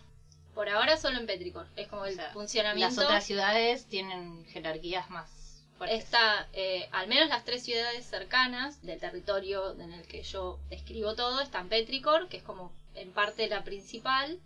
Por 0.54 0.68
ahora 0.68 0.96
solo 0.96 1.18
en 1.18 1.26
Petricor. 1.26 1.66
Es 1.76 1.88
como 1.88 2.04
el 2.04 2.20
funcionamiento. 2.32 2.96
Las 2.96 3.04
otras 3.04 3.24
ciudades 3.24 3.86
tienen 3.86 4.44
jerarquías 4.46 5.08
más 5.08 5.64
fuertes. 5.78 6.04
Está, 6.04 6.48
eh, 6.52 6.88
al 6.92 7.08
menos 7.08 7.28
las 7.28 7.44
tres 7.44 7.64
ciudades 7.64 8.04
cercanas 8.04 8.82
del 8.82 9.00
territorio 9.00 9.72
en 9.80 9.92
el 9.92 10.06
que 10.06 10.22
yo 10.22 10.58
escribo 10.68 11.14
todo, 11.14 11.40
están 11.40 11.68
Petricor, 11.68 12.28
que 12.28 12.38
es 12.38 12.42
como 12.42 12.72
en 12.94 13.12
parte 13.12 13.48
la 13.48 13.64
principal, 13.64 14.38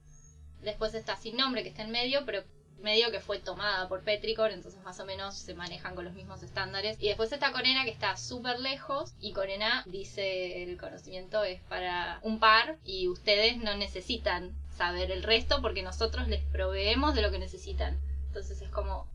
Después 0.65 0.95
está 0.95 1.17
Sin 1.17 1.37
Nombre, 1.37 1.63
que 1.63 1.69
está 1.69 1.83
en 1.83 1.91
medio, 1.91 2.25
pero 2.25 2.43
medio 2.85 3.11
que 3.11 3.21
fue 3.21 3.39
tomada 3.39 3.89
por 3.89 4.03
Petricor, 4.03 4.51
entonces 4.51 4.83
más 4.83 5.01
o 5.01 5.07
menos 5.07 5.35
se 5.35 5.55
manejan 5.55 5.95
con 5.95 6.05
los 6.05 6.15
mismos 6.15 6.43
estándares. 6.43 6.97
Y 7.01 7.09
después 7.09 7.33
está 7.33 7.53
Corena, 7.53 7.85
que 7.85 7.91
está 7.91 8.17
súper 8.17 8.61
lejos, 8.61 9.15
y 9.21 9.33
Corena 9.33 9.83
dice 9.87 10.63
el 10.63 10.79
conocimiento 10.79 11.43
es 11.45 11.61
para 11.63 12.21
un 12.23 12.39
par 12.39 12.77
y 12.85 13.09
ustedes 13.09 13.57
no 13.57 13.75
necesitan 13.77 14.55
saber 14.77 15.11
el 15.11 15.23
resto 15.23 15.63
porque 15.63 15.83
nosotros 15.83 16.29
les 16.29 16.43
proveemos 16.45 17.15
de 17.15 17.23
lo 17.23 17.31
que 17.31 17.39
necesitan. 17.39 17.99
Entonces 18.27 18.61
es 18.61 18.71
como 18.71 19.09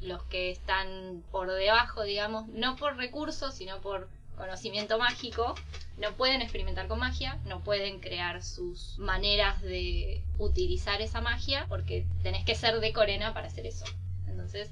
los 0.00 0.22
que 0.24 0.50
están 0.50 1.22
por 1.30 1.50
debajo, 1.50 2.02
digamos, 2.02 2.48
no 2.48 2.76
por 2.76 2.96
recursos, 2.96 3.54
sino 3.54 3.80
por 3.80 4.08
conocimiento 4.36 4.98
mágico, 4.98 5.54
no 5.98 6.12
pueden 6.12 6.42
experimentar 6.42 6.88
con 6.88 6.98
magia, 6.98 7.38
no 7.46 7.60
pueden 7.60 8.00
crear 8.00 8.42
sus 8.42 8.98
maneras 8.98 9.62
de 9.62 10.22
utilizar 10.38 11.00
esa 11.00 11.20
magia, 11.20 11.66
porque 11.68 12.06
tenés 12.22 12.44
que 12.44 12.54
ser 12.54 12.80
de 12.80 12.92
Corena 12.92 13.32
para 13.32 13.48
hacer 13.48 13.66
eso. 13.66 13.86
Entonces, 14.28 14.70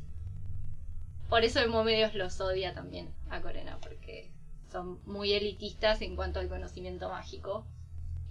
por 1.28 1.44
eso 1.44 1.60
Medios 1.82 2.14
los 2.14 2.40
odia 2.40 2.74
también 2.74 3.08
a 3.30 3.40
Corena, 3.40 3.78
porque 3.80 4.30
son 4.70 5.00
muy 5.06 5.32
elitistas 5.32 6.02
en 6.02 6.16
cuanto 6.16 6.40
al 6.40 6.48
conocimiento 6.48 7.08
mágico 7.08 7.64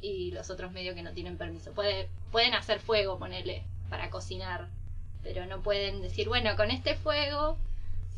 y 0.02 0.32
los 0.32 0.50
otros 0.50 0.72
medios 0.72 0.96
que 0.96 1.04
no 1.04 1.14
tienen 1.14 1.38
permiso. 1.38 1.74
pueden 1.74 2.54
hacer 2.54 2.80
fuego, 2.80 3.18
ponerle, 3.18 3.64
para 3.90 4.10
cocinar, 4.10 4.70
pero 5.24 5.46
no 5.46 5.62
pueden 5.62 6.02
decir, 6.02 6.28
bueno, 6.28 6.56
con 6.56 6.70
este 6.70 6.96
fuego, 6.96 7.58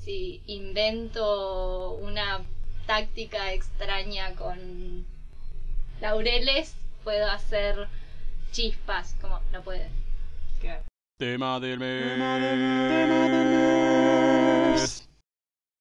si 0.01 0.41
invento 0.47 1.91
una 1.91 2.41
táctica 2.85 3.53
extraña 3.53 4.35
con 4.35 5.05
laureles, 6.01 6.75
puedo 7.03 7.29
hacer 7.29 7.87
chispas, 8.51 9.15
como 9.21 9.39
no 9.51 9.61
puede. 9.63 9.89
Tema 11.17 11.59
del 11.59 11.79
mes. 11.79 12.19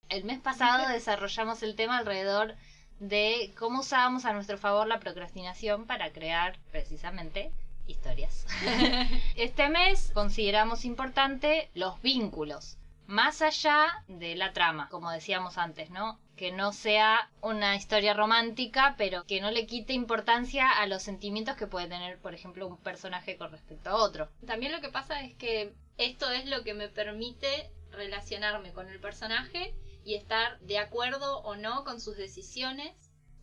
El 0.08 0.24
mes 0.24 0.38
pasado 0.38 0.88
desarrollamos 0.88 1.62
el 1.64 1.74
tema 1.74 1.98
alrededor 1.98 2.54
de 3.00 3.52
cómo 3.58 3.80
usábamos 3.80 4.24
a 4.24 4.32
nuestro 4.32 4.58
favor 4.58 4.86
la 4.86 5.00
procrastinación 5.00 5.86
para 5.86 6.12
crear 6.12 6.56
precisamente 6.70 7.50
historias. 7.88 8.46
este 9.36 9.68
mes 9.68 10.12
consideramos 10.14 10.84
importante 10.84 11.68
los 11.74 12.00
vínculos, 12.00 12.78
más 13.06 13.42
allá 13.42 14.04
de 14.08 14.34
la 14.34 14.52
trama, 14.52 14.88
como 14.88 15.10
decíamos 15.10 15.58
antes, 15.58 15.90
¿no? 15.90 16.18
que 16.36 16.52
no 16.52 16.72
sea 16.72 17.30
una 17.40 17.76
historia 17.76 18.14
romántica, 18.14 18.94
pero 18.98 19.24
que 19.24 19.40
no 19.40 19.50
le 19.50 19.66
quite 19.66 19.92
importancia 19.92 20.68
a 20.68 20.86
los 20.86 21.02
sentimientos 21.02 21.56
que 21.56 21.66
puede 21.66 21.86
tener, 21.86 22.18
por 22.18 22.34
ejemplo, 22.34 22.66
un 22.66 22.76
personaje 22.78 23.36
con 23.36 23.52
respecto 23.52 23.90
a 23.90 23.96
otro. 23.96 24.28
También 24.46 24.72
lo 24.72 24.80
que 24.80 24.88
pasa 24.88 25.20
es 25.20 25.34
que 25.34 25.74
esto 25.96 26.30
es 26.30 26.46
lo 26.46 26.64
que 26.64 26.74
me 26.74 26.88
permite 26.88 27.70
relacionarme 27.90 28.72
con 28.72 28.88
el 28.88 29.00
personaje 29.00 29.74
y 30.04 30.14
estar 30.14 30.58
de 30.60 30.78
acuerdo 30.78 31.38
o 31.42 31.54
no 31.54 31.84
con 31.84 32.00
sus 32.00 32.16
decisiones, 32.16 32.92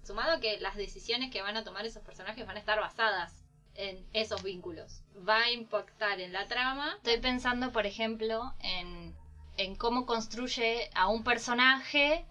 sumado 0.04 0.34
a 0.34 0.40
que 0.40 0.60
las 0.60 0.76
decisiones 0.76 1.32
que 1.32 1.42
van 1.42 1.58
a 1.58 1.64
tomar 1.64 1.86
esos 1.86 2.04
personajes 2.04 2.46
van 2.46 2.58
a 2.58 2.60
estar 2.60 2.80
basadas 2.80 3.42
en 3.76 4.06
esos 4.12 4.44
vínculos. 4.44 5.02
Va 5.28 5.44
a 5.44 5.52
impactar 5.52 6.20
en 6.20 6.34
la 6.34 6.48
trama. 6.48 6.96
Estoy 6.98 7.20
pensando, 7.20 7.72
por 7.72 7.86
ejemplo, 7.86 8.54
en, 8.60 9.16
en 9.58 9.76
cómo 9.76 10.06
construye 10.06 10.90
a 10.94 11.08
un 11.08 11.24
personaje 11.24 12.26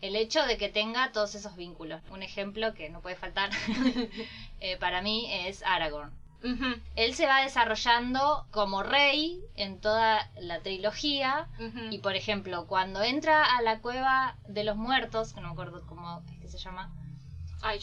el 0.00 0.16
hecho 0.16 0.42
de 0.44 0.56
que 0.56 0.68
tenga 0.68 1.12
todos 1.12 1.34
esos 1.34 1.56
vínculos. 1.56 2.00
Un 2.10 2.22
ejemplo 2.22 2.74
que 2.74 2.88
no 2.90 3.00
puede 3.00 3.16
faltar 3.16 3.50
eh, 4.60 4.76
para 4.78 5.02
mí 5.02 5.28
es 5.30 5.62
Aragorn. 5.62 6.12
Él 6.96 7.14
se 7.14 7.26
va 7.26 7.42
desarrollando 7.42 8.46
como 8.50 8.82
rey 8.82 9.44
en 9.56 9.78
toda 9.78 10.30
la 10.40 10.60
trilogía 10.60 11.48
y 11.90 11.98
por 11.98 12.16
ejemplo 12.16 12.66
cuando 12.66 13.02
entra 13.02 13.44
a 13.44 13.60
la 13.60 13.80
cueva 13.80 14.36
de 14.48 14.64
los 14.64 14.76
muertos, 14.76 15.34
que 15.34 15.42
no 15.42 15.48
me 15.48 15.52
acuerdo 15.52 15.84
cómo 15.86 16.22
es 16.32 16.40
que 16.40 16.48
se 16.48 16.56
llama, 16.56 16.90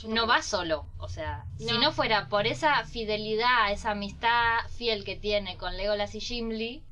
no 0.07 0.25
va 0.25 0.41
solo, 0.41 0.87
o 0.97 1.07
sea, 1.07 1.45
si 1.59 1.77
no 1.77 1.91
fuera 1.91 2.29
por 2.29 2.47
esa 2.47 2.83
fidelidad, 2.85 3.71
esa 3.71 3.91
amistad 3.91 4.65
fiel 4.75 5.03
que 5.03 5.15
tiene 5.15 5.57
con 5.57 5.77
Legolas 5.77 6.15
y 6.15 6.19
Gimli, 6.19 6.83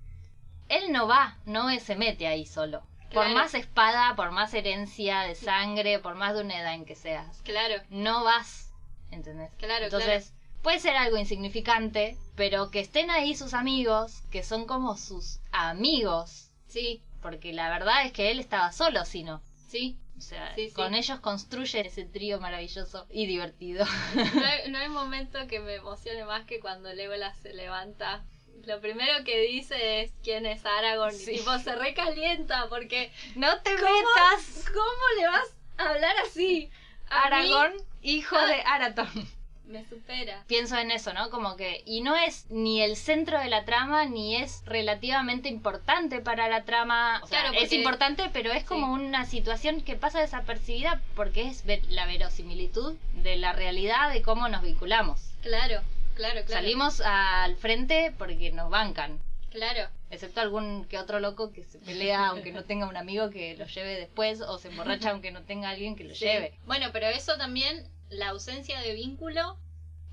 él 0.69 0.91
no 0.91 1.07
va, 1.07 1.37
no 1.45 1.69
se 1.79 1.95
mete 1.95 2.27
ahí 2.27 2.45
solo. 2.45 2.83
Por 3.13 3.29
más 3.29 3.53
espada, 3.53 4.15
por 4.15 4.31
más 4.31 4.53
herencia 4.53 5.21
de 5.21 5.35
sangre, 5.35 5.99
por 5.99 6.15
más 6.15 6.35
de 6.35 6.41
una 6.41 6.59
edad 6.59 6.73
en 6.73 6.85
que 6.85 6.95
seas. 6.95 7.41
Claro. 7.43 7.81
No 7.89 8.23
vas. 8.23 8.73
¿Entendés? 9.09 9.51
Claro, 9.57 9.85
Entonces, 9.85 10.33
puede 10.61 10.79
ser 10.79 10.97
algo 10.97 11.17
insignificante, 11.17 12.17
pero 12.35 12.71
que 12.71 12.81
estén 12.81 13.09
ahí 13.09 13.35
sus 13.35 13.53
amigos, 13.53 14.21
que 14.31 14.43
son 14.43 14.65
como 14.65 14.97
sus 14.97 15.39
amigos. 15.51 16.51
Sí. 16.67 17.03
Porque 17.21 17.53
la 17.53 17.69
verdad 17.69 18.05
es 18.05 18.11
que 18.11 18.31
él 18.31 18.39
estaba 18.39 18.71
solo, 18.73 19.05
sino. 19.05 19.41
Sí. 19.67 19.97
O 20.17 20.21
sea, 20.21 20.55
con 20.73 20.95
ellos 20.95 21.19
construye 21.19 21.85
ese 21.85 22.05
trío 22.05 22.39
maravilloso 22.39 23.05
y 23.09 23.25
divertido. 23.25 23.85
No 24.15 24.45
hay, 24.45 24.69
no 24.71 24.77
hay 24.77 24.89
momento 24.89 25.45
que 25.47 25.59
me 25.59 25.75
emocione 25.75 26.23
más 26.25 26.45
que 26.45 26.59
cuando 26.59 26.93
Legolas 26.93 27.37
se 27.37 27.53
levanta 27.53 28.23
lo 28.65 28.79
primero 28.81 29.23
que 29.23 29.41
dice 29.41 30.01
es 30.01 30.11
quién 30.23 30.45
es 30.45 30.65
Aragorn 30.65 31.15
y 31.15 31.25
tipo 31.37 31.57
se 31.59 31.75
recalienta 31.75 32.67
porque 32.69 33.11
no 33.35 33.61
te 33.61 33.71
metas. 33.71 34.65
¿Cómo 34.73 35.19
le 35.19 35.27
vas 35.27 35.53
a 35.77 35.89
hablar 35.89 36.15
así? 36.25 36.69
Aragorn, 37.09 37.75
hijo 38.01 38.37
de 38.37 38.61
ah. 38.61 38.75
Arathorn. 38.75 39.27
Me 39.67 39.83
supera. 39.85 40.43
Pienso 40.47 40.77
en 40.77 40.91
eso, 40.91 41.11
¿no? 41.13 41.31
Como 41.31 41.55
que 41.55 41.81
y 41.85 42.01
no 42.01 42.15
es 42.15 42.45
ni 42.51 42.83
el 42.83 42.95
centro 42.95 43.39
de 43.39 43.49
la 43.49 43.65
trama 43.65 44.05
ni 44.05 44.35
es 44.35 44.61
relativamente 44.65 45.49
importante 45.49 46.19
para 46.21 46.47
la 46.47 46.65
trama. 46.65 47.19
O 47.23 47.27
sea, 47.27 47.49
es 47.49 47.73
importante, 47.73 48.29
pero 48.31 48.51
es 48.51 48.63
como 48.63 48.93
una 48.93 49.25
situación 49.25 49.81
que 49.81 49.95
pasa 49.95 50.19
desapercibida 50.21 51.01
porque 51.15 51.47
es 51.47 51.63
la 51.89 52.05
verosimilitud 52.05 52.95
de 53.23 53.37
la 53.37 53.53
realidad 53.53 54.13
de 54.13 54.21
cómo 54.21 54.47
nos 54.49 54.61
vinculamos. 54.61 55.19
Claro. 55.41 55.81
Claro, 56.15 56.45
claro. 56.45 56.61
Salimos 56.61 57.01
al 57.01 57.55
frente 57.57 58.13
porque 58.17 58.51
nos 58.51 58.69
bancan. 58.69 59.19
Claro. 59.51 59.89
Excepto 60.09 60.41
algún 60.41 60.85
que 60.85 60.97
otro 60.97 61.19
loco 61.19 61.51
que 61.51 61.63
se 61.63 61.79
pelea 61.79 62.27
aunque 62.27 62.51
no 62.51 62.63
tenga 62.63 62.87
un 62.87 62.97
amigo 62.97 63.29
que 63.29 63.55
lo 63.55 63.65
lleve 63.65 63.97
después 63.97 64.41
o 64.41 64.57
se 64.57 64.69
emborracha 64.69 65.11
aunque 65.11 65.31
no 65.31 65.43
tenga 65.43 65.69
alguien 65.69 65.95
que 65.95 66.03
lo 66.03 66.13
lleve. 66.13 66.57
Bueno, 66.65 66.87
pero 66.91 67.07
eso 67.07 67.37
también, 67.37 67.89
la 68.09 68.29
ausencia 68.29 68.79
de 68.81 68.93
vínculo 68.93 69.57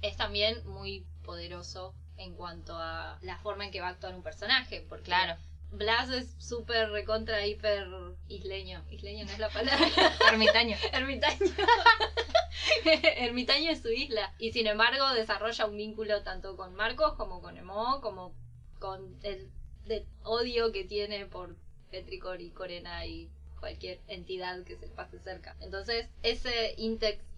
es 0.01 0.17
también 0.17 0.65
muy 0.67 1.05
poderoso 1.25 1.95
en 2.17 2.35
cuanto 2.35 2.77
a 2.77 3.19
la 3.23 3.39
forma 3.39 3.65
en 3.65 3.71
que 3.71 3.81
va 3.81 3.89
a 3.89 3.91
actuar 3.91 4.15
un 4.15 4.23
personaje. 4.23 4.85
Porque 4.89 5.07
claro. 5.07 5.37
Blas 5.73 6.11
es 6.11 6.35
súper 6.39 6.91
recontra 6.91 7.47
hiper 7.47 7.89
isleño. 8.29 8.85
Isleño 8.91 9.25
no 9.25 9.33
es 9.33 9.39
la 9.39 9.49
palabra. 9.49 9.87
Ermitaño. 10.31 10.77
Ermitaño. 10.93 11.51
Ermitaño 13.17 13.71
es 13.71 13.81
su 13.81 13.89
isla. 13.89 14.35
Y 14.39 14.53
sin 14.53 14.67
embargo 14.67 15.09
desarrolla 15.15 15.67
un 15.67 15.77
vínculo 15.77 16.23
tanto 16.23 16.57
con 16.57 16.75
Marcos 16.75 17.15
como 17.15 17.41
con 17.41 17.57
Emo, 17.57 18.01
como 18.03 18.35
con 18.79 19.19
el, 19.23 19.51
odio 20.25 20.73
que 20.73 20.85
tiene 20.85 21.25
por 21.27 21.57
Petricor 21.91 22.41
y 22.43 22.51
Corena 22.51 23.07
y 23.07 23.31
cualquier 23.59 24.01
entidad 24.09 24.65
que 24.65 24.77
se 24.77 24.89
pase 24.89 25.21
cerca. 25.21 25.57
Entonces, 25.61 26.09
esa 26.23 26.51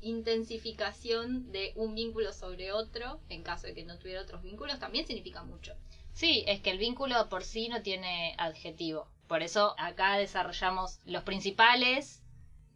intensificación 0.00 1.52
de 1.52 1.72
un 1.76 1.94
vínculo 1.94 2.32
sobre 2.32 2.72
otro, 2.72 3.20
en 3.28 3.42
caso 3.42 3.66
de 3.66 3.74
que 3.74 3.84
no 3.84 3.98
tuviera 3.98 4.22
otros 4.22 4.42
vínculos, 4.42 4.80
también 4.80 5.06
significa 5.06 5.44
mucho. 5.44 5.76
Sí, 6.14 6.44
es 6.46 6.60
que 6.60 6.70
el 6.70 6.78
vínculo 6.78 7.28
por 7.28 7.44
sí 7.44 7.68
no 7.68 7.82
tiene 7.82 8.34
adjetivo. 8.38 9.08
Por 9.26 9.42
eso 9.42 9.74
acá 9.78 10.16
desarrollamos 10.16 11.00
los 11.04 11.22
principales 11.24 12.22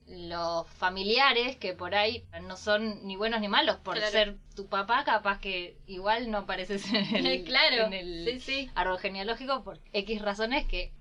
los 0.09 0.67
familiares 0.67 1.57
que 1.57 1.75
por 1.75 1.95
ahí 1.95 2.27
no 2.43 2.57
son 2.57 3.07
ni 3.07 3.17
buenos 3.17 3.41
ni 3.43 3.49
malos 3.49 3.77
por 3.77 3.97
Claro. 3.97 4.11
ser 4.11 4.37
tu 4.57 4.67
papá, 4.67 5.05
capaz 5.05 5.39
que 5.39 5.77
igual 5.87 6.31
no 6.31 6.39
apareces 6.39 6.91
en 6.93 7.27
el, 7.27 7.45
claro, 7.45 7.87
en 7.87 7.93
el 7.93 8.25
sí, 8.25 8.41
sí. 8.41 8.71
árbol 8.75 8.99
genealógico 8.99 9.63
por 9.63 9.79
X 9.93 10.23
razones 10.23 10.67
que 10.67 10.93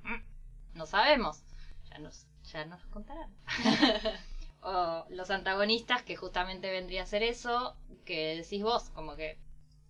no 0.73 0.85
sabemos. 0.85 1.41
Ya 1.89 1.99
nos, 1.99 2.27
ya 2.51 2.65
nos 2.65 2.85
contarán. 2.87 3.33
o 4.61 5.05
los 5.09 5.29
antagonistas, 5.29 6.03
que 6.03 6.17
justamente 6.17 6.69
vendría 6.69 7.03
a 7.03 7.05
ser 7.05 7.23
eso, 7.23 7.77
que 8.05 8.35
decís 8.35 8.61
vos, 8.61 8.89
como 8.89 9.15
que 9.15 9.39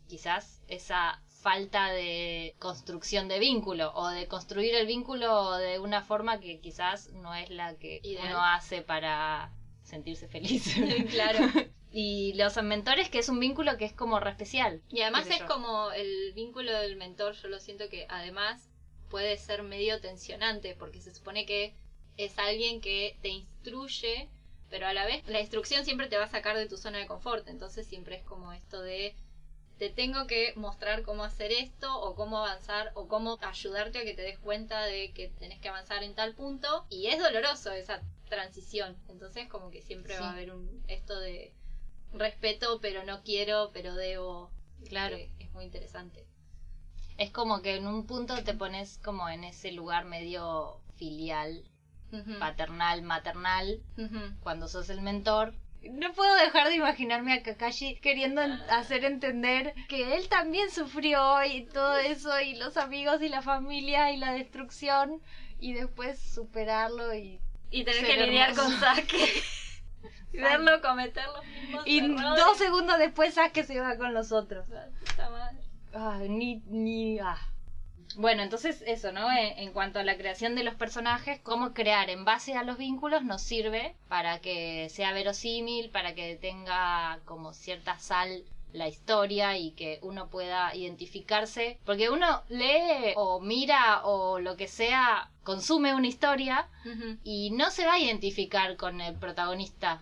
quizás 0.07 0.61
esa 0.67 1.21
falta 1.47 1.91
de 1.91 2.55
construcción 2.59 3.29
de 3.29 3.39
vínculo 3.39 3.93
o 3.95 4.09
de 4.09 4.27
construir 4.27 4.75
el 4.75 4.85
vínculo 4.85 5.53
de 5.53 5.79
una 5.79 6.01
forma 6.01 6.41
que 6.41 6.59
quizás 6.59 7.09
no 7.13 7.33
es 7.33 7.49
la 7.49 7.75
que 7.75 8.01
Ideal. 8.03 8.31
uno 8.31 8.43
hace 8.43 8.81
para 8.81 9.53
sentirse 9.81 10.27
feliz. 10.27 10.75
claro. 11.09 11.39
y 11.89 12.33
los 12.33 12.61
mentores 12.61 13.09
que 13.09 13.19
es 13.19 13.29
un 13.29 13.39
vínculo 13.39 13.77
que 13.77 13.85
es 13.85 13.93
como 13.93 14.19
re 14.19 14.31
especial. 14.31 14.81
Y 14.89 15.03
además 15.03 15.29
es 15.29 15.39
yo. 15.39 15.47
como 15.47 15.89
el 15.93 16.33
vínculo 16.33 16.73
del 16.73 16.97
mentor, 16.97 17.33
yo 17.35 17.47
lo 17.47 17.59
siento 17.59 17.87
que 17.87 18.07
además 18.09 18.69
puede 19.09 19.37
ser 19.37 19.63
medio 19.63 20.01
tensionante 20.01 20.75
porque 20.77 20.99
se 20.99 21.15
supone 21.15 21.45
que 21.45 21.77
es 22.17 22.37
alguien 22.39 22.81
que 22.81 23.17
te 23.21 23.29
instruye, 23.29 24.27
pero 24.69 24.85
a 24.85 24.91
la 24.91 25.05
vez 25.05 25.25
la 25.29 25.39
instrucción 25.39 25.85
siempre 25.85 26.07
te 26.07 26.17
va 26.17 26.25
a 26.25 26.29
sacar 26.29 26.57
de 26.57 26.67
tu 26.67 26.75
zona 26.75 26.97
de 26.97 27.07
confort, 27.07 27.47
entonces 27.47 27.87
siempre 27.87 28.17
es 28.17 28.23
como 28.23 28.51
esto 28.51 28.81
de 28.81 29.15
te 29.77 29.89
tengo 29.89 30.25
que 30.27 30.53
mostrar 30.55 31.03
cómo 31.03 31.23
hacer 31.23 31.51
esto 31.51 32.01
o 32.01 32.15
cómo 32.15 32.37
avanzar 32.39 32.91
o 32.95 33.07
cómo 33.07 33.37
ayudarte 33.41 33.99
a 33.99 34.03
que 34.03 34.13
te 34.13 34.23
des 34.23 34.39
cuenta 34.39 34.83
de 34.85 35.11
que 35.13 35.29
tenés 35.29 35.59
que 35.59 35.69
avanzar 35.69 36.03
en 36.03 36.15
tal 36.15 36.33
punto 36.33 36.85
y 36.89 37.07
es 37.07 37.19
doloroso 37.19 37.71
esa 37.71 38.01
transición, 38.27 38.97
entonces 39.07 39.47
como 39.47 39.69
que 39.69 39.81
siempre 39.81 40.15
Sí. 40.15 40.21
va 40.21 40.29
a 40.29 40.33
haber 40.33 40.51
un 40.53 40.83
esto 40.87 41.19
de 41.19 41.53
respeto, 42.13 42.79
pero 42.81 43.03
no 43.03 43.21
quiero, 43.23 43.71
pero 43.73 43.95
debo. 43.95 44.51
Claro. 44.89 45.17
que 45.17 45.31
es 45.39 45.51
muy 45.53 45.65
interesante. 45.65 46.25
Es 47.17 47.31
como 47.31 47.61
que 47.63 47.75
en 47.75 47.87
un 47.87 48.05
punto 48.05 48.43
te 48.43 48.53
pones 48.53 48.99
como 49.03 49.27
en 49.27 49.43
ese 49.43 49.71
lugar 49.71 50.05
medio 50.05 50.79
filial, 50.97 51.63
paternal, 52.39 53.01
maternal, 53.01 53.81
cuando 54.39 54.67
sos 54.67 54.89
el 54.89 55.01
mentor. 55.01 55.53
No 55.91 56.11
puedo 56.13 56.35
dejar 56.35 56.67
de 56.69 56.75
imaginarme 56.75 57.33
a 57.33 57.43
Kakashi 57.43 57.95
queriendo 57.99 58.41
en- 58.41 58.53
hacer 58.69 59.05
entender 59.05 59.73
que 59.87 60.15
él 60.15 60.27
también 60.29 60.69
sufrió 60.71 61.43
y 61.43 61.65
todo 61.65 61.97
eso, 61.97 62.39
y 62.41 62.55
los 62.55 62.77
amigos 62.77 63.21
y 63.21 63.29
la 63.29 63.41
familia 63.41 64.11
y 64.11 64.17
la 64.17 64.31
destrucción, 64.33 65.21
y 65.59 65.73
después 65.73 66.19
superarlo 66.19 67.13
y, 67.15 67.39
Y 67.71 67.83
tener 67.83 68.05
que 68.05 68.17
lidiar 68.25 68.49
hermoso. 68.51 68.69
con 68.69 68.79
Sasuke. 68.79 69.43
y 70.33 70.37
verlo 70.37 70.81
cometer 70.81 71.25
los 71.27 71.45
mismos 71.45 71.83
y 71.87 71.99
errores. 71.99 72.21
dos 72.37 72.57
segundos 72.57 72.97
después 72.99 73.33
Sasuke 73.33 73.63
se 73.63 73.79
va 73.79 73.97
con 73.97 74.13
los 74.13 74.31
otros. 74.31 74.65
Puta 74.67 75.29
madre. 75.29 75.57
Ah, 75.93 76.19
ni, 76.27 76.61
ni, 76.67 77.17
ah. 77.19 77.37
Bueno, 78.17 78.41
entonces 78.41 78.83
eso, 78.87 79.11
¿no? 79.11 79.31
En, 79.31 79.59
en 79.59 79.71
cuanto 79.73 79.99
a 79.99 80.03
la 80.03 80.17
creación 80.17 80.55
de 80.55 80.63
los 80.63 80.73
personajes, 80.73 81.39
cómo 81.41 81.73
crear 81.73 82.09
en 82.09 82.25
base 82.25 82.55
a 82.55 82.63
los 82.63 82.77
vínculos 82.77 83.23
nos 83.23 83.43
sirve 83.43 83.95
para 84.07 84.39
que 84.39 84.89
sea 84.89 85.13
verosímil, 85.13 85.91
para 85.91 86.15
que 86.15 86.35
tenga 86.35 87.19
como 87.25 87.53
cierta 87.53 87.99
sal 87.99 88.43
la 88.73 88.87
historia 88.87 89.57
y 89.57 89.71
que 89.71 89.99
uno 90.01 90.29
pueda 90.29 90.75
identificarse, 90.75 91.79
porque 91.85 92.09
uno 92.09 92.43
lee 92.49 93.13
o 93.15 93.39
mira 93.39 94.01
o 94.03 94.39
lo 94.39 94.57
que 94.57 94.67
sea, 94.67 95.29
consume 95.43 95.93
una 95.93 96.07
historia 96.07 96.67
y 97.23 97.51
no 97.51 97.69
se 97.69 97.85
va 97.85 97.93
a 97.93 97.99
identificar 97.99 98.77
con 98.77 98.99
el 98.99 99.15
protagonista 99.15 100.01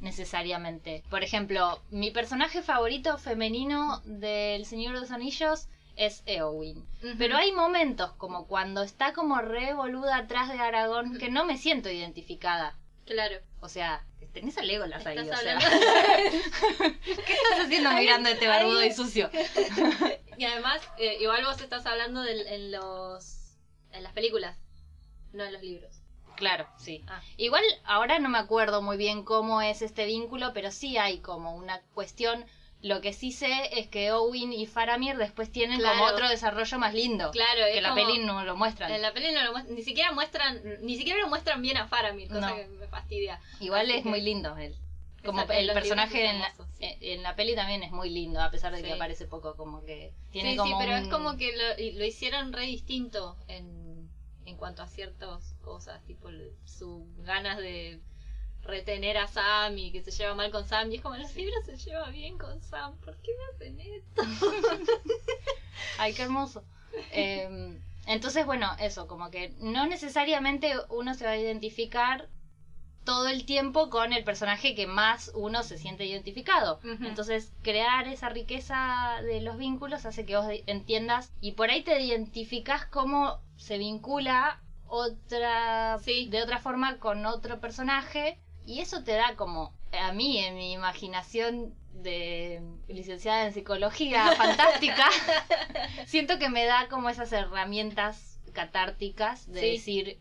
necesariamente. 0.00 1.02
Por 1.10 1.24
ejemplo, 1.24 1.80
mi 1.90 2.10
personaje 2.10 2.62
favorito 2.62 3.18
femenino 3.18 4.00
del 4.04 4.66
Señor 4.66 4.94
de 4.94 5.00
los 5.00 5.10
Anillos 5.10 5.68
es 5.96 6.22
Eowyn. 6.26 6.86
Pero 7.18 7.36
hay 7.36 7.52
momentos 7.52 8.12
como 8.12 8.46
cuando 8.46 8.82
está 8.82 9.12
como 9.12 9.40
re 9.40 9.74
boluda 9.74 10.16
atrás 10.16 10.48
de 10.48 10.58
Aragón 10.58 11.18
que 11.18 11.30
no 11.30 11.44
me 11.44 11.56
siento 11.56 11.90
identificada. 11.90 12.76
Claro. 13.06 13.36
O 13.60 13.68
sea, 13.68 14.04
tenés 14.32 14.58
a 14.58 14.62
Legolas 14.62 15.06
ahí, 15.06 15.18
Estás 15.18 15.40
o 15.40 15.42
sea. 15.42 15.58
¿Qué 17.04 17.32
estás 17.32 17.60
haciendo 17.64 17.90
mirando 17.92 18.28
a 18.28 18.32
este 18.32 18.46
barbudo 18.46 18.84
y 18.84 18.92
sucio? 18.92 19.30
y 20.36 20.44
además, 20.44 20.82
eh, 20.98 21.16
igual 21.20 21.44
vos 21.44 21.60
estás 21.60 21.86
hablando 21.86 22.22
del- 22.22 22.46
en 22.46 22.72
los. 22.72 23.56
en 23.92 24.02
las 24.02 24.12
películas, 24.12 24.58
no 25.32 25.44
en 25.44 25.52
los 25.52 25.62
libros. 25.62 25.90
Claro, 26.36 26.68
sí. 26.76 27.02
Ah. 27.08 27.22
Igual 27.38 27.64
ahora 27.84 28.18
no 28.18 28.28
me 28.28 28.38
acuerdo 28.38 28.82
muy 28.82 28.98
bien 28.98 29.24
cómo 29.24 29.62
es 29.62 29.80
este 29.80 30.04
vínculo, 30.04 30.52
pero 30.52 30.70
sí 30.70 30.98
hay 30.98 31.20
como 31.20 31.56
una 31.56 31.80
cuestión. 31.94 32.44
Lo 32.86 33.00
que 33.00 33.12
sí 33.12 33.32
sé 33.32 33.78
es 33.80 33.88
que 33.88 34.12
Owen 34.12 34.52
y 34.52 34.64
Faramir 34.66 35.16
después 35.16 35.50
tienen 35.50 35.80
como 35.82 36.04
otro 36.04 36.28
desarrollo 36.28 36.78
más 36.78 36.94
lindo. 36.94 37.32
Claro, 37.32 37.62
que 37.72 37.80
la 37.80 37.94
peli 37.94 38.18
no 38.18 38.44
lo 38.44 38.56
muestran. 38.56 38.92
En 38.92 39.02
la 39.02 39.12
peli 39.12 39.32
no 39.32 39.42
lo 39.42 39.50
muestran, 39.52 39.74
ni 39.74 39.82
siquiera 39.82 40.12
muestran, 40.12 40.62
ni 40.82 40.96
siquiera 40.96 41.20
lo 41.20 41.28
muestran 41.28 41.60
bien 41.62 41.76
a 41.78 41.88
Faramir, 41.88 42.28
cosa 42.28 42.50
No. 42.50 42.54
que 42.54 42.66
me 42.68 42.86
fastidia. 42.86 43.40
Igual 43.58 43.86
Así 43.86 43.96
es 43.98 44.02
que- 44.04 44.08
muy 44.08 44.20
lindo 44.20 44.56
él. 44.56 44.76
Como 45.24 45.40
Exacto, 45.40 45.60
el 45.60 45.72
personaje 45.72 46.26
en 46.26 46.38
la, 46.40 46.50
sí. 46.50 46.62
en- 47.00 47.22
la 47.24 47.34
peli 47.34 47.56
también 47.56 47.82
es 47.82 47.90
muy 47.90 48.08
lindo, 48.10 48.40
a 48.40 48.50
pesar 48.52 48.72
de 48.72 48.80
que 48.82 48.86
Sí. 48.88 48.92
aparece 48.92 49.26
poco, 49.26 49.56
como 49.56 49.84
que 49.84 50.12
tiene 50.30 50.52
sí, 50.52 50.56
como 50.56 50.78
sí, 50.78 50.84
pero 50.86 50.96
un- 50.96 51.02
es 51.02 51.08
como 51.08 51.36
que 51.36 51.56
lo, 51.56 51.98
lo 51.98 52.04
hicieron 52.04 52.52
re 52.52 52.66
distinto 52.66 53.36
en, 53.48 54.08
en 54.44 54.56
cuanto 54.56 54.82
a 54.82 54.86
ciertas 54.86 55.54
cosas, 55.62 56.04
tipo 56.04 56.28
el- 56.28 56.52
su 56.64 57.08
ganas 57.24 57.58
de 57.58 58.00
retener 58.66 59.16
a 59.18 59.26
Sam 59.26 59.78
y 59.78 59.92
que 59.92 60.02
se 60.02 60.10
lleva 60.10 60.34
mal 60.34 60.50
con 60.50 60.66
Sam. 60.66 60.90
Y 60.92 60.96
es 60.96 61.02
como, 61.02 61.16
los 61.16 61.34
libros 61.34 61.64
se 61.64 61.76
lleva 61.76 62.10
bien 62.10 62.38
con 62.38 62.60
Sam, 62.62 62.96
¿por 62.98 63.16
qué 63.18 63.30
me 63.36 63.54
hacen 63.54 63.80
esto? 63.80 64.22
Ay, 65.98 66.14
qué 66.14 66.22
hermoso. 66.22 66.62
Eh, 67.12 67.78
entonces, 68.06 68.46
bueno, 68.46 68.70
eso, 68.78 69.06
como 69.06 69.30
que 69.30 69.54
no 69.58 69.86
necesariamente 69.86 70.74
uno 70.90 71.14
se 71.14 71.24
va 71.24 71.32
a 71.32 71.36
identificar 71.36 72.28
todo 73.04 73.28
el 73.28 73.46
tiempo 73.46 73.88
con 73.88 74.12
el 74.12 74.24
personaje 74.24 74.74
que 74.74 74.86
más 74.88 75.30
uno 75.34 75.62
se 75.62 75.78
siente 75.78 76.04
identificado. 76.04 76.80
Entonces, 76.82 77.52
crear 77.62 78.08
esa 78.08 78.28
riqueza 78.28 79.20
de 79.22 79.40
los 79.40 79.56
vínculos 79.58 80.04
hace 80.06 80.26
que 80.26 80.36
vos 80.36 80.46
entiendas 80.66 81.32
y 81.40 81.52
por 81.52 81.70
ahí 81.70 81.84
te 81.84 82.00
identificás 82.00 82.84
cómo 82.86 83.40
se 83.56 83.78
vincula 83.78 84.60
otra 84.88 85.98
Sí. 86.00 86.28
de 86.28 86.42
otra 86.42 86.58
forma 86.58 86.98
con 86.98 87.26
otro 87.26 87.60
personaje 87.60 88.40
y 88.66 88.80
eso 88.80 89.02
te 89.04 89.12
da 89.12 89.36
como 89.36 89.72
a 89.92 90.12
mí 90.12 90.38
en 90.38 90.56
mi 90.56 90.72
imaginación 90.72 91.74
de 91.92 92.60
licenciada 92.88 93.46
en 93.46 93.54
psicología 93.54 94.32
fantástica 94.36 95.06
siento 96.06 96.38
que 96.38 96.48
me 96.50 96.64
da 96.66 96.88
como 96.88 97.08
esas 97.08 97.32
herramientas 97.32 98.38
catárticas 98.52 99.46
de 99.50 99.60
Sí. 99.60 99.70
decir 99.72 100.18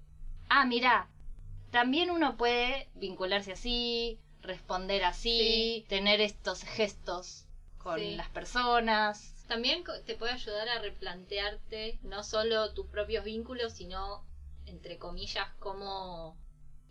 ah 0.50 0.66
mira 0.66 1.10
también 1.72 2.10
uno 2.12 2.38
puede 2.38 2.90
vincularse 2.96 3.52
así 3.54 4.20
responder 4.42 5.04
así 5.04 5.86
tener 5.90 6.22
estos 6.22 6.64
gestos 6.64 7.46
con 7.78 8.00
Sí. 8.00 8.16
las 8.16 8.30
personas 8.30 9.34
También 9.48 9.84
te 10.06 10.16
puede 10.16 10.34
ayudar 10.34 10.70
a 10.70 10.80
replantearte 10.80 12.00
no 12.04 12.24
solo 12.24 12.74
tus 12.74 12.88
propios 12.88 13.24
vínculos, 13.24 13.74
sino, 13.74 14.24
entre 14.66 14.98
comillas, 14.98 15.48
cómo 15.60 16.36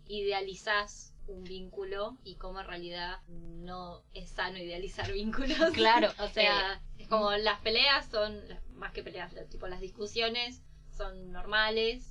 idealizás 0.07 1.14
un 1.27 1.45
vínculo 1.45 2.17
y 2.25 2.37
cómo 2.37 2.61
en 2.61 2.67
realidad 2.67 3.19
no 3.29 4.03
es 4.13 4.31
sano 4.31 4.59
idealizar 4.59 5.11
vínculos. 5.13 5.71
Claro, 5.73 6.13
o 6.19 6.29
sea, 6.29 6.81
es 6.99 7.09
como 7.09 7.33
las 7.33 7.61
peleas 7.61 8.07
son, 8.07 8.41
más 8.75 8.93
que 8.93 9.03
peleas, 9.03 9.35
tipo 9.51 9.67
las 9.69 9.81
discusiones 9.81 10.63
son 10.91 11.33
normales, 11.33 12.11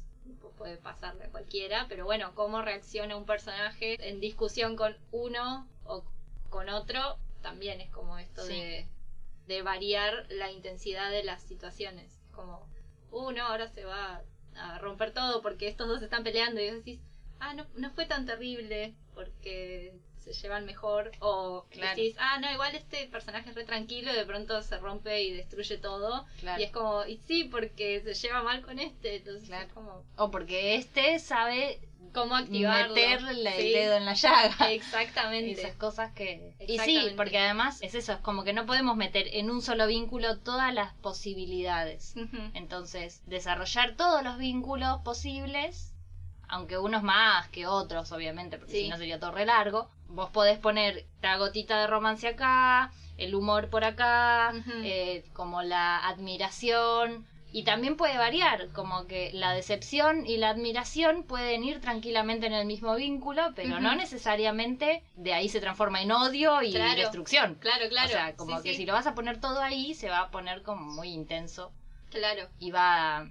puede 0.57 0.77
pasarle 0.77 1.25
a 1.25 1.29
cualquiera, 1.29 1.87
pero 1.89 2.05
bueno, 2.05 2.33
cómo 2.35 2.61
reacciona 2.61 3.15
un 3.17 3.25
personaje 3.25 3.97
en 4.07 4.19
discusión 4.19 4.75
con 4.75 4.95
uno 5.11 5.67
o 5.83 6.05
con 6.49 6.69
otro, 6.69 7.17
también 7.41 7.81
es 7.81 7.89
como 7.89 8.17
esto 8.19 8.43
Sí. 8.45 8.53
de, 8.53 8.87
de 9.47 9.61
variar 9.61 10.25
la 10.29 10.51
intensidad 10.51 11.11
de 11.11 11.23
las 11.23 11.41
situaciones. 11.43 12.21
Como, 12.31 12.65
uh, 13.11 13.31
no, 13.31 13.47
ahora 13.47 13.67
se 13.67 13.83
va 13.83 14.21
a 14.55 14.79
romper 14.79 15.13
todo 15.13 15.41
porque 15.41 15.67
estos 15.67 15.87
dos 15.87 16.01
están 16.01 16.23
peleando 16.23 16.61
y 16.61 16.67
vos 16.67 16.77
decís, 16.77 17.01
ah, 17.39 17.53
no, 17.53 17.65
no 17.75 17.89
fue 17.91 18.05
tan 18.05 18.25
terrible 18.25 18.93
porque 19.13 19.93
se 20.17 20.31
llevan 20.33 20.65
mejor. 20.65 21.11
O 21.19 21.65
Claro. 21.69 21.95
decís, 21.97 22.15
ah, 22.17 22.39
no, 22.39 22.51
igual 22.51 22.73
este 22.75 23.07
personaje 23.07 23.49
es 23.49 23.55
re 23.55 23.65
tranquilo 23.65 24.11
y 24.11 24.15
de 24.15 24.25
pronto 24.25 24.61
se 24.61 24.77
rompe 24.77 25.21
y 25.23 25.33
destruye 25.33 25.77
todo. 25.77 26.25
Claro. 26.39 26.61
Y 26.61 26.63
es 26.63 26.71
como, 26.71 27.05
y 27.05 27.17
sí, 27.17 27.43
porque 27.43 28.01
se 28.01 28.13
lleva 28.13 28.41
mal 28.41 28.61
con 28.61 28.79
este. 28.79 29.17
Entonces 29.17 29.47
Claro. 29.49 29.67
es 29.67 29.73
como, 29.73 30.03
o 30.15 30.31
porque 30.31 30.75
este 30.75 31.19
sabe 31.19 31.79
¿cómo 32.13 32.35
activarlo? 32.35 32.93
meterle 32.93 33.51
Sí, 33.55 33.67
el 33.67 33.73
dedo 33.73 33.95
en 33.97 34.05
la 34.05 34.13
llaga 34.13 34.55
Exactamente. 34.71 35.51
esas 35.59 35.75
cosas 35.75 36.11
que 36.13 36.53
y 36.59 36.77
sí 36.79 36.99
porque 37.17 37.39
además 37.39 37.81
es 37.81 37.95
eso 37.95 38.13
es 38.13 38.19
como 38.19 38.43
que 38.43 38.53
no 38.53 38.67
podemos 38.67 38.95
meter 38.95 39.25
en 39.33 39.49
un 39.49 39.63
solo 39.63 39.87
vínculo 39.87 40.37
todas 40.37 40.71
las 40.75 40.93
posibilidades 40.95 42.13
entonces 42.53 43.21
desarrollar 43.25 43.95
todos 43.95 44.23
los 44.23 44.37
vínculos 44.37 44.99
posibles 45.03 45.92
aunque 46.53 46.77
unos 46.77 47.01
más 47.01 47.47
que 47.49 47.65
otros, 47.65 48.11
obviamente, 48.11 48.57
porque 48.57 48.73
Sí. 48.73 48.81
si 48.83 48.89
no 48.89 48.97
sería 48.97 49.19
todo 49.19 49.31
re 49.31 49.45
largo, 49.45 49.89
vos 50.07 50.29
podés 50.29 50.59
poner 50.59 51.05
la 51.21 51.37
gotita 51.37 51.79
de 51.81 51.87
romance 51.87 52.27
acá, 52.27 52.91
el 53.17 53.33
humor 53.33 53.69
por 53.69 53.83
acá, 53.83 54.53
eh, 54.83 55.23
como 55.33 55.63
la 55.63 55.97
admiración. 56.07 57.25
Y 57.55 57.63
también 57.63 57.97
puede 57.97 58.17
variar, 58.17 58.69
como 58.71 59.05
que 59.05 59.29
la 59.33 59.53
decepción 59.53 60.25
y 60.25 60.37
la 60.37 60.49
admiración 60.49 61.23
pueden 61.23 61.63
ir 61.63 61.79
tranquilamente 61.81 62.47
en 62.47 62.53
el 62.53 62.65
mismo 62.65 62.95
vínculo, 62.95 63.51
pero 63.55 63.79
no 63.79 63.93
necesariamente 63.95 65.03
de 65.15 65.33
ahí 65.33 65.49
se 65.49 65.59
transforma 65.59 66.01
en 66.01 66.11
odio 66.11 66.61
y 66.63 66.71
Claro. 66.71 66.99
destrucción. 67.01 67.55
Claro, 67.55 67.87
claro. 67.89 68.07
O 68.09 68.11
sea, 68.11 68.35
como 68.35 68.57
Sí, 68.57 68.63
que 68.63 68.69
sí. 68.71 68.77
si 68.77 68.85
lo 68.87 68.93
vas 68.93 69.05
a 69.05 69.13
poner 69.13 69.39
todo 69.39 69.61
ahí, 69.61 69.93
se 69.93 70.09
va 70.09 70.19
a 70.21 70.31
poner 70.31 70.63
como 70.63 70.81
muy 70.85 71.09
intenso 71.09 71.71
Claro. 72.09 72.47
y 72.59 72.71
va 72.71 73.27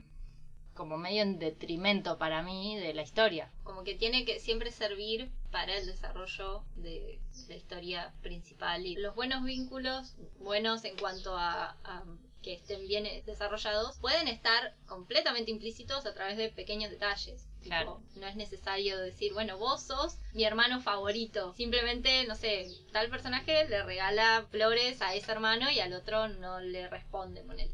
como 0.82 0.98
medio 0.98 1.22
en 1.22 1.38
detrimento 1.38 2.18
para 2.18 2.42
mí 2.42 2.76
de 2.76 2.92
la 2.92 3.02
historia. 3.02 3.48
Como 3.62 3.84
que 3.84 3.94
tiene 3.94 4.24
que 4.24 4.40
siempre 4.40 4.72
servir 4.72 5.30
para 5.52 5.76
el 5.76 5.86
desarrollo 5.86 6.64
de 6.74 7.20
la 7.46 7.54
historia 7.54 8.12
principal. 8.20 8.84
Y 8.84 8.96
los 8.96 9.14
buenos 9.14 9.44
vínculos, 9.44 10.16
buenos 10.40 10.84
en 10.84 10.96
cuanto 10.98 11.36
a, 11.36 11.76
a 11.84 12.02
que 12.42 12.54
estén 12.54 12.80
bien 12.88 13.04
desarrollados, 13.24 13.96
pueden 13.98 14.26
estar 14.26 14.74
completamente 14.86 15.52
implícitos 15.52 16.04
a 16.04 16.14
través 16.14 16.36
de 16.36 16.48
pequeños 16.48 16.90
detalles. 16.90 17.46
Tipo, 17.60 17.68
Claro. 17.68 18.02
no 18.16 18.26
es 18.26 18.34
necesario 18.34 18.98
decir, 18.98 19.32
bueno, 19.34 19.58
vos 19.58 19.84
sos 19.84 20.18
mi 20.32 20.42
hermano 20.42 20.80
favorito. 20.80 21.54
Simplemente, 21.54 22.26
no 22.26 22.34
sé, 22.34 22.66
tal 22.92 23.08
personaje 23.08 23.68
le 23.68 23.84
regala 23.84 24.48
flores 24.50 25.00
a 25.00 25.14
ese 25.14 25.30
hermano 25.30 25.70
y 25.70 25.78
al 25.78 25.92
otro 25.92 26.26
no 26.26 26.58
le 26.58 26.88
responde 26.88 27.44
con 27.46 27.60
él. 27.60 27.70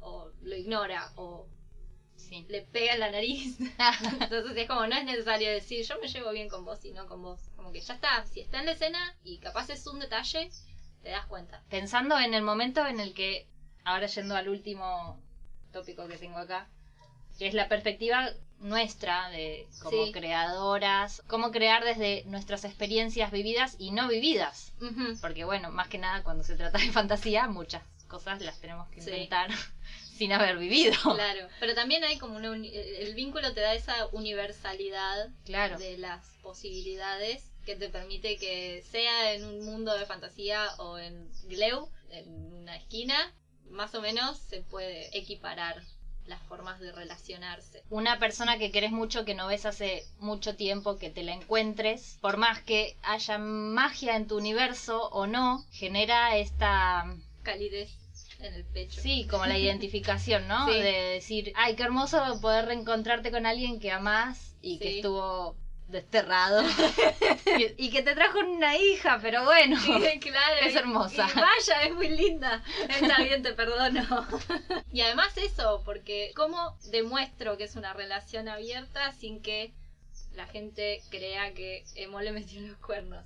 O 0.00 0.30
lo 0.42 0.54
ignora, 0.56 1.10
o 1.16 1.46
Sí. 2.30 2.46
le 2.48 2.62
pega 2.62 2.94
en 2.94 3.00
la 3.00 3.10
nariz. 3.10 3.58
Entonces 4.20 4.56
es 4.56 4.66
como, 4.68 4.86
no 4.86 4.96
es 4.96 5.04
necesario 5.04 5.50
decir, 5.50 5.84
yo 5.84 5.98
me 6.00 6.08
llevo 6.08 6.30
bien 6.30 6.48
con 6.48 6.64
vos 6.64 6.82
y 6.84 6.92
no 6.92 7.06
con 7.06 7.22
vos. 7.22 7.40
Como 7.56 7.72
que 7.72 7.80
ya 7.80 7.94
está, 7.94 8.24
si 8.26 8.40
está 8.40 8.60
en 8.60 8.66
la 8.66 8.72
escena 8.72 9.16
y 9.24 9.38
capaz 9.38 9.68
es 9.70 9.86
un 9.86 9.98
detalle, 9.98 10.48
te 11.02 11.10
das 11.10 11.26
cuenta. 11.26 11.62
Pensando 11.68 12.18
en 12.18 12.32
el 12.34 12.42
momento 12.42 12.86
en 12.86 13.00
el 13.00 13.12
que, 13.14 13.46
ahora 13.84 14.06
yendo 14.06 14.36
al 14.36 14.48
último 14.48 15.20
tópico 15.72 16.06
que 16.08 16.16
tengo 16.16 16.38
acá, 16.38 16.68
que 17.38 17.46
es 17.48 17.54
la 17.54 17.68
perspectiva 17.68 18.30
nuestra 18.58 19.30
de 19.30 19.66
como 19.82 20.04
Sí. 20.06 20.12
creadoras, 20.12 21.22
cómo 21.26 21.50
crear 21.50 21.82
desde 21.82 22.22
nuestras 22.26 22.64
experiencias 22.64 23.30
vividas 23.30 23.74
y 23.78 23.90
no 23.92 24.06
vividas. 24.08 24.72
Porque 25.22 25.44
bueno, 25.44 25.70
más 25.70 25.88
que 25.88 25.96
nada 25.98 26.22
cuando 26.22 26.44
se 26.44 26.54
trata 26.56 26.78
de 26.78 26.92
fantasía, 26.92 27.46
muchas 27.48 27.82
cosas 28.08 28.40
las 28.42 28.60
tenemos 28.60 28.88
que 28.90 29.00
Sí. 29.00 29.28
Sin 30.20 30.32
haber 30.34 30.58
vivido. 30.58 30.92
Claro, 31.14 31.48
pero 31.60 31.74
también 31.74 32.04
hay 32.04 32.18
como 32.18 32.36
una 32.36 32.50
uni- 32.50 32.70
el 32.74 33.14
vínculo 33.14 33.54
te 33.54 33.62
da 33.62 33.72
esa 33.74 34.06
universalidad 34.12 35.30
Claro. 35.46 35.78
de 35.78 35.96
las 35.96 36.22
posibilidades 36.42 37.42
que 37.64 37.74
te 37.74 37.88
permite 37.88 38.36
que 38.36 38.84
sea 38.90 39.32
en 39.32 39.46
un 39.46 39.64
mundo 39.64 39.94
de 39.96 40.04
fantasía 40.04 40.68
o 40.78 40.98
en 40.98 41.30
Gleu, 41.44 41.88
en 42.10 42.28
una 42.52 42.76
esquina, 42.76 43.32
más 43.70 43.94
o 43.94 44.02
menos 44.02 44.36
se 44.50 44.60
puede 44.60 45.16
equiparar 45.16 45.82
las 46.26 46.42
formas 46.42 46.78
de 46.80 46.92
relacionarse. 46.92 47.82
una 47.88 48.18
persona 48.18 48.58
que 48.58 48.70
querés 48.70 48.92
mucho, 48.92 49.24
que 49.24 49.34
no 49.34 49.46
ves 49.48 49.64
hace 49.64 50.04
mucho 50.18 50.54
tiempo, 50.54 50.98
que 50.98 51.08
te 51.10 51.22
la 51.22 51.32
encuentres, 51.32 52.18
por 52.20 52.36
más 52.36 52.60
que 52.60 52.96
haya 53.02 53.38
magia 53.38 54.16
en 54.16 54.26
tu 54.28 54.36
universo 54.36 55.08
o 55.12 55.26
no, 55.26 55.64
genera 55.70 56.36
esta, 56.36 57.04
Calidez 57.42 57.90
en 58.42 58.54
el 58.54 58.64
pecho. 58.64 59.00
sí, 59.00 59.26
como 59.30 59.46
la 59.46 59.58
identificación, 59.58 60.46
¿no? 60.48 60.66
Sí. 60.66 60.74
De 60.80 60.92
decir, 61.14 61.52
ay, 61.56 61.76
qué 61.76 61.82
hermoso 61.82 62.40
poder 62.40 62.66
reencontrarte 62.66 63.30
con 63.30 63.46
alguien 63.46 63.80
que 63.80 63.90
amás 63.92 64.56
y 64.62 64.78
que 64.78 64.96
estuvo 64.96 65.56
desterrado 65.88 66.62
y, 67.76 67.90
que 67.90 68.02
te 68.02 68.14
trajo 68.14 68.38
una 68.38 68.76
hija, 68.76 69.18
pero 69.20 69.44
bueno. 69.44 69.76
Sí, 69.80 70.20
claro. 70.20 70.56
Es 70.62 70.74
y- 70.74 70.78
hermosa. 70.78 71.28
y 71.28 71.34
vaya, 71.40 71.82
es 71.82 71.94
muy 71.94 72.08
linda. 72.08 72.62
Está 72.88 73.22
bien, 73.22 73.42
te 73.42 73.52
perdono. 73.54 74.26
Y 74.92 75.00
además 75.02 75.36
eso, 75.36 75.82
porque 75.84 76.32
¿cómo 76.34 76.76
demuestro 76.90 77.56
que 77.56 77.64
es 77.64 77.76
una 77.76 77.92
relación 77.92 78.48
abierta 78.48 79.12
sin 79.12 79.40
que 79.42 79.72
la 80.34 80.46
gente 80.46 81.02
crea 81.10 81.54
que 81.54 81.84
Emo 81.96 82.20
le 82.20 82.32
metió 82.32 82.60
los 82.60 82.76
cuernos? 82.78 83.24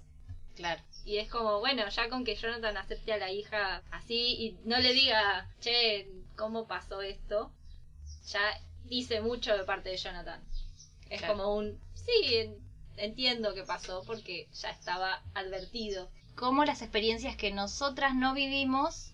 Claro. 0.57 0.83
Y 1.05 1.18
es 1.18 1.28
como, 1.30 1.61
bueno, 1.61 1.86
ya 1.88 2.09
con 2.09 2.24
que 2.24 2.34
Jonathan 2.34 2.76
acepte 2.76 3.12
a 3.12 3.18
la 3.18 3.30
hija 3.30 3.82
así 3.90 4.36
y 4.38 4.59
no 4.64 4.78
le 4.78 4.92
diga, 4.94 5.48
che, 5.61 6.09
¿cómo 6.36 6.66
pasó 6.66 7.02
esto? 7.02 7.50
Ya 8.28 8.40
dice 8.84 9.20
mucho 9.20 9.57
de 9.57 9.64
parte 9.64 9.90
de 9.90 9.96
Jonathan. 9.98 10.40
Es 11.11 11.18
Claro. 11.20 11.34
como 11.34 11.57
un, 11.57 11.78
sí, 11.94 12.34
en- 12.36 12.59
entiendo 12.96 13.52
qué 13.55 13.64
pasó 13.64 14.02
porque 14.07 14.48
ya 14.55 14.70
estaba 14.70 15.22
advertido. 15.34 16.09
Cómo 16.36 16.64
las 16.64 16.80
experiencias 16.82 17.36
que 17.36 17.52
nosotras 17.52 18.14
no 18.14 18.32
vivimos 18.34 19.12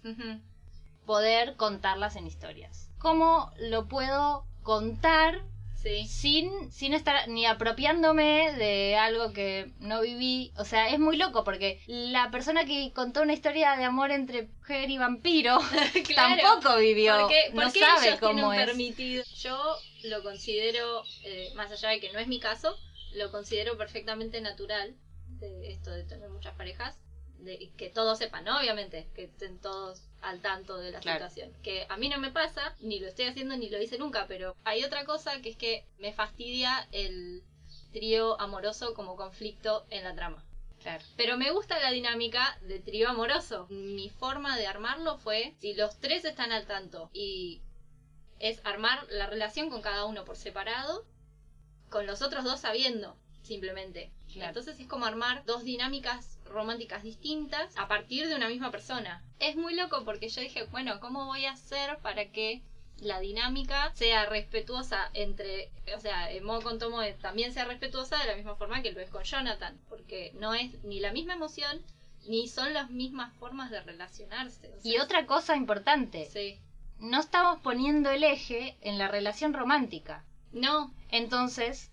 poder 1.06 1.56
contarlas 1.56 2.16
en 2.16 2.26
historias. 2.26 2.88
¿Cómo 2.98 3.50
lo 3.58 3.88
puedo 3.88 4.44
contar 4.62 5.42
Sí. 5.82 6.06
sin, 6.06 6.70
sin 6.70 6.92
estar 6.92 7.26
ni 7.28 7.46
apropiándome 7.46 8.52
de 8.56 8.96
algo 8.96 9.32
que 9.32 9.72
no 9.78 10.02
viví? 10.02 10.52
O 10.58 10.64
sea, 10.64 10.90
es 10.90 10.98
muy 10.98 11.16
loco 11.16 11.42
porque 11.42 11.80
la 11.86 12.30
persona 12.30 12.64
que 12.66 12.92
contó 12.94 13.22
una 13.22 13.32
historia 13.32 13.76
de 13.76 13.84
amor 13.84 14.10
entre 14.10 14.42
mujer 14.42 14.90
y 14.90 14.98
vampiro 14.98 15.58
Claro. 16.06 16.36
tampoco 16.42 16.76
vivió, 16.78 17.16
Porque, 17.20 17.50
no 17.54 17.70
sabe 17.70 18.08
ellos 18.08 18.20
cómo 18.20 18.52
es. 18.52 18.66
permitido. 18.66 19.24
Yo 19.42 19.76
lo 20.04 20.22
considero, 20.22 21.02
eh, 21.24 21.50
más 21.54 21.72
allá 21.72 21.88
de 21.90 22.00
que 22.00 22.12
no 22.12 22.18
es 22.18 22.26
mi 22.26 22.40
caso, 22.40 22.76
lo 23.14 23.30
considero 23.30 23.78
perfectamente 23.78 24.40
natural 24.42 24.94
de 25.38 25.72
esto 25.72 25.90
de 25.90 26.04
tener 26.04 26.28
muchas 26.28 26.54
parejas, 26.56 27.00
de 27.38 27.72
que 27.78 27.88
todos 27.88 28.18
sepan, 28.18 28.44
¿no? 28.44 28.58
obviamente, 28.58 29.08
que 29.14 29.24
estén 29.24 29.58
todos 29.60 30.02
al 30.22 30.40
tanto 30.40 30.78
de 30.78 30.92
la 30.92 31.00
Claro. 31.00 31.28
situación. 31.28 31.52
Que 31.62 31.86
a 31.88 31.96
mí 31.96 32.08
no 32.08 32.18
me 32.18 32.30
pasa, 32.30 32.74
ni 32.80 32.98
lo 33.00 33.08
estoy 33.08 33.26
haciendo, 33.26 33.56
ni 33.56 33.68
lo 33.70 33.80
hice 33.80 33.98
nunca, 33.98 34.26
pero 34.26 34.54
hay 34.64 34.84
otra 34.84 35.04
cosa 35.04 35.40
que 35.42 35.50
es 35.50 35.56
que 35.56 35.84
me 35.98 36.12
fastidia 36.12 36.88
el 36.92 37.42
trío 37.92 38.40
amoroso 38.40 38.94
como 38.94 39.16
conflicto 39.16 39.86
en 39.90 40.04
la 40.04 40.14
trama. 40.14 40.44
Claro. 40.80 41.04
Pero 41.16 41.36
me 41.36 41.50
gusta 41.50 41.78
la 41.78 41.90
dinámica 41.90 42.58
de 42.62 42.78
trío 42.78 43.08
amoroso. 43.10 43.66
Mi 43.68 44.08
forma 44.08 44.56
de 44.56 44.66
armarlo 44.66 45.18
fue, 45.18 45.54
si 45.60 45.74
los 45.74 45.98
tres 46.00 46.24
están 46.24 46.52
al 46.52 46.66
tanto 46.66 47.10
y 47.12 47.60
es 48.38 48.60
armar 48.64 49.06
la 49.10 49.26
relación 49.26 49.68
con 49.68 49.82
cada 49.82 50.06
uno 50.06 50.24
por 50.24 50.36
separado, 50.36 51.04
con 51.90 52.06
los 52.06 52.22
otros 52.22 52.44
dos 52.44 52.60
sabiendo, 52.60 53.16
simplemente. 53.42 54.10
Claro. 54.32 54.48
Entonces 54.50 54.78
es 54.80 54.86
como 54.86 55.06
armar 55.06 55.44
dos 55.44 55.64
dinámicas 55.64 56.38
románticas 56.44 57.02
distintas 57.02 57.76
a 57.76 57.88
partir 57.88 58.28
de 58.28 58.34
una 58.36 58.48
misma 58.48 58.70
persona. 58.70 59.22
Es 59.38 59.56
muy 59.56 59.74
loco 59.74 60.04
porque 60.04 60.28
yo 60.28 60.40
dije, 60.40 60.64
bueno, 60.64 61.00
¿cómo 61.00 61.26
voy 61.26 61.44
a 61.46 61.52
hacer 61.52 61.98
para 61.98 62.26
que 62.30 62.62
la 62.98 63.18
dinámica 63.18 63.92
sea 63.94 64.26
respetuosa 64.26 65.10
entre, 65.14 65.70
o 65.96 66.00
sea, 66.00 66.28
Mo 66.42 66.60
con 66.60 66.78
Tomo 66.78 67.00
también 67.20 67.52
sea 67.52 67.64
respetuosa 67.64 68.18
de 68.18 68.26
la 68.26 68.36
misma 68.36 68.56
forma 68.56 68.82
que 68.82 68.92
lo 68.92 69.00
es 69.00 69.08
con 69.10 69.24
Jonathan, 69.24 69.80
porque 69.88 70.32
no 70.38 70.54
es 70.54 70.84
ni 70.84 71.00
la 71.00 71.10
misma 71.12 71.34
emoción 71.34 71.80
ni 72.28 72.46
son 72.48 72.74
las 72.74 72.90
mismas 72.90 73.32
formas 73.38 73.70
de 73.70 73.80
relacionarse. 73.80 74.68
O 74.76 74.80
sea, 74.80 74.92
Y 74.92 74.98
otra 74.98 75.24
cosa 75.26 75.56
importante, 75.56 76.26
Sí. 76.26 76.58
no 76.98 77.18
estamos 77.20 77.60
poniendo 77.62 78.10
el 78.10 78.22
eje 78.22 78.76
en 78.82 78.98
la 78.98 79.08
relación 79.08 79.54
romántica. 79.54 80.24
No, 80.52 80.92
Entonces, 81.10 81.90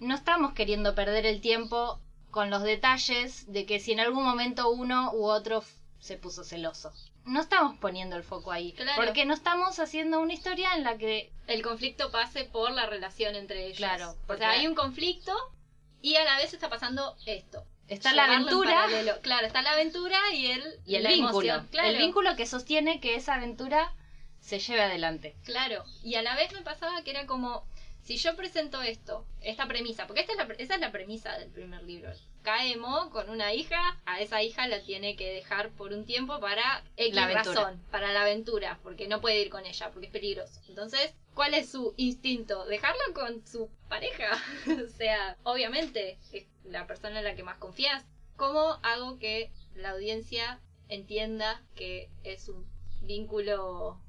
no 0.00 0.14
estamos 0.14 0.52
queriendo 0.52 0.94
perder 0.94 1.26
el 1.26 1.40
tiempo 1.40 2.00
con 2.30 2.50
los 2.50 2.62
detalles 2.62 3.50
de 3.50 3.66
que 3.66 3.80
si 3.80 3.92
en 3.92 4.00
algún 4.00 4.24
momento 4.24 4.70
uno 4.70 5.12
u 5.12 5.24
otro 5.26 5.64
se 5.98 6.16
puso 6.16 6.44
celoso. 6.44 6.92
No 7.24 7.40
estamos 7.40 7.76
poniendo 7.78 8.16
el 8.16 8.22
foco 8.22 8.52
ahí, 8.52 8.72
Claro. 8.72 9.02
porque 9.04 9.24
no 9.26 9.34
estamos 9.34 9.78
haciendo 9.80 10.20
una 10.20 10.32
historia 10.32 10.74
en 10.76 10.84
la 10.84 10.96
que 10.96 11.30
el 11.46 11.62
conflicto 11.62 12.10
pase 12.10 12.44
por 12.44 12.70
la 12.72 12.86
relación 12.86 13.34
entre 13.34 13.64
ellos. 13.66 13.76
Claro, 13.78 14.10
O 14.12 14.16
porque- 14.26 14.40
sea, 14.42 14.50
hay 14.52 14.66
un 14.66 14.74
conflicto 14.74 15.34
y 16.00 16.16
a 16.16 16.24
la 16.24 16.36
vez 16.38 16.54
está 16.54 16.68
pasando 16.70 17.16
esto. 17.26 17.64
está 17.88 18.12
la 18.14 18.24
aventura. 18.26 18.86
Claro, 19.22 19.46
está 19.46 19.62
la 19.62 19.72
aventura 19.72 20.18
y 20.34 20.46
el, 20.52 20.62
y 20.84 20.96
el 20.96 21.06
vínculo. 21.06 21.40
emoción. 21.54 21.68
Claro, 21.70 21.88
El 21.88 21.96
vínculo 21.98 22.36
que 22.36 22.46
sostiene 22.46 23.00
que 23.00 23.14
esa 23.14 23.34
aventura 23.36 23.94
se 24.40 24.58
lleve 24.58 24.82
adelante. 24.82 25.34
Claro, 25.44 25.84
y 26.02 26.14
a 26.16 26.22
la 26.22 26.36
vez 26.36 26.52
me 26.52 26.60
pasaba 26.60 27.02
que 27.02 27.10
era 27.10 27.26
como, 27.26 27.66
si 28.08 28.16
yo 28.16 28.34
presento 28.36 28.80
esto, 28.80 29.26
esta 29.42 29.68
premisa, 29.68 30.06
porque 30.06 30.22
esta 30.22 30.32
es 30.32 30.38
la, 30.38 30.54
esa 30.54 30.74
es 30.76 30.80
la 30.80 30.90
premisa 30.90 31.36
del 31.36 31.50
primer 31.50 31.82
libro. 31.82 32.10
Caemo 32.42 33.10
con 33.10 33.28
una 33.28 33.52
hija, 33.52 34.00
a 34.06 34.22
esa 34.22 34.42
hija 34.42 34.66
la 34.66 34.80
tiene 34.80 35.14
que 35.14 35.30
dejar 35.30 35.72
por 35.72 35.92
un 35.92 36.06
tiempo 36.06 36.40
para 36.40 36.82
X 36.96 37.14
La 37.14 37.24
aventura. 37.24 37.54
razón, 37.54 37.82
para 37.90 38.14
la 38.14 38.22
aventura, 38.22 38.80
porque 38.82 39.08
no 39.08 39.20
puede 39.20 39.42
ir 39.42 39.50
con 39.50 39.66
ella, 39.66 39.90
porque 39.90 40.06
es 40.06 40.12
peligroso. 40.12 40.58
Entonces, 40.70 41.12
¿cuál 41.34 41.52
es 41.52 41.70
su 41.70 41.92
instinto? 41.98 42.64
Dejarlo 42.64 43.12
con 43.12 43.46
su 43.46 43.68
pareja. 43.90 44.42
o 44.86 44.88
sea, 44.88 45.36
obviamente 45.42 46.16
es 46.32 46.46
la 46.64 46.86
persona 46.86 47.18
en 47.18 47.26
la 47.26 47.36
que 47.36 47.42
más 47.42 47.58
confías. 47.58 48.06
¿Cómo 48.36 48.78
hago 48.84 49.18
que 49.18 49.52
la 49.74 49.90
audiencia 49.90 50.62
entienda 50.88 51.62
que 51.74 52.08
es 52.24 52.48
un 52.48 52.66
vínculo 53.02 54.00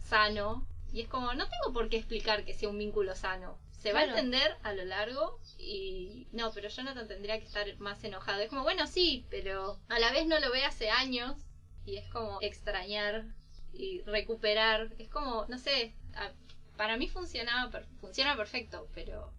sano? 0.00 0.66
Y 0.92 1.00
es 1.00 1.08
como, 1.08 1.32
no 1.34 1.48
tengo 1.48 1.72
por 1.72 1.88
qué 1.88 1.96
explicar 1.96 2.44
que 2.44 2.54
sea 2.54 2.68
un 2.68 2.78
vínculo 2.78 3.14
sano. 3.14 3.58
Se 3.70 3.92
va 3.92 4.00
a 4.00 4.04
entender 4.04 4.56
a 4.62 4.74
lo 4.74 4.84
largo 4.84 5.40
y 5.58 6.28
no, 6.30 6.52
pero 6.52 6.68
Jonathan 6.68 7.08
tendría 7.08 7.38
que 7.40 7.46
estar 7.46 7.66
más 7.78 8.04
enojado. 8.04 8.40
Es 8.40 8.48
como, 8.48 8.62
bueno, 8.62 8.86
sí, 8.86 9.26
pero 9.28 9.80
a 9.88 9.98
la 9.98 10.12
vez 10.12 10.26
no 10.26 10.38
lo 10.38 10.52
ve 10.52 10.64
hace 10.64 10.90
años 10.90 11.36
y 11.84 11.96
es 11.96 12.08
como 12.10 12.38
extrañar 12.42 13.24
y 13.72 14.02
recuperar. 14.02 14.92
Es 14.98 15.08
como, 15.08 15.46
no 15.48 15.58
sé, 15.58 15.96
para 16.76 16.96
mí 16.96 17.08
funcionaba, 17.08 17.82
funciona 18.00 18.36
perfecto, 18.36 18.88
pero 18.94 19.32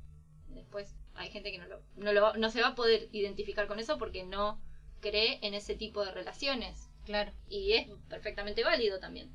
después 0.48 0.94
hay 1.16 1.30
gente 1.30 1.52
que 1.52 1.60
no, 1.60 1.68
lo, 1.68 1.82
no, 1.96 2.12
lo 2.12 2.34
no 2.34 2.50
se 2.50 2.62
va 2.62 2.70
a 2.70 2.76
poder 2.76 3.08
identificar 3.12 3.68
con 3.68 3.80
eso 3.80 3.98
porque 3.98 4.26
no 4.26 4.60
cree 5.00 5.40
en 5.42 5.54
ese 5.54 5.76
tipo 5.76 6.04
de 6.04 6.12
relaciones. 6.12 6.90
Claro. 7.06 7.32
Y 7.48 7.74
es 7.74 7.88
perfectamente 8.10 8.64
válido 8.64 9.00
también. 9.00 9.32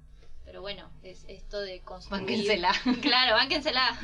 Pero 0.49 0.63
bueno, 0.63 0.91
es 1.03 1.27
esto 1.29 1.61
de 1.61 1.81
construir... 1.83 2.23
Bánquensela. 2.23 2.73
Claro, 3.03 3.35
bánquensela. 3.35 3.99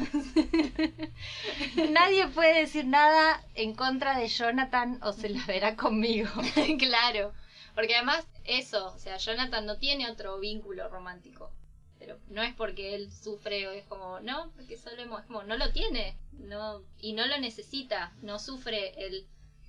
Nadie 1.90 2.28
puede 2.28 2.61
decir 2.61 2.84
nada 2.84 3.42
en 3.55 3.74
contra 3.74 4.18
de 4.18 4.28
Jonathan 4.28 5.01
o 5.03 5.14
se 5.14 5.30
la 5.30 5.42
verá 5.47 5.74
conmigo. 5.74 6.28
claro. 6.78 7.32
Porque 7.74 7.97
además, 7.97 8.26
eso, 8.45 8.92
o 8.95 8.99
sea, 8.99 9.16
Jonathan 9.16 9.64
no 9.64 9.78
tiene 9.78 10.11
otro 10.11 10.38
vínculo 10.38 10.86
romántico. 10.90 11.51
Pero 11.99 12.18
no 12.28 12.42
es 12.42 12.53
porque 12.53 12.95
él 12.95 13.11
sufre 13.11 13.66
o 13.66 13.70
es 13.72 13.86
como, 13.86 14.20
no, 14.20 14.53
porque 14.55 14.76
solo 14.76 15.01
hemos, 15.01 15.22
es 15.22 15.26
como, 15.26 15.45
no 15.45 15.57
lo 15.57 15.72
tiene. 15.72 16.14
no 16.32 16.82
Y 17.01 17.14
no 17.14 17.26
lo 17.26 17.38
necesita. 17.38 18.12
No 18.20 18.38
sufre 18.38 18.92
el 19.03 19.26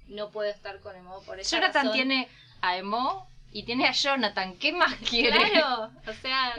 no 0.07 0.29
puedo 0.29 0.49
estar 0.49 0.81
con 0.81 0.93
Emo 0.97 1.21
por 1.21 1.39
esa 1.39 1.55
Jonathan 1.55 1.85
razón. 1.85 1.93
tiene 1.93 2.27
a 2.59 2.77
Emo 2.77 3.29
y 3.55 3.63
tiene 3.63 3.87
a 3.87 3.93
Jonathan. 3.93 4.57
¿Qué 4.57 4.73
más 4.73 4.93
quiere? 5.09 5.37
Claro, 5.37 5.89
o 6.05 6.13
sea, 6.15 6.55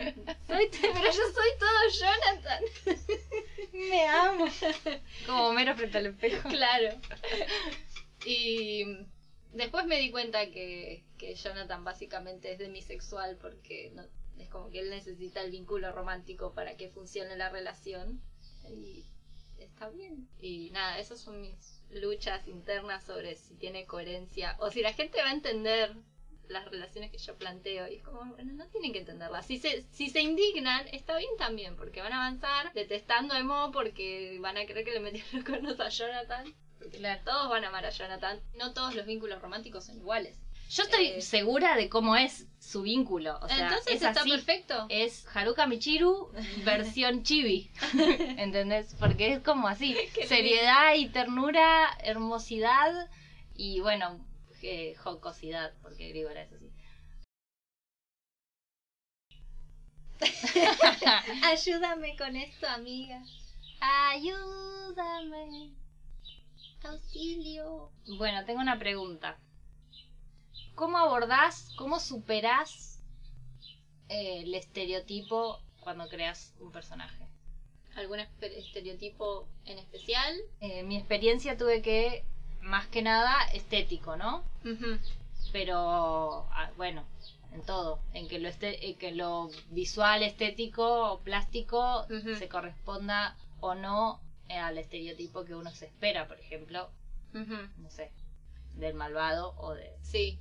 soy, 0.46 0.70
pero 0.80 1.04
yo 1.04 1.12
soy 1.12 1.50
todo 1.60 1.90
Jonathan. 2.00 2.62
Me 3.74 4.06
amo. 4.06 4.46
Como 5.26 5.48
Homero 5.48 5.74
frente 5.74 5.98
al 5.98 6.06
espejo. 6.06 6.48
Claro. 6.48 6.98
Y 8.24 8.82
después 9.52 9.84
me 9.84 9.98
di 9.98 10.10
cuenta 10.10 10.50
que, 10.50 11.04
que 11.18 11.34
Jonathan 11.34 11.84
básicamente 11.84 12.52
es 12.52 12.58
demisexual 12.58 13.36
porque 13.42 13.92
no, 13.94 14.02
es 14.38 14.48
como 14.48 14.70
que 14.70 14.80
él 14.80 14.88
necesita 14.88 15.42
el 15.42 15.50
vínculo 15.50 15.92
romántico 15.92 16.54
para 16.54 16.78
que 16.78 16.88
funcione 16.88 17.36
la 17.36 17.50
relación. 17.50 18.22
Y 18.70 19.04
está 19.58 19.90
bien. 19.90 20.30
Y 20.40 20.70
nada, 20.70 20.98
esas 20.98 21.20
son 21.20 21.42
mis 21.42 21.82
luchas 21.90 22.48
internas 22.48 23.04
sobre 23.04 23.36
si 23.36 23.54
tiene 23.56 23.84
coherencia 23.84 24.56
o 24.60 24.70
si 24.70 24.80
la 24.80 24.94
gente 24.94 25.18
va 25.18 25.28
a 25.28 25.34
entender 25.34 25.94
las 26.48 26.64
relaciones 26.70 27.10
que 27.10 27.18
yo 27.18 27.36
planteo 27.36 27.88
y 27.88 27.96
es 27.96 28.02
como, 28.02 28.24
bueno, 28.34 28.52
no 28.52 28.66
tienen 28.68 28.92
que 28.92 29.00
entenderlas. 29.00 29.46
Si 29.46 29.58
se, 29.58 29.82
si 29.92 30.08
se 30.10 30.20
indignan, 30.20 30.86
está 30.92 31.16
bien 31.16 31.30
también, 31.38 31.76
porque 31.76 32.02
van 32.02 32.12
a 32.12 32.16
avanzar 32.26 32.72
detestando 32.72 33.34
a 33.34 33.38
Emo 33.38 33.70
porque 33.72 34.38
van 34.40 34.56
a 34.56 34.64
creer 34.66 34.84
que 34.84 34.92
le 34.92 35.00
metieron 35.00 35.30
los 35.32 35.44
cuernos 35.44 35.80
a 35.80 35.88
Jonathan. 35.88 36.54
Claro. 36.92 37.20
todos 37.24 37.48
van 37.48 37.64
a 37.64 37.68
amar 37.68 37.84
a 37.86 37.90
Jonathan. 37.90 38.40
No 38.56 38.72
todos 38.72 38.94
los 38.94 39.06
vínculos 39.06 39.40
románticos 39.42 39.84
son 39.86 39.96
iguales. 39.96 40.38
Yo 40.68 40.82
estoy 40.82 41.06
Eh, 41.06 41.20
segura 41.22 41.76
de 41.76 41.88
cómo 41.88 42.16
es 42.16 42.48
su 42.58 42.82
vínculo. 42.82 43.38
O 43.40 43.46
sea, 43.48 43.68
Entonces 43.68 43.86
es 43.94 44.02
está 44.02 44.20
así. 44.20 44.30
perfecto. 44.30 44.86
Es 44.88 45.24
Haruka 45.34 45.66
Michiru 45.66 46.32
versión 46.64 47.22
chibi. 47.22 47.70
¿Entendés? 48.36 48.94
Porque 48.98 49.32
es 49.32 49.40
como 49.40 49.68
así. 49.68 49.96
Seriedad 50.26 50.94
y 50.96 51.08
ternura, 51.08 51.88
hermosidad 52.02 53.08
y 53.54 53.80
bueno, 53.80 54.18
eh, 54.66 54.94
jocosidad, 54.96 55.72
porque 55.80 56.08
Grigora 56.08 56.42
es 56.42 56.52
así. 56.52 56.72
Ayúdame 61.44 62.16
con 62.16 62.34
esto, 62.36 62.66
amiga. 62.66 63.22
Ayúdame. 63.80 65.74
Auxilio. 66.82 67.92
Bueno, 68.18 68.44
tengo 68.44 68.60
una 68.60 68.78
pregunta. 68.78 69.38
¿Cómo 70.74 70.98
abordás, 70.98 71.72
cómo 71.76 72.00
superás 72.00 73.02
eh, 74.08 74.42
el 74.42 74.54
estereotipo 74.54 75.60
cuando 75.80 76.08
creas 76.08 76.54
un 76.60 76.72
personaje? 76.72 77.28
¿Algún 77.94 78.20
estereotipo 78.20 79.48
en 79.64 79.78
especial? 79.78 80.34
En 80.60 80.70
Eh, 80.70 80.82
mi 80.82 80.96
experiencia 80.96 81.56
tuve 81.56 81.80
que, 81.80 82.24
más 82.66 82.86
que 82.86 83.02
nada, 83.02 83.42
estético, 83.52 84.16
¿no? 84.16 84.44
Pero, 85.52 86.46
ah, 86.52 86.70
bueno, 86.76 87.04
en 87.52 87.62
todo. 87.64 88.00
En 88.12 88.28
que 88.28 88.38
lo, 88.38 88.48
este- 88.48 88.88
en 88.88 88.96
que 88.98 89.12
lo 89.12 89.48
visual, 89.70 90.22
estético 90.22 91.12
o 91.12 91.20
plástico 91.20 92.04
se 92.38 92.48
corresponda 92.48 93.36
o 93.60 93.74
no 93.74 94.20
eh, 94.48 94.58
al 94.58 94.78
estereotipo 94.78 95.44
que 95.44 95.54
uno 95.54 95.70
se 95.70 95.86
espera, 95.86 96.26
por 96.28 96.38
ejemplo, 96.38 96.90
no 97.78 97.90
sé, 97.90 98.10
del 98.74 98.94
malvado 98.94 99.54
o 99.58 99.72
de... 99.74 99.90
Sí. 100.02 100.38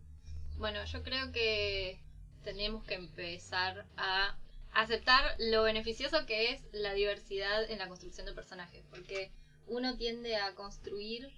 Bueno, 0.57 0.83
yo 0.85 1.03
creo 1.03 1.31
que 1.31 1.99
tenemos 2.43 2.83
que 2.83 2.95
empezar 2.95 3.85
a 3.97 4.35
aceptar 4.73 5.35
lo 5.39 5.63
beneficioso 5.63 6.25
que 6.25 6.51
es 6.51 6.61
la 6.73 6.93
diversidad 6.93 7.69
en 7.69 7.79
la 7.79 7.87
construcción 7.87 8.25
de 8.25 8.33
personajes, 8.33 8.83
porque 8.89 9.31
uno 9.67 9.95
tiende 9.97 10.35
a 10.37 10.53
construir 10.53 11.31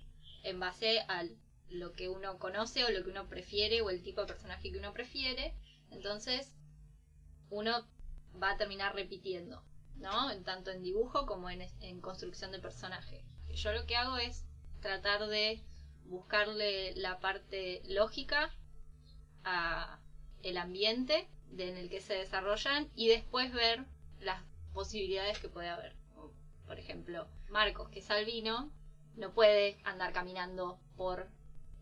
en 0.50 0.60
base 0.60 1.00
a 1.08 1.26
lo 1.70 1.94
que 1.94 2.10
uno 2.10 2.40
conoce 2.40 2.86
o 2.86 2.90
lo 2.90 3.04
que 3.04 3.10
uno 3.10 3.28
prefiere 3.28 3.82
o 3.82 3.90
el 3.90 4.02
tipo 4.02 4.22
de 4.22 4.28
personaje 4.28 4.72
que 4.72 4.78
uno 4.78 4.94
prefiere, 4.94 5.54
entonces 5.92 6.56
uno 7.50 7.86
va 8.42 8.52
a 8.52 8.58
terminar 8.58 8.96
repitiendo, 8.96 9.64
¿no? 9.98 10.36
Tanto 10.44 10.72
en 10.72 10.84
dibujo 10.84 11.26
como 11.26 11.50
en, 11.50 11.62
en 11.82 12.02
construcción 12.02 12.52
de 12.52 12.60
personaje. 12.60 13.24
Yo 13.54 13.72
lo 13.74 13.86
que 13.86 13.96
hago 13.96 14.18
es 14.18 14.46
tratar 14.82 15.28
de 15.28 15.62
buscarle 16.06 16.96
la 16.96 17.20
parte 17.20 17.82
lógica 17.88 18.54
a 19.44 20.00
el 20.44 20.58
ambiente 20.58 21.28
en 21.58 21.78
el 21.78 21.90
que 21.90 22.02
se 22.02 22.14
desarrollan 22.14 22.90
y 22.96 23.08
después 23.08 23.52
ver 23.52 23.86
las 24.20 24.42
posibilidades 24.74 25.40
que 25.40 25.50
puede 25.50 25.70
haber. 25.70 25.96
Por 26.66 26.80
ejemplo, 26.80 27.28
Marcos, 27.50 27.90
que 27.90 28.00
es 28.00 28.12
albino, 28.12 28.72
no 29.18 29.34
puede 29.34 29.78
andar 29.84 30.14
caminando 30.14 30.80
por 30.96 31.28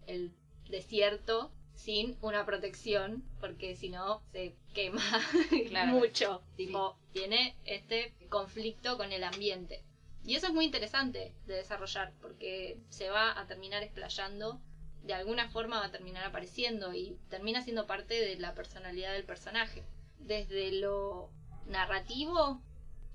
el 0.07 0.31
desierto 0.69 1.51
sin 1.75 2.17
una 2.21 2.45
protección, 2.45 3.23
porque 3.39 3.75
si 3.75 3.89
no 3.89 4.23
se 4.31 4.55
quema 4.73 5.01
Claro. 5.69 5.91
mucho. 5.91 6.41
Tipo, 6.55 6.97
tiene 7.11 7.55
este 7.65 8.13
conflicto 8.29 8.97
con 8.97 9.11
el 9.11 9.23
ambiente. 9.23 9.83
Y 10.23 10.35
eso 10.35 10.47
es 10.47 10.53
muy 10.53 10.65
interesante 10.65 11.35
de 11.45 11.55
desarrollar, 11.55 12.13
porque 12.21 12.79
se 12.89 13.09
va 13.09 13.39
a 13.39 13.45
terminar 13.45 13.83
explayando, 13.83 14.59
de 15.03 15.13
alguna 15.13 15.49
forma 15.49 15.79
va 15.79 15.85
a 15.85 15.91
terminar 15.91 16.23
apareciendo 16.23 16.93
y 16.95 17.19
termina 17.29 17.61
siendo 17.61 17.85
parte 17.85 18.15
de 18.15 18.37
la 18.37 18.55
personalidad 18.55 19.13
del 19.13 19.23
personaje. 19.25 19.83
Desde 20.17 20.71
lo 20.71 21.29
narrativo, 21.67 22.59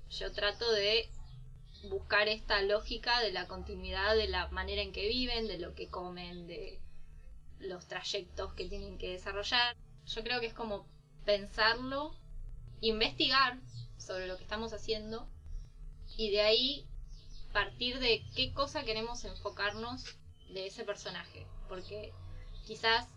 yo 0.09 0.31
trato 0.31 0.71
de 0.71 1.09
buscar 1.83 2.27
esta 2.27 2.61
lógica 2.61 3.19
de 3.21 3.31
la 3.31 3.47
continuidad 3.47 4.15
de 4.15 4.27
la 4.27 4.47
manera 4.49 4.81
en 4.81 4.91
que 4.91 5.07
viven, 5.07 5.47
de 5.47 5.57
lo 5.57 5.73
que 5.73 5.89
comen, 5.89 6.47
de 6.47 6.79
los 7.59 7.87
trayectos 7.87 8.53
que 8.53 8.67
tienen 8.67 8.97
que 8.97 9.11
desarrollar. 9.11 9.75
Yo 10.05 10.23
creo 10.23 10.39
que 10.39 10.47
es 10.47 10.53
como 10.53 10.85
pensarlo, 11.25 12.15
investigar 12.81 13.59
sobre 13.97 14.27
lo 14.27 14.37
que 14.37 14.43
estamos 14.43 14.73
haciendo 14.73 15.27
y 16.17 16.31
de 16.31 16.41
ahí 16.41 16.87
partir 17.53 17.99
de 17.99 18.23
qué 18.35 18.53
cosa 18.53 18.83
queremos 18.83 19.23
enfocarnos 19.25 20.05
de 20.53 20.67
ese 20.67 20.83
personaje. 20.83 21.45
Porque 21.67 22.13
quizás 22.65 23.07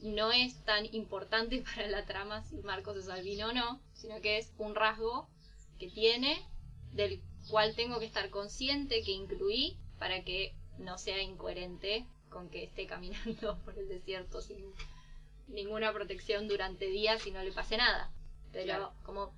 no 0.00 0.32
es 0.32 0.62
tan 0.64 0.86
importante 0.94 1.62
para 1.74 1.88
la 1.88 2.04
trama 2.04 2.42
si 2.44 2.56
Marcos 2.58 2.96
es 2.96 3.08
albino 3.08 3.48
o 3.48 3.52
no, 3.52 3.80
sino 3.94 4.20
que 4.20 4.38
es 4.38 4.52
un 4.58 4.74
rasgo 4.74 5.28
que 5.78 5.90
tiene 5.90 6.46
del 6.92 7.20
cual 7.48 7.74
tengo 7.74 7.98
que 7.98 8.06
estar 8.06 8.30
consciente 8.30 9.02
que 9.02 9.12
incluí 9.12 9.76
para 9.98 10.22
que 10.24 10.54
no 10.78 10.98
sea 10.98 11.20
incoherente 11.22 12.06
con 12.30 12.48
que 12.50 12.64
esté 12.64 12.86
caminando 12.86 13.58
por 13.64 13.78
el 13.78 13.88
desierto 13.88 14.40
sin 14.40 14.64
ninguna 15.48 15.92
protección 15.92 16.48
durante 16.48 16.86
días 16.86 17.26
y 17.26 17.30
no 17.30 17.42
le 17.42 17.52
pase 17.52 17.76
nada. 17.76 18.10
Pero 18.52 18.64
Claro. 18.66 18.92
como 19.04 19.34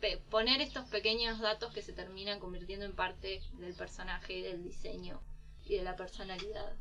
pe- 0.00 0.18
poner 0.30 0.60
estos 0.60 0.84
pequeños 0.88 1.38
datos 1.40 1.72
que 1.72 1.82
se 1.82 1.92
terminan 1.92 2.38
convirtiendo 2.38 2.84
en 2.84 2.94
parte 2.94 3.40
del 3.54 3.74
personaje, 3.74 4.42
del 4.42 4.62
diseño 4.62 5.20
y 5.64 5.76
de 5.76 5.82
la 5.82 5.96
personalidad. 5.96 6.76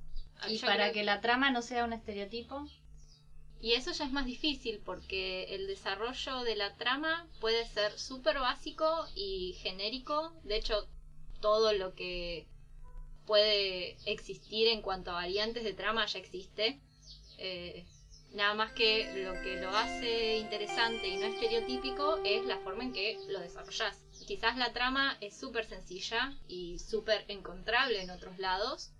Y 0.49 0.57
Yo 0.57 0.67
para 0.67 0.91
que 0.91 1.03
la 1.03 1.21
trama 1.21 1.49
no 1.49 1.61
sea 1.61 1.85
un 1.85 1.93
estereotipo, 1.93 2.67
y 3.61 3.73
eso 3.73 3.91
ya 3.91 4.05
es 4.05 4.11
más 4.11 4.25
difícil 4.25 4.79
porque 4.85 5.55
el 5.55 5.67
desarrollo 5.67 6.43
de 6.43 6.55
la 6.55 6.75
trama 6.75 7.27
puede 7.39 7.65
ser 7.65 7.97
súper 7.97 8.39
básico 8.39 9.07
y 9.15 9.53
genérico. 9.61 10.33
De 10.43 10.57
hecho, 10.57 10.87
todo 11.41 11.73
lo 11.73 11.95
que 11.95 12.47
puede 13.25 13.97
existir 14.05 14.67
en 14.67 14.81
cuanto 14.81 15.11
a 15.11 15.15
variantes 15.15 15.63
de 15.63 15.73
trama 15.73 16.05
ya 16.05 16.19
existe. 16.19 16.79
Eh, 17.37 17.85
nada 18.35 18.53
más 18.53 18.73
que 18.73 19.23
lo 19.23 19.33
que 19.41 19.55
lo 19.61 19.69
hace 19.69 20.37
interesante 20.37 21.07
y 21.07 21.17
no 21.17 21.27
estereotípico 21.27 22.17
es 22.23 22.45
la 22.45 22.57
forma 22.59 22.83
en 22.83 22.93
que 22.93 23.17
lo 23.29 23.39
desarrollas. 23.39 23.97
quizás 24.27 24.57
la 24.57 24.73
trama 24.73 25.17
es 25.21 25.37
súper 25.37 25.65
sencilla 25.65 26.37
y 26.47 26.79
súper 26.79 27.25
encontrable 27.29 28.01
en 28.01 28.09
otros 28.09 28.37
lados, 28.37 28.91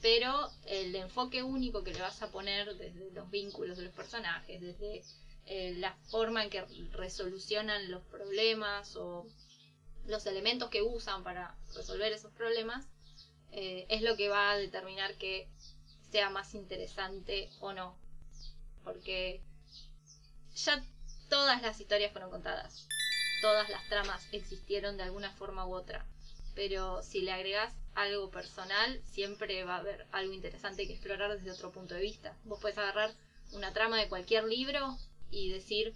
pero 0.00 0.50
el 0.66 0.94
enfoque 0.94 1.42
único 1.42 1.82
que 1.82 1.92
le 1.92 2.00
vas 2.00 2.22
a 2.22 2.30
poner 2.30 2.76
desde 2.76 3.10
los 3.12 3.30
vínculos 3.30 3.76
de 3.76 3.84
los 3.84 3.92
personajes, 3.92 4.60
desde 4.60 5.02
eh, 5.46 5.74
la 5.78 5.94
forma 6.10 6.44
en 6.44 6.50
que 6.50 6.64
resolucionan 6.92 7.90
los 7.90 8.02
problemas 8.04 8.96
o 8.96 9.26
los 10.06 10.26
elementos 10.26 10.70
que 10.70 10.82
usan 10.82 11.22
para 11.24 11.56
resolver 11.74 12.12
esos 12.12 12.32
problemas, 12.32 12.86
eh, 13.52 13.86
es 13.88 14.02
lo 14.02 14.16
que 14.16 14.28
va 14.28 14.50
a 14.50 14.56
determinar 14.56 15.14
que 15.16 15.48
sea 16.10 16.30
más 16.30 16.54
interesante 16.54 17.50
o 17.60 17.72
no. 17.72 17.96
Porque 18.84 19.42
ya 20.54 20.82
todas 21.28 21.60
las 21.62 21.80
historias 21.80 22.12
fueron 22.12 22.30
contadas, 22.30 22.86
todas 23.42 23.68
las 23.68 23.86
tramas 23.88 24.26
existieron 24.32 24.96
de 24.96 25.04
alguna 25.04 25.30
forma 25.32 25.66
u 25.66 25.74
otra. 25.74 26.06
Pero 26.58 27.04
si 27.04 27.20
le 27.20 27.30
agregas 27.30 27.72
algo 27.94 28.32
personal, 28.32 29.00
siempre 29.04 29.62
va 29.62 29.76
a 29.76 29.78
haber 29.78 30.08
algo 30.10 30.32
interesante 30.32 30.88
que 30.88 30.94
explorar 30.94 31.38
desde 31.38 31.52
otro 31.52 31.70
punto 31.70 31.94
de 31.94 32.00
vista. 32.00 32.36
Vos 32.46 32.58
puedes 32.60 32.76
agarrar 32.76 33.12
una 33.52 33.72
trama 33.72 33.96
de 33.96 34.08
cualquier 34.08 34.42
libro 34.42 34.98
y 35.30 35.50
decir, 35.50 35.94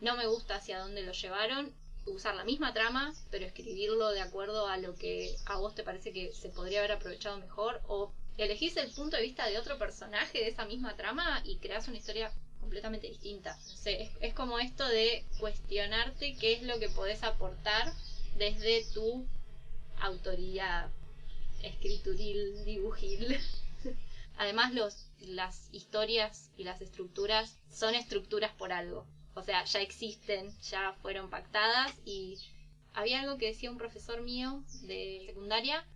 no 0.00 0.16
me 0.16 0.26
gusta 0.26 0.54
hacia 0.54 0.78
dónde 0.78 1.02
lo 1.02 1.12
llevaron, 1.12 1.74
usar 2.06 2.34
la 2.36 2.44
misma 2.44 2.72
trama, 2.72 3.12
pero 3.30 3.44
escribirlo 3.44 4.08
de 4.08 4.22
acuerdo 4.22 4.66
a 4.66 4.78
lo 4.78 4.94
que 4.94 5.36
a 5.44 5.58
vos 5.58 5.74
te 5.74 5.82
parece 5.82 6.10
que 6.10 6.32
se 6.32 6.48
podría 6.48 6.78
haber 6.78 6.92
aprovechado 6.92 7.36
mejor, 7.36 7.82
o 7.86 8.10
elegís 8.38 8.78
el 8.78 8.90
punto 8.90 9.18
de 9.18 9.24
vista 9.24 9.46
de 9.46 9.58
otro 9.58 9.76
personaje 9.76 10.38
de 10.38 10.48
esa 10.48 10.64
misma 10.64 10.96
trama 10.96 11.42
y 11.44 11.58
creas 11.58 11.86
una 11.86 11.98
historia 11.98 12.32
completamente 12.60 13.08
distinta. 13.08 13.58
Es, 13.84 14.08
es 14.22 14.32
como 14.32 14.58
esto 14.58 14.88
de 14.88 15.26
cuestionarte 15.38 16.34
qué 16.40 16.54
es 16.54 16.62
lo 16.62 16.78
que 16.78 16.88
podés 16.88 17.22
aportar 17.24 17.92
desde 18.38 18.86
tu 18.94 19.28
autoría 20.00 20.90
escrituril, 21.62 22.64
dibujil. 22.64 23.38
Además, 24.38 24.72
los, 24.72 25.10
las 25.20 25.68
historias 25.72 26.50
y 26.56 26.64
las 26.64 26.80
estructuras 26.80 27.58
son 27.70 27.94
estructuras 27.94 28.52
por 28.54 28.72
algo. 28.72 29.06
O 29.34 29.42
sea, 29.42 29.64
ya 29.64 29.80
existen, 29.80 30.50
ya 30.62 30.94
fueron 31.02 31.30
pactadas 31.30 31.92
y 32.04 32.38
había 32.92 33.20
algo 33.20 33.38
que 33.38 33.46
decía 33.46 33.70
un 33.70 33.78
profesor 33.78 34.22
mío 34.22 34.64
de 34.82 35.22
secundaria, 35.26 35.86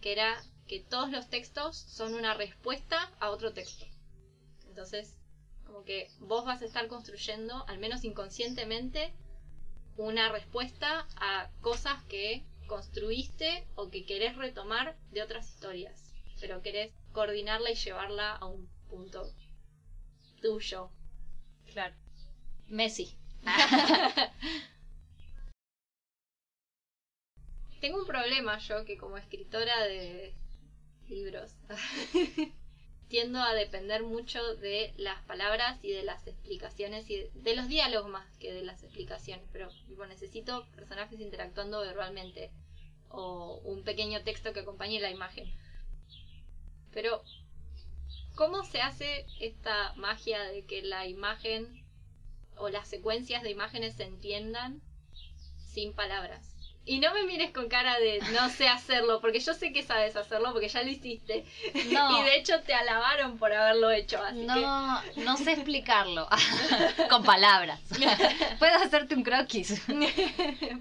que 0.00 0.12
era 0.12 0.42
que 0.66 0.80
todos 0.80 1.10
los 1.10 1.28
textos 1.28 1.76
son 1.76 2.14
una 2.14 2.34
respuesta 2.34 3.10
a 3.20 3.30
otro 3.30 3.52
texto. 3.52 3.86
Entonces, 4.68 5.16
como 5.66 5.84
que 5.84 6.10
vos 6.18 6.44
vas 6.44 6.62
a 6.62 6.66
estar 6.66 6.88
construyendo, 6.88 7.64
al 7.68 7.78
menos 7.78 8.04
inconscientemente, 8.04 9.14
una 9.96 10.30
respuesta 10.30 11.06
a 11.16 11.50
cosas 11.60 12.02
que 12.04 12.44
construiste 12.66 13.66
o 13.74 13.90
que 13.90 14.04
querés 14.04 14.36
retomar 14.36 14.96
de 15.10 15.22
otras 15.22 15.48
historias, 15.48 16.14
pero 16.40 16.62
querés 16.62 16.92
coordinarla 17.12 17.70
y 17.70 17.74
llevarla 17.74 18.36
a 18.36 18.46
un 18.46 18.68
punto 18.88 19.32
tuyo. 20.40 20.90
Claro. 21.72 21.94
Messi. 22.68 23.16
Tengo 27.80 27.98
un 27.98 28.06
problema 28.06 28.58
yo 28.58 28.84
que 28.84 28.96
como 28.96 29.16
escritora 29.18 29.82
de 29.84 30.34
libros 31.08 31.56
tiendo 33.12 33.42
a 33.42 33.52
depender 33.52 34.02
mucho 34.04 34.56
de 34.56 34.94
las 34.96 35.20
palabras 35.24 35.78
y 35.84 35.92
de 35.92 36.02
las 36.02 36.26
explicaciones 36.26 37.10
y 37.10 37.28
de 37.34 37.54
los 37.54 37.68
diálogos 37.68 38.10
más 38.10 38.26
que 38.38 38.54
de 38.54 38.64
las 38.64 38.82
explicaciones, 38.82 39.44
pero 39.52 39.68
necesito 40.08 40.66
personajes 40.74 41.20
interactuando 41.20 41.82
verbalmente 41.82 42.50
o 43.10 43.60
un 43.64 43.84
pequeño 43.84 44.22
texto 44.22 44.54
que 44.54 44.60
acompañe 44.60 44.98
la 44.98 45.10
imagen. 45.10 45.44
Pero 46.90 47.22
¿cómo 48.34 48.64
se 48.64 48.80
hace 48.80 49.26
esta 49.40 49.92
magia 49.96 50.44
de 50.44 50.64
que 50.64 50.80
la 50.80 51.06
imagen 51.06 51.84
o 52.56 52.70
las 52.70 52.88
secuencias 52.88 53.42
de 53.42 53.50
imágenes 53.50 53.94
se 53.96 54.04
entiendan 54.04 54.80
sin 55.58 55.92
palabras? 55.92 56.51
Y 56.84 56.98
no 56.98 57.14
me 57.14 57.22
mires 57.24 57.52
con 57.52 57.68
cara 57.68 57.98
de 58.00 58.18
no 58.32 58.48
sé 58.48 58.68
hacerlo, 58.68 59.20
porque 59.20 59.38
yo 59.38 59.54
sé 59.54 59.72
que 59.72 59.84
sabes 59.84 60.16
hacerlo, 60.16 60.52
porque 60.52 60.68
ya 60.68 60.82
lo 60.82 60.90
hiciste. 60.90 61.44
Y 61.74 62.22
de 62.22 62.36
hecho 62.36 62.60
te 62.62 62.74
alabaron 62.74 63.38
por 63.38 63.52
haberlo 63.52 63.90
hecho. 63.90 64.22
Así 64.22 64.38
no, 64.38 65.02
no 65.16 65.36
sé 65.36 65.52
explicarlo 65.52 66.28
con 67.10 67.22
palabras. 67.22 67.80
Puedo 68.58 68.76
hacerte 68.78 69.14
un 69.14 69.22
croquis. 69.22 69.80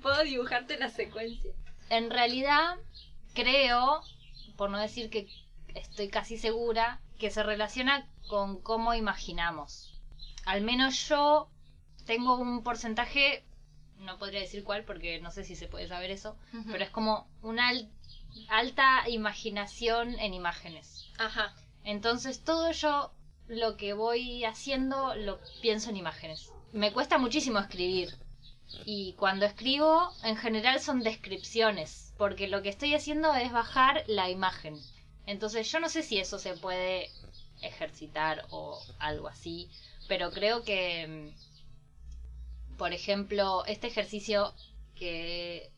Puedo 0.02 0.24
dibujarte 0.24 0.78
la 0.80 0.90
secuencia. 0.90 1.52
En 1.90 2.10
realidad, 2.10 2.78
creo, 3.34 4.02
por 4.58 4.70
no 4.70 4.80
decir 4.80 5.10
que 5.10 5.28
estoy 5.76 6.10
casi 6.10 6.38
segura, 6.38 7.00
que 7.20 7.30
se 7.30 7.44
relaciona 7.44 8.08
con 8.28 8.60
cómo 8.62 8.96
imaginamos. 8.96 10.00
Al 10.46 10.62
menos 10.62 11.08
yo 11.08 11.48
tengo 12.06 12.38
un 12.38 12.64
porcentaje 12.64 13.44
no 14.02 14.18
podría 14.18 14.42
decir 14.42 14.64
cuál 14.64 14.84
porque 14.84 15.20
no 15.22 15.32
sé 15.32 15.44
si 15.44 15.56
se 15.56 15.68
puede 15.68 15.88
saber 15.88 16.12
eso, 16.12 16.38
pero 16.72 16.84
es 16.84 16.90
como 16.90 17.28
una 17.42 17.72
alta 18.50 19.10
imaginación 19.10 20.20
en 20.20 20.34
imágenes. 20.34 21.08
Ajá. 21.18 21.54
Entonces 21.84 22.44
todo 22.44 22.72
yo 22.72 23.12
lo 23.48 23.78
que 23.78 23.94
voy 23.94 24.44
haciendo 24.46 25.16
lo 25.16 25.40
pienso 25.62 25.90
en 25.90 25.98
imágenes. 25.98 26.52
Me 26.74 26.92
cuesta 26.92 27.18
muchísimo 27.18 27.60
escribir. 27.60 28.16
Y 28.86 29.14
cuando 29.14 29.46
escribo, 29.46 30.14
en 30.24 30.38
general 30.38 30.80
son 30.80 31.02
descripciones, 31.02 32.14
porque 32.18 32.48
lo 32.48 32.62
que 32.62 32.70
estoy 32.70 32.96
haciendo 32.96 33.34
es 33.36 33.52
bajar 33.52 34.06
la 34.08 34.30
imagen. 34.30 34.80
Entonces 35.26 35.70
yo 35.70 35.80
no 35.82 35.90
sé 35.90 36.04
si 36.04 36.18
eso 36.20 36.40
se 36.40 36.56
puede 36.56 37.10
ejercitar 37.62 38.46
o 38.50 38.82
algo 39.00 39.28
así, 39.28 39.70
pero 40.08 40.32
creo 40.32 40.64
que 40.64 41.34
por 42.82 42.94
ejemplo, 42.94 43.64
este 43.68 43.86
ejercicio 43.86 44.56
que 44.96 45.70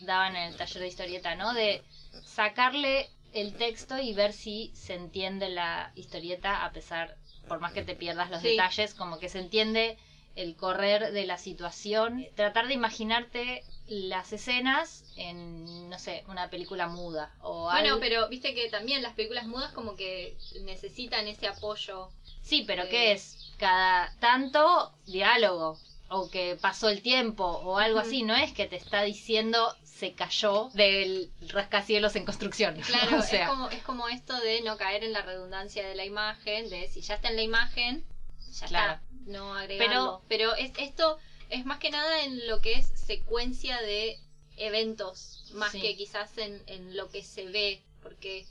daban 0.00 0.36
en 0.36 0.44
el 0.44 0.56
taller 0.56 0.80
de 0.80 0.88
historieta, 0.88 1.34
¿no? 1.34 1.52
De 1.52 1.82
sacarle 2.24 3.10
el 3.34 3.52
texto 3.52 3.98
y 3.98 4.14
ver 4.14 4.32
si 4.32 4.72
se 4.74 4.94
entiende 4.94 5.50
la 5.50 5.92
historieta 5.96 6.64
a 6.64 6.72
pesar, 6.72 7.18
por 7.46 7.60
más 7.60 7.74
que 7.74 7.82
te 7.82 7.94
pierdas 7.94 8.30
los 8.30 8.42
detalles, 8.42 8.94
como 8.94 9.18
que 9.18 9.28
se 9.28 9.40
entiende 9.40 9.98
el 10.34 10.56
correr 10.56 11.12
de 11.12 11.26
la 11.26 11.36
situación, 11.36 12.24
tratar 12.36 12.68
de 12.68 12.72
imaginarte 12.72 13.62
las 13.86 14.32
escenas 14.32 15.04
en, 15.16 15.90
no 15.90 15.98
sé, 15.98 16.24
una 16.26 16.48
película 16.48 16.86
muda 16.86 17.34
o 17.42 17.64
Bueno, 17.70 17.98
pero 18.00 18.30
viste 18.30 18.54
que 18.54 18.70
también 18.70 19.02
las 19.02 19.12
películas 19.12 19.46
mudas 19.46 19.72
como 19.72 19.94
que 19.94 20.38
necesitan 20.62 21.28
ese 21.28 21.48
apoyo. 21.48 22.08
Sí, 22.40 22.64
pero 22.66 22.88
¿qué 22.88 23.12
es? 23.12 23.52
Cada 23.58 24.10
tanto 24.20 24.94
diálogo 25.04 25.78
o 26.08 26.30
que 26.30 26.56
pasó 26.60 26.88
el 26.88 27.02
tiempo 27.02 27.44
o 27.44 27.78
algo 27.78 27.98
así, 27.98 28.22
no 28.22 28.34
es 28.34 28.52
que 28.52 28.66
te 28.66 28.76
está 28.76 29.02
diciendo 29.02 29.74
se 29.82 30.12
cayó 30.12 30.68
del 30.74 31.30
rascacielos 31.48 32.16
en 32.16 32.26
construcción. 32.26 32.76
Claro, 32.86 33.18
es, 33.18 33.48
como, 33.48 33.70
es 33.70 33.82
como 33.82 34.08
esto 34.08 34.38
de 34.40 34.60
no 34.60 34.76
caer 34.76 35.04
en 35.04 35.12
la 35.12 35.22
redundancia 35.22 35.86
de 35.88 35.94
la 35.94 36.04
imagen, 36.04 36.68
de 36.68 36.88
si 36.88 37.00
ya 37.00 37.14
está 37.14 37.28
en 37.28 37.36
la 37.36 37.42
imagen, 37.42 38.04
ya 38.52 38.66
está, 38.66 39.02
no 39.24 39.54
agregarlo. 39.54 40.22
Pero, 40.28 40.52
pero 40.52 40.54
es, 40.54 40.72
esto 40.78 41.18
es 41.48 41.64
más 41.64 41.78
que 41.78 41.90
nada 41.90 42.24
en 42.24 42.46
lo 42.46 42.60
que 42.60 42.74
es 42.74 42.86
secuencia 42.94 43.80
de 43.80 44.18
eventos, 44.56 45.50
más 45.54 45.72
que 45.72 45.96
quizás 45.96 46.36
en, 46.38 46.62
en 46.66 46.96
lo 46.96 47.08
que 47.10 47.22
se 47.22 47.46
ve, 47.46 47.82
porque 48.02 48.46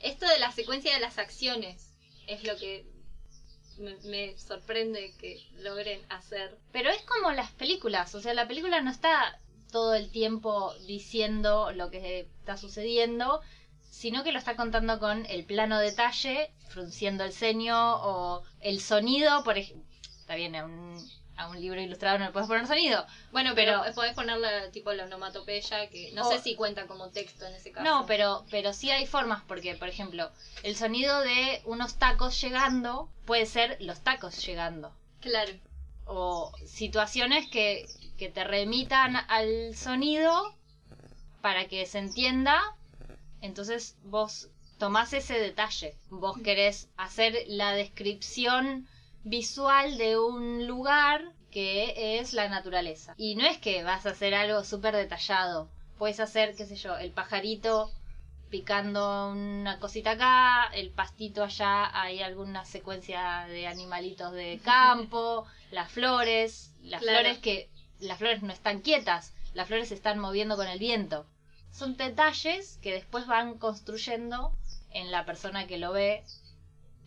esto 0.00 0.26
de 0.26 0.38
la 0.38 0.52
secuencia 0.52 0.94
de 0.94 1.00
las 1.00 1.18
acciones 1.18 1.90
es 2.26 2.44
lo 2.44 2.56
que 2.56 2.86
me, 3.78 4.36
sorprende 4.38 5.12
que 5.18 5.40
logren 5.58 6.00
hacer. 6.08 6.56
Pero 6.72 6.90
es 6.90 7.02
como 7.02 7.32
las 7.32 7.50
películas, 7.52 8.14
o 8.14 8.20
sea, 8.20 8.34
la 8.34 8.48
película 8.48 8.80
no 8.80 8.90
está 8.90 9.40
todo 9.70 9.94
el 9.94 10.10
tiempo 10.10 10.74
diciendo 10.86 11.72
lo 11.72 11.90
que 11.90 12.20
está 12.20 12.56
sucediendo, 12.56 13.40
sino 13.90 14.22
que 14.24 14.32
lo 14.32 14.38
está 14.38 14.56
contando 14.56 14.98
con 14.98 15.26
el 15.26 15.44
plano 15.44 15.78
detalle, 15.78 16.50
frunciendo 16.68 17.24
el 17.24 17.32
ceño 17.32 17.96
o 17.96 18.42
el 18.60 18.80
sonido, 18.80 19.44
por 19.44 19.58
ejemplo. 19.58 19.90
Está 20.20 20.34
bien, 20.34 20.54
un, 20.56 20.98
a 21.36 21.48
un 21.48 21.60
libro 21.60 21.80
ilustrado 21.80 22.18
no 22.18 22.26
le 22.26 22.32
puedes 22.32 22.48
poner 22.48 22.66
sonido. 22.66 23.06
Bueno, 23.30 23.52
pero, 23.54 23.82
podés 23.94 24.14
ponerle 24.14 24.70
tipo 24.70 24.92
la 24.92 25.04
onomatopeya, 25.04 25.88
que 25.88 26.12
no 26.12 26.28
sé 26.28 26.38
si 26.40 26.54
cuenta 26.54 26.86
como 26.86 27.10
texto 27.10 27.46
en 27.46 27.54
ese 27.54 27.72
caso. 27.72 27.84
No, 27.84 28.06
pero, 28.06 28.44
pero 28.50 28.72
sí 28.72 28.90
hay 28.90 29.06
formas, 29.06 29.42
porque, 29.46 29.74
por 29.74 29.88
ejemplo, 29.88 30.30
el 30.62 30.76
sonido 30.76 31.20
de 31.20 31.62
unos 31.64 31.98
tacos 31.98 32.40
llegando 32.40 33.08
puede 33.24 33.46
ser 33.46 33.76
los 33.80 34.00
tacos 34.00 34.44
llegando. 34.44 34.94
Claro. 35.20 35.52
O 36.04 36.52
situaciones 36.66 37.48
que, 37.48 37.86
que 38.18 38.28
te 38.28 38.44
remitan 38.44 39.16
al 39.28 39.74
sonido 39.74 40.54
para 41.40 41.66
que 41.66 41.86
se 41.86 41.98
entienda. 41.98 42.60
Entonces 43.40 43.96
vos 44.04 44.48
tomás 44.78 45.12
ese 45.12 45.38
detalle. 45.38 45.96
Vos 46.10 46.38
querés 46.42 46.88
hacer 46.96 47.44
la 47.46 47.72
descripción 47.72 48.88
visual 49.24 49.98
de 49.98 50.18
un 50.18 50.66
lugar 50.66 51.22
que 51.50 52.18
es 52.18 52.32
la 52.32 52.48
naturaleza. 52.48 53.14
Y 53.16 53.34
no 53.34 53.46
es 53.46 53.58
que 53.58 53.82
vas 53.82 54.06
a 54.06 54.10
hacer 54.10 54.34
algo 54.34 54.64
súper 54.64 54.96
detallado. 54.96 55.68
Puedes 55.98 56.18
hacer, 56.20 56.54
qué 56.56 56.66
sé 56.66 56.76
yo, 56.76 56.96
el 56.96 57.10
pajarito 57.12 57.90
picando 58.50 59.30
una 59.30 59.78
cosita 59.78 60.12
acá, 60.12 60.66
el 60.74 60.90
pastito 60.90 61.42
allá, 61.42 61.90
hay 61.98 62.20
alguna 62.22 62.64
secuencia 62.66 63.46
de 63.48 63.66
animalitos 63.66 64.32
de 64.32 64.60
campo, 64.62 65.46
las 65.70 65.90
flores, 65.90 66.74
las 66.82 67.00
Claro. 67.00 67.18
flores 67.20 67.38
que 67.38 67.70
las 68.00 68.18
flores 68.18 68.42
no 68.42 68.52
están 68.52 68.80
quietas, 68.80 69.32
las 69.54 69.68
flores 69.68 69.88
se 69.88 69.94
están 69.94 70.18
moviendo 70.18 70.56
con 70.56 70.66
el 70.68 70.78
viento. 70.78 71.26
Son 71.70 71.96
detalles 71.96 72.78
que 72.82 72.92
después 72.92 73.26
van 73.26 73.56
construyendo 73.58 74.52
en 74.90 75.10
la 75.10 75.24
persona 75.24 75.66
que 75.66 75.78
lo 75.78 75.92
ve 75.92 76.22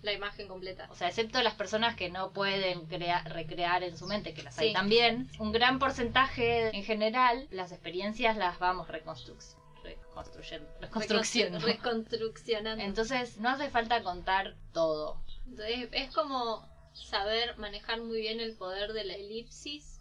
La 0.05 0.13
imagen 0.13 0.47
completa. 0.47 0.87
o 0.91 0.95
sea, 0.95 1.07
excepto 1.09 1.41
las 1.41 1.55
personas 1.55 1.95
que 1.95 2.09
no 2.09 2.31
pueden 2.31 2.85
crea- 2.87 3.23
recrear 3.23 3.83
en 3.83 3.97
su 3.97 4.05
mente, 4.07 4.33
que 4.33 4.43
las 4.43 4.57
hay 4.59 4.67
Sí. 4.69 4.73
también, 4.73 5.29
un 5.39 5.51
gran 5.51 5.79
porcentaje 5.79 6.75
en 6.75 6.83
general, 6.83 7.47
las 7.51 7.71
experiencias 7.71 8.37
las 8.37 8.59
vamos 8.59 8.87
reconstru- 8.87 9.35
reconstruyendo. 9.83 10.67
reconstruyendo. 10.79 11.59
Reconstru- 11.59 11.65
Reconstruccionando. 11.65 12.83
Entonces, 12.83 13.37
no 13.39 13.49
hace 13.49 13.69
falta 13.69 14.01
contar 14.03 14.55
todo. 14.73 15.21
Entonces, 15.47 15.89
es 15.91 16.11
como 16.13 16.67
saber 16.93 17.57
manejar 17.57 17.99
muy 18.01 18.21
bien 18.21 18.39
el 18.39 18.55
poder 18.55 18.93
de 18.93 19.03
la 19.03 19.13
elipsis. 19.15 19.99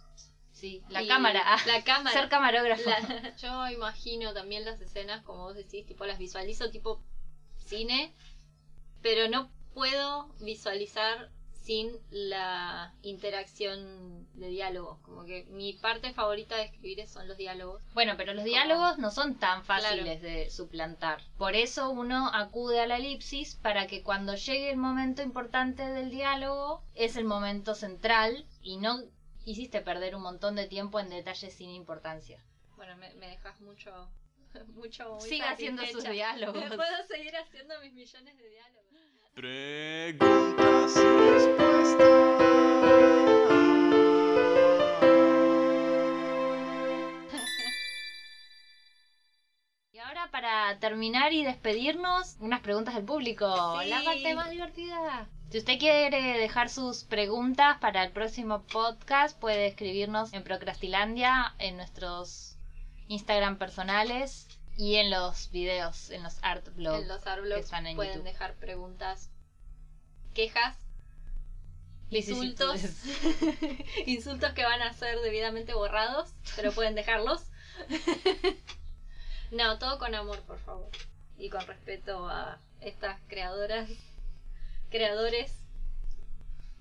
Sí, 0.53 0.83
la 0.89 1.07
cámara. 1.07 1.43
La 1.67 1.83
cámara. 1.85 2.13
Ser 2.19 2.29
camarógrafo. 2.29 2.89
La- 2.89 3.35
yo 3.39 3.69
imagino 3.71 4.33
también 4.33 4.65
las 4.65 4.81
escenas, 4.81 5.23
como 5.25 5.45
vos 5.45 5.57
decís, 5.57 5.85
tipo 5.87 6.07
las 6.07 6.19
visualizo 6.19 6.71
tipo 6.71 7.03
cine, 7.57 8.15
pero 9.03 9.29
no 9.29 9.51
puedo 9.75 10.29
visualizar 10.41 11.31
sin 11.53 11.97
la 12.11 12.93
interacción 13.03 14.29
de 14.35 14.49
diálogos. 14.49 14.99
Como 15.01 15.25
que 15.25 15.45
mi 15.45 15.73
parte 15.73 16.13
favorita 16.13 16.57
de 16.57 16.65
escribir 16.65 17.07
son 17.09 17.27
los 17.27 17.39
diálogos. 17.39 17.83
Bueno, 17.95 18.15
pero 18.19 18.35
los 18.35 18.45
diálogos 18.45 18.99
no 18.99 19.11
son 19.11 19.39
tan 19.39 19.65
fáciles 19.65 20.21
Claro. 20.21 20.21
de 20.21 20.51
suplantar. 20.51 21.23
Por 21.39 21.55
eso 21.55 21.89
uno 21.91 22.31
acude 22.35 22.81
a 22.81 22.87
la 22.87 22.99
elipsis 22.99 23.55
para 23.55 23.87
que 23.87 24.03
cuando 24.03 24.35
llegue 24.35 24.71
el 24.71 24.77
momento 24.77 25.23
importante 25.23 25.83
del 25.89 26.11
diálogo 26.11 26.83
es 26.95 27.17
el 27.17 27.25
momento 27.25 27.75
central 27.75 28.45
y 28.63 28.77
no 28.77 29.01
hiciste 29.47 29.81
perder 29.81 30.17
un 30.17 30.23
montón 30.23 30.57
de 30.57 30.67
tiempo 30.67 31.01
en 31.01 31.09
detalles 31.09 31.55
sin 31.55 31.71
importancia. 31.71 32.43
Bueno, 32.77 32.95
me, 32.97 33.15
me 33.15 33.29
dejas 33.29 33.59
mucho... 33.63 34.11
mucho 34.75 35.19
Siga 35.21 35.51
haciendo 35.53 35.83
sus 35.87 36.05
diálogos. 36.05 36.63
Puedo 36.77 37.07
seguir 37.09 37.35
haciendo 37.37 37.81
mis 37.81 37.95
millones 37.95 38.37
de 38.37 38.49
diálogos. 38.51 38.85
Preguntas 39.35 40.97
y 40.97 41.31
respuestas. 41.31 41.97
Y 49.91 49.99
ahora 49.99 50.31
para 50.31 50.79
terminar 50.79 51.33
y 51.33 51.43
despedirnos, 51.43 52.37
unas 52.39 52.61
preguntas 52.61 52.95
del 52.95 53.05
público. 53.05 53.81
Sí. 53.83 53.89
La 53.89 54.05
parte 54.05 54.35
más 54.37 54.51
divertida. 54.51 55.29
Si 55.51 55.59
usted 55.59 55.81
quiere 55.81 56.39
dejar 56.39 56.71
sus 56.71 57.03
preguntas 57.03 57.79
para 57.81 58.05
el 58.05 58.13
próximo 58.13 58.63
podcast, 58.63 59.37
puede 59.41 59.67
escribirnos 59.67 60.33
en 60.33 60.45
Procrastilandia, 60.45 61.57
en 61.59 61.77
nuestros 61.77 62.57
Instagram 63.09 63.59
personales 63.59 64.47
y 64.77 64.97
en 64.97 65.11
los 65.11 65.51
videos, 65.51 66.11
en 66.11 66.23
los 66.23 66.39
art 66.43 66.67
blogs. 66.75 67.03
en 67.03 67.09
los 67.09 67.23
que 67.23 67.61
están 67.61 67.87
en 67.87 67.97
pueden 67.97 68.15
YouTube. 68.15 68.25
dejar 68.25 68.55
preguntas, 68.55 69.31
quejas, 70.35 70.77
insultos, 72.11 72.81
insultos 74.07 74.53
que 74.53 74.65
van 74.65 74.83
a 74.83 74.93
ser 74.93 75.21
debidamente 75.21 75.75
borrados, 75.75 76.33
pero 76.57 76.73
pueden 76.73 76.95
dejarlos. 76.95 77.45
no, 79.53 79.79
todo 79.79 79.99
con 79.99 80.15
amor, 80.15 80.41
por 80.43 80.59
favor, 80.59 80.89
y 81.39 81.51
con 81.51 81.65
respeto 81.67 82.29
a 82.29 82.59
estas 82.81 83.21
creadoras, 83.29 83.89
creadores, 84.91 85.53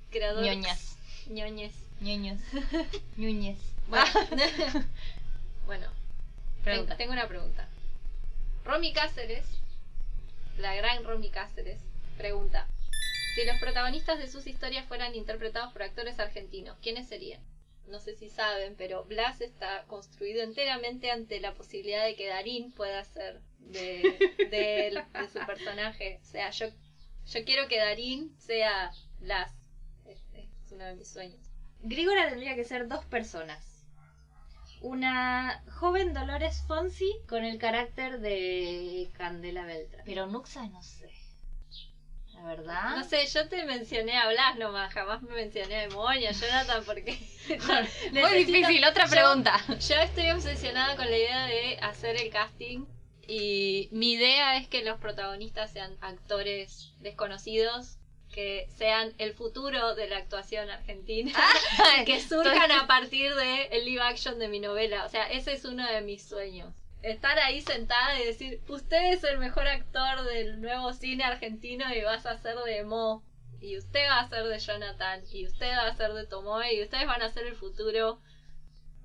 creadores, 0.09 0.55
Ñoñas. 0.55 0.97
ñoñes. 1.27 1.73
Ñoños. 2.01 2.39
Ñuñez. 3.17 3.59
Bueno, 3.87 4.05
bueno 5.65 5.87
Tengo 6.97 7.13
una 7.13 7.27
pregunta. 7.27 7.67
Romy 8.65 8.93
Cáceres, 8.93 9.45
la 10.57 10.73
gran 10.73 11.03
Romy 11.03 11.29
Cáceres, 11.29 11.81
pregunta: 12.17 12.65
Si 13.35 13.45
los 13.45 13.59
protagonistas 13.59 14.19
de 14.19 14.27
sus 14.27 14.47
historias 14.47 14.85
fueran 14.87 15.15
interpretados 15.15 15.73
por 15.73 15.83
actores 15.83 16.17
argentinos, 16.19 16.77
¿quiénes 16.81 17.07
serían? 17.09 17.41
No 17.87 17.99
sé 17.99 18.15
si 18.15 18.29
saben, 18.29 18.75
pero 18.77 19.03
Blas 19.03 19.41
está 19.41 19.83
construido 19.87 20.41
enteramente 20.41 21.11
ante 21.11 21.41
la 21.41 21.53
posibilidad 21.53 22.05
de 22.05 22.15
que 22.15 22.29
Darín 22.29 22.71
pueda 22.71 23.03
ser 23.03 23.41
de, 23.59 24.01
él, 24.87 25.03
de 25.13 25.27
su 25.27 25.45
personaje. 25.45 26.19
O 26.21 26.25
sea, 26.25 26.49
yo, 26.51 26.67
yo 27.27 27.43
quiero 27.43 27.67
que 27.67 27.79
Darín 27.79 28.33
sea 28.39 28.91
Blas. 29.19 29.51
Este 30.05 30.47
es 30.63 30.71
uno 30.71 30.85
de 30.85 30.95
mis 30.95 31.09
sueños. 31.09 31.41
Grígora 31.81 32.29
tendría 32.29 32.55
que 32.55 32.63
ser 32.63 32.87
dos 32.87 33.03
personas. 33.05 33.72
Una 34.83 35.63
joven 35.79 36.13
Dolores 36.13 36.61
Fonsi 36.67 37.09
con 37.29 37.45
el 37.45 37.57
carácter 37.57 38.19
de 38.19 39.09
Candela 39.17 39.65
Beltrán. 39.65 40.03
Pero 40.05 40.27
Nuxa 40.27 40.67
no 40.67 40.83
sé. 40.83 41.09
La 42.33 42.43
verdad. 42.43 42.97
No 42.97 43.03
sé, 43.05 43.25
yo 43.27 43.47
te 43.47 43.63
mencioné 43.63 44.17
a 44.17 44.27
Blas 44.27 44.57
nomás, 44.57 44.93
jamás 44.93 45.21
me 45.21 45.35
mencioné 45.35 45.77
a 45.77 45.81
Demonia, 45.87 46.31
Jonathan, 46.33 46.83
porque... 46.85 47.17
Muy 48.11 48.43
difícil, 48.43 48.83
otra 48.83 49.05
yo- 49.05 49.11
pregunta. 49.11 49.57
Yo 49.69 49.95
estoy 49.95 50.29
obsesionada 50.31 50.97
con 50.97 51.09
la 51.09 51.17
idea 51.17 51.45
de 51.45 51.77
hacer 51.81 52.17
el 52.17 52.29
casting 52.29 52.85
y 53.25 53.87
mi 53.93 54.11
idea 54.13 54.57
es 54.57 54.67
que 54.67 54.83
los 54.83 54.99
protagonistas 54.99 55.71
sean 55.71 55.95
actores 56.01 56.91
desconocidos, 56.99 57.99
que 58.33 58.67
sean 58.75 59.13
el 59.17 59.33
futuro 59.33 59.95
de 59.95 60.09
la 60.09 60.17
actuación 60.17 60.69
argentina, 60.69 61.31
que 62.05 62.19
surjan 62.19 62.71
a 62.71 62.87
partir 62.87 63.33
de 63.33 63.67
el 63.67 63.85
live 63.85 64.01
action 64.01 64.39
de 64.39 64.49
mi 64.49 64.59
novela. 64.59 65.05
O 65.05 65.09
sea, 65.09 65.29
ese 65.31 65.53
es 65.53 65.63
uno 65.63 65.89
de 65.89 66.01
mis 66.01 66.27
sueños. 66.27 66.73
Estar 67.01 67.37
ahí 67.39 67.61
sentada 67.61 68.19
y 68.19 68.25
decir, 68.25 68.61
usted 68.67 69.13
es 69.13 69.23
el 69.23 69.37
mejor 69.37 69.67
actor 69.67 70.23
del 70.25 70.61
nuevo 70.61 70.93
cine 70.93 71.23
argentino 71.23 71.85
y 71.93 72.01
vas 72.01 72.25
a 72.25 72.37
ser 72.37 72.57
de 72.57 72.83
Mo. 72.83 73.23
Y 73.59 73.77
usted 73.77 74.05
va 74.09 74.19
a 74.19 74.29
ser 74.29 74.45
de 74.45 74.59
Jonathan. 74.59 75.23
Y 75.31 75.45
usted 75.45 75.71
va 75.71 75.87
a 75.87 75.95
ser 75.95 76.13
de 76.13 76.25
Tomoe. 76.25 76.73
Y 76.73 76.83
ustedes 76.83 77.07
van 77.07 77.21
a 77.21 77.31
ser 77.31 77.45
el 77.45 77.55
futuro 77.55 78.19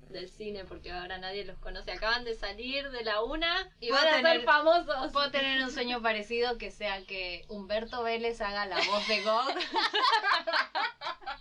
del 0.09 0.29
cine 0.29 0.65
porque 0.65 0.91
ahora 0.91 1.17
nadie 1.17 1.45
los 1.45 1.57
conoce. 1.59 1.91
Acaban 1.91 2.23
de 2.23 2.35
salir 2.35 2.89
de 2.91 3.03
la 3.03 3.21
una 3.21 3.69
y 3.79 3.91
van 3.91 4.07
a 4.07 4.15
tener- 4.17 4.37
ser 4.37 4.45
famosos. 4.45 5.11
Puedo 5.11 5.31
tener 5.31 5.63
un 5.63 5.71
sueño 5.71 6.01
parecido 6.01 6.57
que 6.57 6.71
sea 6.71 7.03
que 7.05 7.45
Humberto 7.47 8.03
Vélez 8.03 8.41
haga 8.41 8.65
la 8.65 8.77
voz 8.77 9.07
de 9.07 9.21
God. 9.23 9.53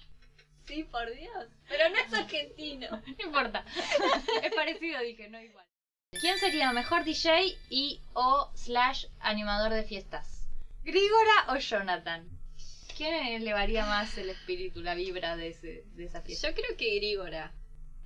Sí, 0.66 0.84
por 0.84 1.10
Dios. 1.10 1.46
Pero 1.66 1.88
no 1.88 1.96
es 1.96 2.12
argentino. 2.12 2.88
No 3.18 3.24
importa. 3.24 3.64
Es 4.42 4.54
parecido, 4.54 5.00
dije, 5.00 5.28
no 5.30 5.40
igual. 5.40 5.64
¿Quién 6.20 6.38
sería 6.38 6.72
mejor 6.72 7.04
DJ 7.04 7.56
y 7.70 8.00
o 8.12 8.50
slash 8.54 9.06
animador 9.20 9.72
de 9.72 9.82
fiestas? 9.84 10.46
¿Grígora 10.82 11.46
o 11.48 11.56
Jonathan? 11.56 12.28
¿Quién 12.96 13.14
elevaría 13.14 13.84
más 13.86 14.16
el 14.18 14.28
espíritu, 14.30 14.82
la 14.82 14.94
vibra 14.94 15.36
de, 15.36 15.48
ese, 15.48 15.84
de 15.94 16.04
esa 16.04 16.20
fiesta? 16.20 16.48
Yo 16.50 16.54
creo 16.54 16.76
que 16.76 16.96
Grígora. 16.96 17.52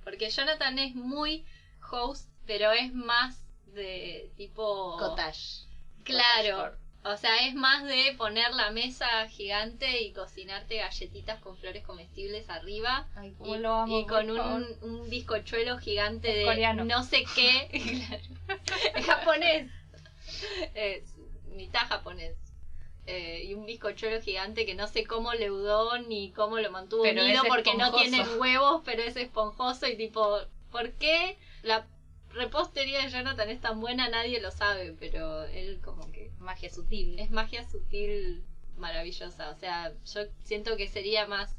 Porque 0.03 0.29
Jonathan 0.29 0.79
es 0.79 0.95
muy 0.95 1.45
host, 1.91 2.29
pero 2.45 2.71
es 2.71 2.93
más 2.93 3.43
de 3.67 4.31
tipo. 4.37 4.97
Cottage. 4.97 5.65
Claro. 6.03 6.75
O 7.05 7.17
sea, 7.17 7.45
es 7.47 7.53
más 7.53 7.83
de 7.83 8.15
poner 8.17 8.53
la 8.53 8.71
mesa 8.71 9.27
gigante 9.27 10.01
y 10.03 10.13
cocinarte 10.13 10.77
galletitas 10.77 11.37
con 11.41 11.57
flores 11.57 11.83
comestibles 11.83 12.49
arriba. 12.49 13.09
Ay, 13.15 13.35
Y, 13.43 13.57
lo 13.57 13.73
amo, 13.73 13.99
y 13.99 14.05
con 14.05 14.29
un, 14.31 14.65
un 14.81 15.09
bizcochuelo 15.09 15.77
gigante 15.79 16.29
Es 16.31 16.37
de 16.37 16.45
coreano. 16.45 16.85
no 16.85 17.03
sé 17.03 17.25
qué. 17.35 18.05
Claro. 18.07 18.61
Es 18.95 19.05
japonés. 19.05 19.69
Es 20.73 21.03
mitad 21.47 21.87
japonés. 21.87 22.35
Eh, 23.05 23.43
y 23.45 23.53
un 23.53 23.65
bizcochuelo 23.65 24.21
gigante 24.21 24.65
que 24.65 24.75
no 24.75 24.87
sé 24.87 25.03
cómo 25.05 25.33
leudó 25.33 25.97
ni 25.97 26.31
cómo 26.31 26.57
lo 26.59 26.71
mantuvo 26.71 27.03
Pero 27.03 27.21
unido 27.23 27.43
porque 27.49 27.75
no 27.75 27.91
tiene 27.93 28.23
huevos, 28.37 28.81
pero 28.85 29.03
es 29.03 29.17
esponjoso 29.17 29.87
y 29.87 29.97
tipo, 29.97 30.39
¿por 30.71 30.91
qué 30.93 31.37
la 31.63 31.85
repostería 32.31 33.03
de 33.03 33.09
Jonathan 33.11 33.49
es 33.49 33.59
tan 33.59 33.81
buena? 33.81 34.07
Nadie 34.09 34.39
lo 34.39 34.51
sabe, 34.51 34.95
pero 34.99 35.43
él 35.43 35.81
como 35.83 36.09
que 36.13 36.31
Magia 36.39 36.69
sutil. 36.69 37.19
es 37.19 37.29
magia 37.29 37.69
sutil 37.69 38.41
maravillosa. 38.77 39.49
O 39.51 39.55
sea, 39.59 39.91
yo 40.13 40.21
siento 40.45 40.77
que 40.77 40.87
sería 40.87 41.27
más 41.27 41.55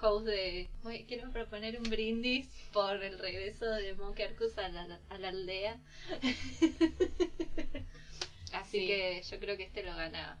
host 0.00 0.26
de. 0.26 0.68
"Voy- 0.82 1.04
quiero 1.06 1.30
proponer 1.30 1.76
un 1.78 1.88
brindis 1.90 2.48
por 2.72 3.02
el 3.04 3.18
regreso 3.18 3.66
de 3.66 3.94
Monkey 3.94 4.24
Arcus 4.26 4.56
a 4.58 4.68
la, 4.68 4.98
a 5.10 5.18
la 5.18 5.28
aldea. 5.28 5.78
Así 8.52 8.80
Sí. 8.80 8.86
que 8.86 9.22
yo 9.30 9.38
creo 9.38 9.56
que 9.56 9.64
este 9.64 9.82
lo 9.82 9.94
gana. 9.94 10.38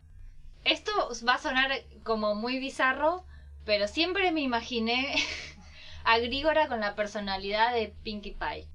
Esto 0.66 0.90
va 1.26 1.34
a 1.34 1.38
sonar 1.38 1.70
como 2.02 2.34
muy 2.34 2.58
bizarro, 2.58 3.24
pero 3.64 3.86
siempre 3.86 4.32
me 4.32 4.40
imaginé 4.40 5.14
agrígora 6.04 6.66
con 6.66 6.80
la 6.80 6.96
personalidad 6.96 7.72
de 7.72 7.94
Pinkie 8.02 8.32
Pie. 8.34 8.66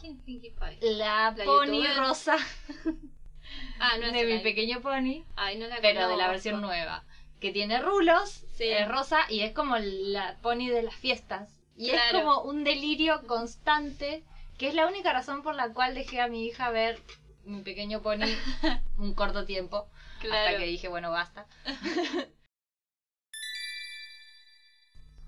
¿Quién 0.00 0.16
es 0.16 0.22
Pinkie 0.24 0.50
Pie? 0.50 0.78
La, 0.96 1.32
¿La 1.36 1.44
pony 1.44 1.84
rosa 1.96 2.36
Ah, 3.78 3.96
no 3.98 4.06
es 4.06 4.12
de 4.12 4.24
mi 4.24 4.38
pequeño 4.40 4.80
pony, 4.80 5.24
Ay, 5.36 5.56
no 5.56 5.68
la 5.68 5.76
pero 5.80 6.08
de 6.08 6.16
la 6.16 6.28
versión 6.28 6.60
nueva. 6.60 7.04
Que 7.40 7.52
tiene 7.52 7.80
rulos, 7.80 8.44
Sí. 8.54 8.64
es 8.64 8.88
rosa 8.88 9.20
y 9.28 9.42
es 9.42 9.52
como 9.52 9.76
la 9.78 10.36
pony 10.42 10.68
de 10.68 10.82
las 10.82 10.94
fiestas. 10.96 11.50
Y 11.76 11.90
es 11.90 12.00
como 12.10 12.40
un 12.42 12.64
delirio 12.64 13.24
constante, 13.26 14.24
que 14.58 14.66
es 14.68 14.74
la 14.74 14.86
única 14.88 15.12
razón 15.12 15.42
por 15.42 15.54
la 15.54 15.72
cual 15.72 15.94
dejé 15.94 16.20
a 16.20 16.26
mi 16.28 16.44
hija 16.46 16.70
ver 16.70 16.98
mi 17.44 17.62
pequeño 17.62 18.02
pony 18.02 18.24
un 18.98 19.14
corto 19.14 19.44
tiempo. 19.44 19.86
Hasta 20.18 20.56
que 20.58 20.66
dije, 20.66 20.88
bueno, 20.88 21.10
basta. 21.10 21.46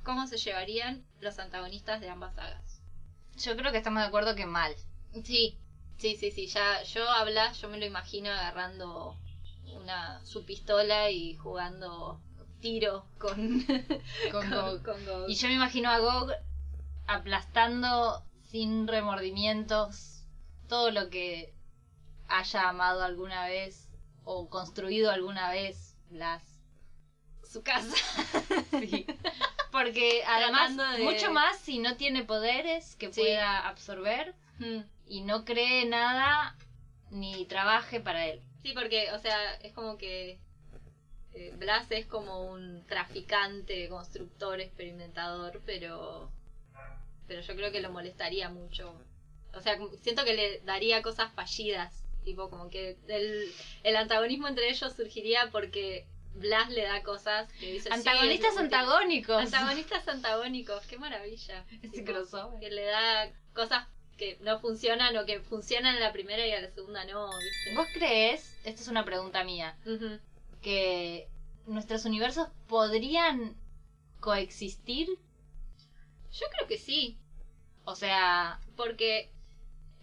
¿Cómo 0.04 0.26
se 0.26 0.38
llevarían 0.38 1.04
los 1.20 1.38
antagonistas 1.38 2.00
de 2.00 2.08
ambas 2.08 2.34
sagas? 2.34 2.80
Yo 3.36 3.56
creo 3.56 3.70
que 3.70 3.78
estamos 3.78 4.02
de 4.02 4.08
acuerdo 4.08 4.34
que 4.34 4.46
mal. 4.46 4.74
Sí, 5.22 5.58
sí, 5.98 6.16
sí, 6.16 6.30
sí. 6.30 6.46
Ya 6.46 6.82
yo 6.82 7.10
habla, 7.10 7.52
yo 7.52 7.68
me 7.68 7.78
lo 7.78 7.84
imagino 7.84 8.30
agarrando 8.30 9.16
una 9.74 10.24
su 10.24 10.44
pistola 10.44 11.10
y 11.10 11.34
jugando 11.34 12.20
tiro 12.60 13.06
con 13.18 13.64
Con 14.32 14.50
Gog. 14.50 14.82
con 14.82 15.04
Gog. 15.04 15.28
Y 15.28 15.34
yo 15.34 15.48
me 15.48 15.54
imagino 15.54 15.90
a 15.90 15.98
Gog 15.98 16.32
aplastando 17.06 18.22
sin 18.50 18.88
remordimientos 18.88 20.24
todo 20.68 20.90
lo 20.90 21.10
que 21.10 21.54
haya 22.28 22.68
amado 22.68 23.02
alguna 23.02 23.46
vez 23.46 23.87
o 24.30 24.50
construido 24.50 25.10
alguna 25.10 25.50
vez 25.50 25.96
las 26.10 26.42
su 27.50 27.62
casa. 27.62 27.96
Sí. 28.80 29.06
Porque 29.72 30.22
además, 30.26 30.76
de- 30.76 31.02
mucho 31.04 31.32
más 31.32 31.58
si 31.58 31.78
no 31.78 31.96
tiene 31.96 32.24
poderes 32.24 32.94
que 32.96 33.10
Sí. 33.12 33.20
pueda 33.22 33.66
absorber 33.66 34.34
Mm. 34.58 34.80
y 35.06 35.22
no 35.22 35.44
cree 35.46 35.86
nada 35.86 36.56
ni 37.10 37.46
trabaje 37.46 38.00
para 38.00 38.26
él. 38.26 38.42
Sí, 38.62 38.72
porque, 38.74 39.10
o 39.12 39.18
sea, 39.18 39.54
es 39.62 39.72
como 39.72 39.96
que 39.96 40.38
eh, 41.32 41.52
Blas 41.56 41.90
es 41.90 42.04
como 42.06 42.42
un 42.50 42.84
traficante, 42.86 43.88
constructor, 43.88 44.60
experimentador, 44.60 45.62
pero 45.64 46.30
pero 47.26 47.40
yo 47.42 47.54
creo 47.56 47.70
que 47.72 47.80
lo 47.80 47.90
molestaría 47.90 48.48
mucho. 48.50 48.94
O 49.54 49.60
sea, 49.60 49.78
siento 50.02 50.24
que 50.24 50.34
le 50.34 50.60
daría 50.60 51.00
cosas 51.02 51.32
fallidas, 51.32 52.04
tipo 52.24 52.50
como 52.50 52.68
que 52.68 52.98
el, 53.08 53.52
el 53.82 53.96
antagonismo 53.96 54.48
entre 54.48 54.68
ellos 54.70 54.92
surgiría 54.94 55.50
porque 55.50 56.06
Blas 56.34 56.70
le 56.70 56.82
da 56.82 57.02
cosas 57.02 57.50
que 57.54 57.72
dice 57.72 57.88
sí, 57.88 57.94
Antagonistas 57.94 58.52
útil. 58.52 58.64
antagónicos. 58.64 59.36
Antagonistas 59.42 60.06
antagónicos, 60.06 60.86
qué 60.86 60.96
maravilla. 60.98 61.64
Ese 61.82 61.88
Tipo, 61.88 62.12
crossover. 62.12 62.60
Que 62.60 62.70
le 62.70 62.84
da 62.84 63.32
cosas 63.54 63.86
que 64.16 64.36
no 64.40 64.58
funcionan 64.60 65.16
o 65.16 65.24
que 65.26 65.40
funcionan 65.40 65.94
en 65.96 66.00
la 66.00 66.12
primera 66.12 66.46
y 66.46 66.52
a 66.52 66.60
la 66.60 66.70
segunda 66.70 67.04
no, 67.06 67.26
¿viste? 67.28 67.74
¿Vos 67.74 67.86
crees, 67.94 68.56
esta 68.64 68.82
es 68.82 68.88
una 68.88 69.04
pregunta 69.04 69.42
mía, 69.44 69.76
que 70.62 71.28
nuestros 71.66 72.04
universos 72.04 72.48
podrían 72.68 73.56
coexistir? 74.20 75.08
Yo 76.32 76.46
creo 76.56 76.68
que 76.68 76.78
sí, 76.78 77.18
O 77.84 77.94
sea, 77.94 78.60
porque 78.76 79.32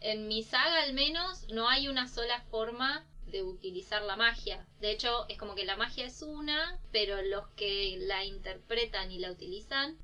en 0.05 0.27
mi 0.27 0.43
saga 0.43 0.83
al 0.83 0.93
menos 0.93 1.47
no 1.51 1.67
hay 1.67 1.87
una 1.87 2.07
sola 2.07 2.39
forma 2.51 3.03
de 3.25 3.41
utilizar 3.41 4.03
la 4.03 4.15
magia. 4.15 4.67
De 4.79 4.91
hecho, 4.91 5.25
es 5.29 5.37
como 5.39 5.55
que 5.55 5.65
la 5.65 5.77
magia 5.77 6.05
es 6.05 6.21
una, 6.21 6.79
pero 6.91 7.23
los 7.23 7.47
que 7.55 7.97
la 8.01 8.23
interpretan 8.23 9.11
y 9.11 9.17
la 9.17 9.31
utilizan 9.31 9.97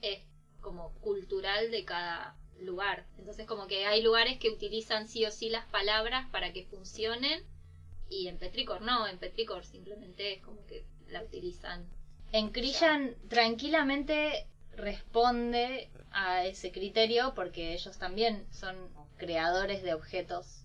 es 0.00 0.22
como 0.62 0.94
cultural 1.00 1.70
de 1.70 1.84
cada 1.84 2.34
lugar. 2.60 3.06
Entonces 3.18 3.46
como 3.46 3.66
que 3.66 3.84
hay 3.84 4.02
lugares 4.02 4.38
que 4.38 4.48
utilizan 4.48 5.06
sí 5.06 5.26
o 5.26 5.30
sí 5.30 5.50
las 5.50 5.66
palabras 5.66 6.26
para 6.30 6.54
que 6.54 6.64
funcionen 6.64 7.44
y 8.08 8.28
en 8.28 8.38
Petricor 8.38 8.80
no, 8.80 9.06
en 9.06 9.18
Petricor 9.18 9.66
simplemente 9.66 10.34
es 10.34 10.42
como 10.42 10.64
que 10.66 10.86
la 11.08 11.22
utilizan. 11.22 11.86
en 12.32 12.50
Krishan 12.50 13.16
tranquilamente 13.28 14.46
responde 14.76 15.90
a 16.10 16.46
ese 16.46 16.72
criterio 16.72 17.34
porque 17.34 17.74
ellos 17.74 17.98
también 17.98 18.46
son 18.50 18.76
creadores 19.22 19.84
de 19.84 19.94
objetos 19.94 20.64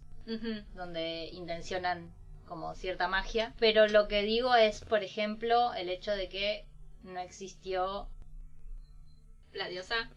donde 0.74 1.30
intencionan 1.32 2.12
como 2.48 2.74
cierta 2.74 3.08
magia. 3.08 3.54
Pero 3.60 3.88
lo 3.88 4.08
que 4.08 4.24
digo 4.24 4.56
es, 4.56 4.82
por 4.82 5.04
ejemplo, 5.04 5.76
el 5.76 5.90
hecho 5.90 6.12
de 6.12 6.28
que 6.28 6.66
no 7.04 7.20
existió, 7.20 8.10
La 9.54 9.68
diosa. 9.68 10.10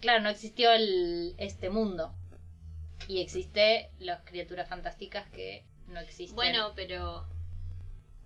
claro, 0.00 0.22
no 0.22 0.28
existió 0.28 0.72
el, 0.72 1.34
este 1.38 1.70
mundo. 1.70 2.12
Y 3.06 3.20
existe 3.20 3.90
las 4.00 4.22
criaturas 4.24 4.68
fantásticas 4.68 5.28
que 5.30 5.64
no 5.86 6.00
existen. 6.00 6.34
Bueno, 6.34 6.72
pero 6.74 7.26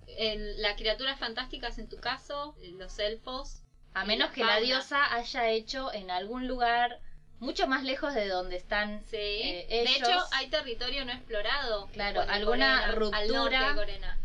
en 0.07 0.62
las 0.62 0.77
criaturas 0.77 1.19
fantásticas 1.19 1.79
en 1.79 1.89
tu 1.89 1.99
caso, 1.99 2.57
los 2.79 2.99
elfos, 2.99 3.62
a 3.93 4.05
menos 4.07 4.31
que 4.31 4.45
la 4.45 4.61
diosa 4.61 5.14
haya 5.14 5.51
hecho 5.51 5.93
en 5.93 6.11
algún 6.11 6.49
lugar 6.49 7.01
mucho 7.41 7.66
más 7.66 7.84
lejos 7.84 8.14
de 8.14 8.28
donde 8.28 8.57
están 8.57 9.03
sí. 9.11 9.16
Eh, 9.16 9.66
de 9.68 9.82
ellos- 9.82 9.97
hecho, 10.09 10.24
hay 10.32 10.49
territorio 10.49 11.05
no 11.05 11.12
explorado. 11.12 11.86
Claro, 11.93 12.24
de 12.24 12.30
alguna 12.32 12.80
Corena, 12.80 12.93
ruptura 12.93 13.74
de. 13.74 14.18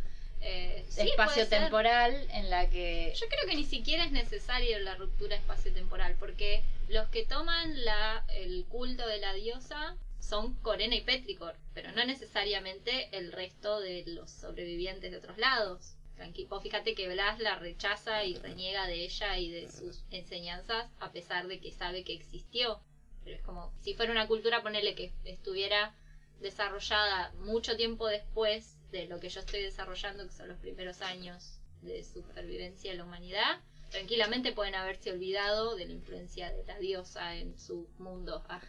Eh, 0.45 0.86
sí, 0.89 0.95
puede 0.95 1.09
espacio 1.11 1.45
ser. 1.45 1.61
temporal 1.61 2.28
en 2.32 2.49
la 2.49 2.70
que 2.70 3.14
Yo 3.16 3.28
creo 3.30 3.47
que 3.47 3.55
ni 3.55 3.64
siquiera 3.64 4.03
es 4.03 4.11
necesario 4.11 4.78
la 4.80 4.95
ruptura 4.95 5.36
espacio-temporal, 5.38 6.16
porque 6.20 6.64
los 6.89 7.07
que 7.09 7.26
toman 7.26 7.86
la, 7.86 8.26
el 8.30 8.66
culto 8.68 9.07
de 9.07 9.20
la 9.20 9.34
diosa 9.34 9.95
son 10.20 10.55
Corena 10.55 10.95
y 10.95 11.01
Petricor, 11.01 11.55
pero 11.74 11.91
no 11.93 12.03
necesariamente 12.03 13.07
el 13.18 13.32
resto 13.32 13.80
de 13.80 14.03
los 14.07 14.32
sobrevivientes 14.32 15.11
de 15.11 15.18
otros 15.18 15.38
lados. 15.38 15.95
Tranqui- 16.18 16.47
vos 16.49 16.61
fíjate 16.61 16.93
que 16.93 17.07
Blas 17.07 17.39
la 17.39 17.55
rechaza 17.55 18.24
y 18.26 18.36
reniega 18.36 18.86
de 18.86 19.03
ella 19.05 19.38
y 19.38 19.49
de 19.49 19.72
sus 19.72 20.03
enseñanzas 20.11 20.89
a 20.99 21.11
pesar 21.11 21.47
de 21.47 21.59
que 21.59 21.72
sabe 21.72 22.03
que 22.03 22.14
existió. 22.14 22.80
Pero 23.24 23.38
es 23.38 23.41
como, 23.43 23.71
si 23.82 23.93
fuera 23.93 24.11
una 24.11 24.28
cultura, 24.28 24.61
ponerle 24.61 24.95
que 24.95 25.11
estuviera 25.24 25.93
desarrollada 26.41 27.32
mucho 27.39 27.76
tiempo 27.76 28.07
después 28.07 28.78
de 28.91 29.05
lo 29.05 29.19
que 29.19 29.30
yo 29.30 29.39
estoy 29.39 29.61
desarrollando, 29.61 30.26
que 30.26 30.32
son 30.32 30.47
los 30.47 30.57
primeros 30.59 31.01
años 31.01 31.59
de 31.82 32.03
supervivencia 32.03 32.91
de 32.91 32.97
la 32.97 33.03
humanidad, 33.03 33.57
tranquilamente 33.91 34.51
pueden 34.51 34.76
haberse 34.76 35.11
olvidado 35.11 35.76
de 35.76 35.86
la 35.86 35.93
influencia 35.93 36.51
de 36.51 36.63
la 36.63 36.78
diosa 36.80 37.36
en 37.36 37.57
su 37.57 37.88
mundo. 37.97 38.43
Ah, 38.47 38.61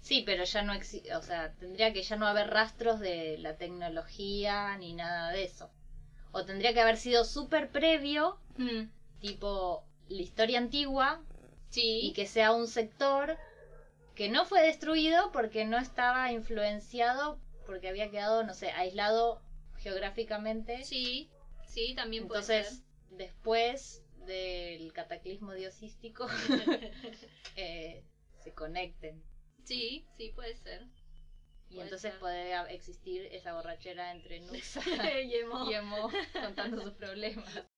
Sí, 0.00 0.22
pero 0.24 0.44
ya 0.44 0.62
no 0.62 0.72
existe, 0.72 1.14
o 1.14 1.20
sea, 1.20 1.52
tendría 1.58 1.92
que 1.92 2.02
ya 2.02 2.16
no 2.16 2.26
haber 2.26 2.46
rastros 2.46 2.98
de 2.98 3.36
la 3.38 3.56
tecnología 3.58 4.74
ni 4.78 4.94
nada 4.94 5.30
de 5.32 5.42
eso. 5.44 5.68
O 6.32 6.44
tendría 6.44 6.72
que 6.72 6.80
haber 6.80 6.96
sido 6.96 7.24
súper 7.24 7.68
previo, 7.68 8.38
Hmm, 8.56 8.88
tipo 9.20 9.84
la 10.08 10.22
historia 10.22 10.58
antigua, 10.58 11.20
y 11.74 12.12
que 12.12 12.26
sea 12.26 12.52
un 12.52 12.66
sector 12.66 13.36
que 14.14 14.28
no 14.28 14.44
fue 14.44 14.62
destruido 14.62 15.30
porque 15.32 15.64
no 15.64 15.78
estaba 15.78 16.32
influenciado, 16.32 17.38
porque 17.66 17.88
había 17.88 18.10
quedado, 18.10 18.42
no 18.42 18.54
sé, 18.54 18.70
aislado 18.70 19.40
geográficamente. 19.78 20.84
sí, 20.84 21.28
sí, 21.66 21.94
también 21.94 22.26
puede 22.26 22.42
ser. 22.42 22.64
Entonces, 22.64 22.84
después 23.10 24.02
del 24.26 24.92
cataclismo 24.92 25.52
diosístico, 25.54 26.26
eh, 27.56 28.02
se 28.42 28.52
conecten. 28.52 29.22
Sí, 29.64 30.04
sí, 30.16 30.30
puede 30.34 30.56
ser. 30.56 30.82
Y 31.70 31.74
Puede 31.74 31.84
entonces 31.84 32.10
ser. 32.12 32.20
puede 32.20 32.74
existir 32.74 33.28
esa 33.30 33.52
borrachera 33.54 34.10
entre 34.10 34.40
Nuxa 34.46 34.80
Y 35.20 35.34
Emo. 35.34 35.70
y 35.70 35.74
Emo 35.74 36.10
contando 36.32 36.82
sus 36.82 36.94
problemas. 36.94 37.46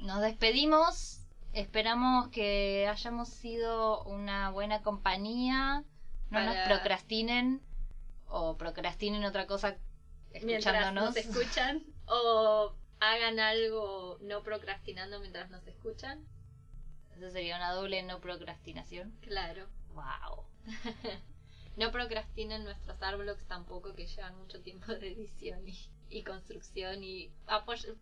Nos 0.00 0.20
despedimos. 0.22 1.20
Esperamos 1.52 2.28
que 2.28 2.86
hayamos 2.88 3.28
sido 3.28 4.02
una 4.04 4.50
buena 4.50 4.82
compañía. 4.82 5.84
No 6.30 6.40
nos 6.44 6.56
procrastinen 6.66 7.60
o 8.28 8.56
procrastinen 8.56 9.24
otra 9.24 9.46
cosa 9.46 9.76
Mientras 10.32 10.74
escuchándonos. 10.74 11.04
nos 11.04 11.16
escuchan 11.16 11.82
o 12.06 12.74
hagan 13.00 13.38
algo 13.38 14.16
no 14.22 14.42
procrastinando 14.42 15.20
mientras 15.20 15.50
nos 15.50 15.66
escuchan. 15.66 16.24
Eso 17.16 17.30
sería 17.30 17.56
una 17.56 17.72
doble 17.72 18.02
no 18.02 18.20
procrastinación. 18.20 19.10
Claro. 19.20 19.66
Wow. 19.94 20.44
No 21.74 21.90
procrastinen 21.90 22.64
nuestros 22.64 23.00
Arblogs 23.00 23.46
tampoco, 23.46 23.94
que 23.94 24.06
llevan 24.06 24.36
mucho 24.36 24.60
tiempo 24.60 24.92
de 24.92 25.10
edición 25.12 25.66
y, 25.66 25.74
y 26.10 26.22
construcción 26.22 27.02
y 27.02 27.32
apoyo- 27.46 27.96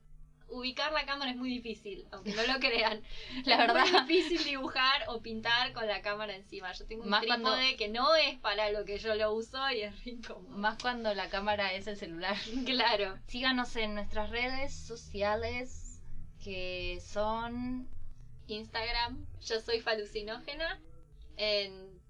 Ubicar 0.51 0.93
la 0.93 1.07
cámara 1.07 1.31
es 1.31 1.37
muy 1.37 1.49
difícil, 1.51 2.07
aunque 2.11 2.33
no 2.35 2.43
lo 2.43 2.59
crean. 2.61 3.03
La 3.45 3.55
es 3.55 3.59
verdad. 3.59 3.85
muy 3.87 4.01
difícil 4.15 4.45
dibujar 4.45 5.05
o 5.09 5.21
pintar 5.23 5.73
con 5.73 5.87
la 5.87 6.03
cámara 6.03 6.35
encima. 6.35 6.73
Yo 6.73 6.87
tengo 6.87 7.05
un 7.05 7.09
Más 7.11 7.21
trípode 7.21 7.41
cuando- 7.43 7.77
que 7.79 7.89
no 7.89 8.15
es 8.17 8.39
para 8.41 8.71
lo 8.71 8.85
que 8.85 8.99
yo 8.99 9.15
lo 9.15 9.33
uso 9.33 9.59
y 9.71 9.83
es 9.83 10.07
incómodo. 10.07 10.57
Más 10.57 10.77
cuando 10.83 11.15
la 11.15 11.29
cámara 11.31 11.73
es 11.75 11.87
el 11.87 11.97
celular. 11.97 12.37
Claro. 12.67 13.19
Síganos 13.27 13.75
en 13.77 13.95
nuestras 13.95 14.31
redes 14.31 14.75
sociales 14.75 16.03
que 16.43 17.01
son 17.07 17.89
Instagram, 18.47 19.27
yo 19.43 19.61
soy 19.61 19.81
falucinógena. 19.81 20.81
En 21.37 22.01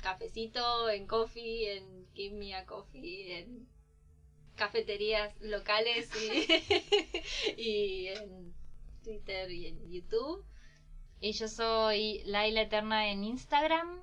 cafecito, 0.00 0.88
en 0.88 1.06
coffee, 1.06 1.76
en 1.76 2.06
Give 2.14 2.34
Me 2.36 2.54
a 2.54 2.64
Coffee, 2.64 3.38
en 3.40 3.68
cafeterías 4.60 5.34
locales 5.40 6.10
y, 6.14 7.56
y 7.56 8.08
en 8.08 8.54
Twitter 9.02 9.50
y 9.50 9.68
en 9.68 9.90
YouTube. 9.90 10.44
Y 11.18 11.32
yo 11.32 11.48
soy 11.48 12.22
Laila 12.26 12.60
Eterna 12.60 13.10
en 13.10 13.24
Instagram, 13.24 14.02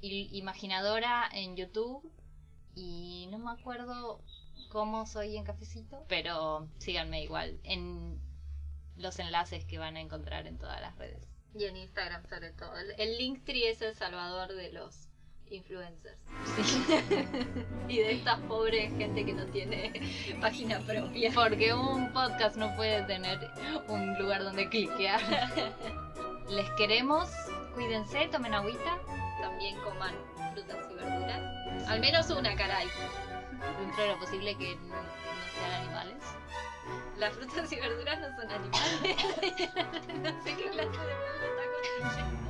y 0.00 0.28
Imaginadora 0.38 1.28
en 1.32 1.56
YouTube. 1.56 2.08
Y 2.76 3.26
no 3.32 3.38
me 3.38 3.50
acuerdo 3.50 4.22
cómo 4.70 5.06
soy 5.06 5.36
en 5.36 5.44
Cafecito, 5.44 6.04
pero 6.08 6.68
síganme 6.78 7.24
igual 7.24 7.58
en 7.64 8.20
los 8.96 9.18
enlaces 9.18 9.64
que 9.64 9.78
van 9.78 9.96
a 9.96 10.00
encontrar 10.00 10.46
en 10.46 10.56
todas 10.56 10.80
las 10.80 10.96
redes. 10.98 11.26
Y 11.52 11.64
en 11.64 11.76
Instagram 11.76 12.24
sobre 12.28 12.52
todo. 12.52 12.78
El, 12.78 12.94
el 12.96 13.18
Linktree 13.18 13.68
es 13.68 13.82
el 13.82 13.96
salvador 13.96 14.54
de 14.54 14.70
los 14.72 15.09
influencers. 15.50 16.16
y 17.88 17.98
de 17.98 18.12
esta 18.12 18.36
pobre 18.48 18.88
gente 18.96 19.24
que 19.24 19.32
no 19.32 19.44
tiene 19.46 19.92
página 20.40 20.78
propia. 20.80 21.30
Porque 21.34 21.74
un 21.74 22.12
podcast 22.12 22.56
no 22.56 22.74
puede 22.76 23.02
tener 23.02 23.38
un 23.88 24.18
lugar 24.18 24.42
donde 24.42 24.68
cliquear. 24.68 25.20
Les 26.48 26.68
queremos, 26.70 27.28
cuídense, 27.74 28.28
tomen 28.28 28.54
agüita, 28.54 28.98
también 29.40 29.76
coman 29.80 30.14
frutas 30.52 30.78
y 30.90 30.94
verduras. 30.94 31.88
Al 31.88 32.00
menos 32.00 32.28
una, 32.30 32.56
caray. 32.56 32.88
Dentro 33.78 34.02
de 34.02 34.08
lo 34.08 34.18
posible 34.18 34.56
que 34.56 34.74
no, 34.76 34.96
no 34.96 35.02
sean 35.54 35.72
animales. 35.82 36.24
Las 37.18 37.34
frutas 37.34 37.70
y 37.70 37.76
verduras 37.76 38.18
no 38.18 38.28
son 38.36 38.50
animales. 38.50 39.16
no 40.22 40.42
sé 40.42 40.56
qué 40.56 40.70
clase 40.70 40.90
de 40.90 41.14
mundo 41.14 41.44
está 41.44 41.62
construyendo. 42.00 42.40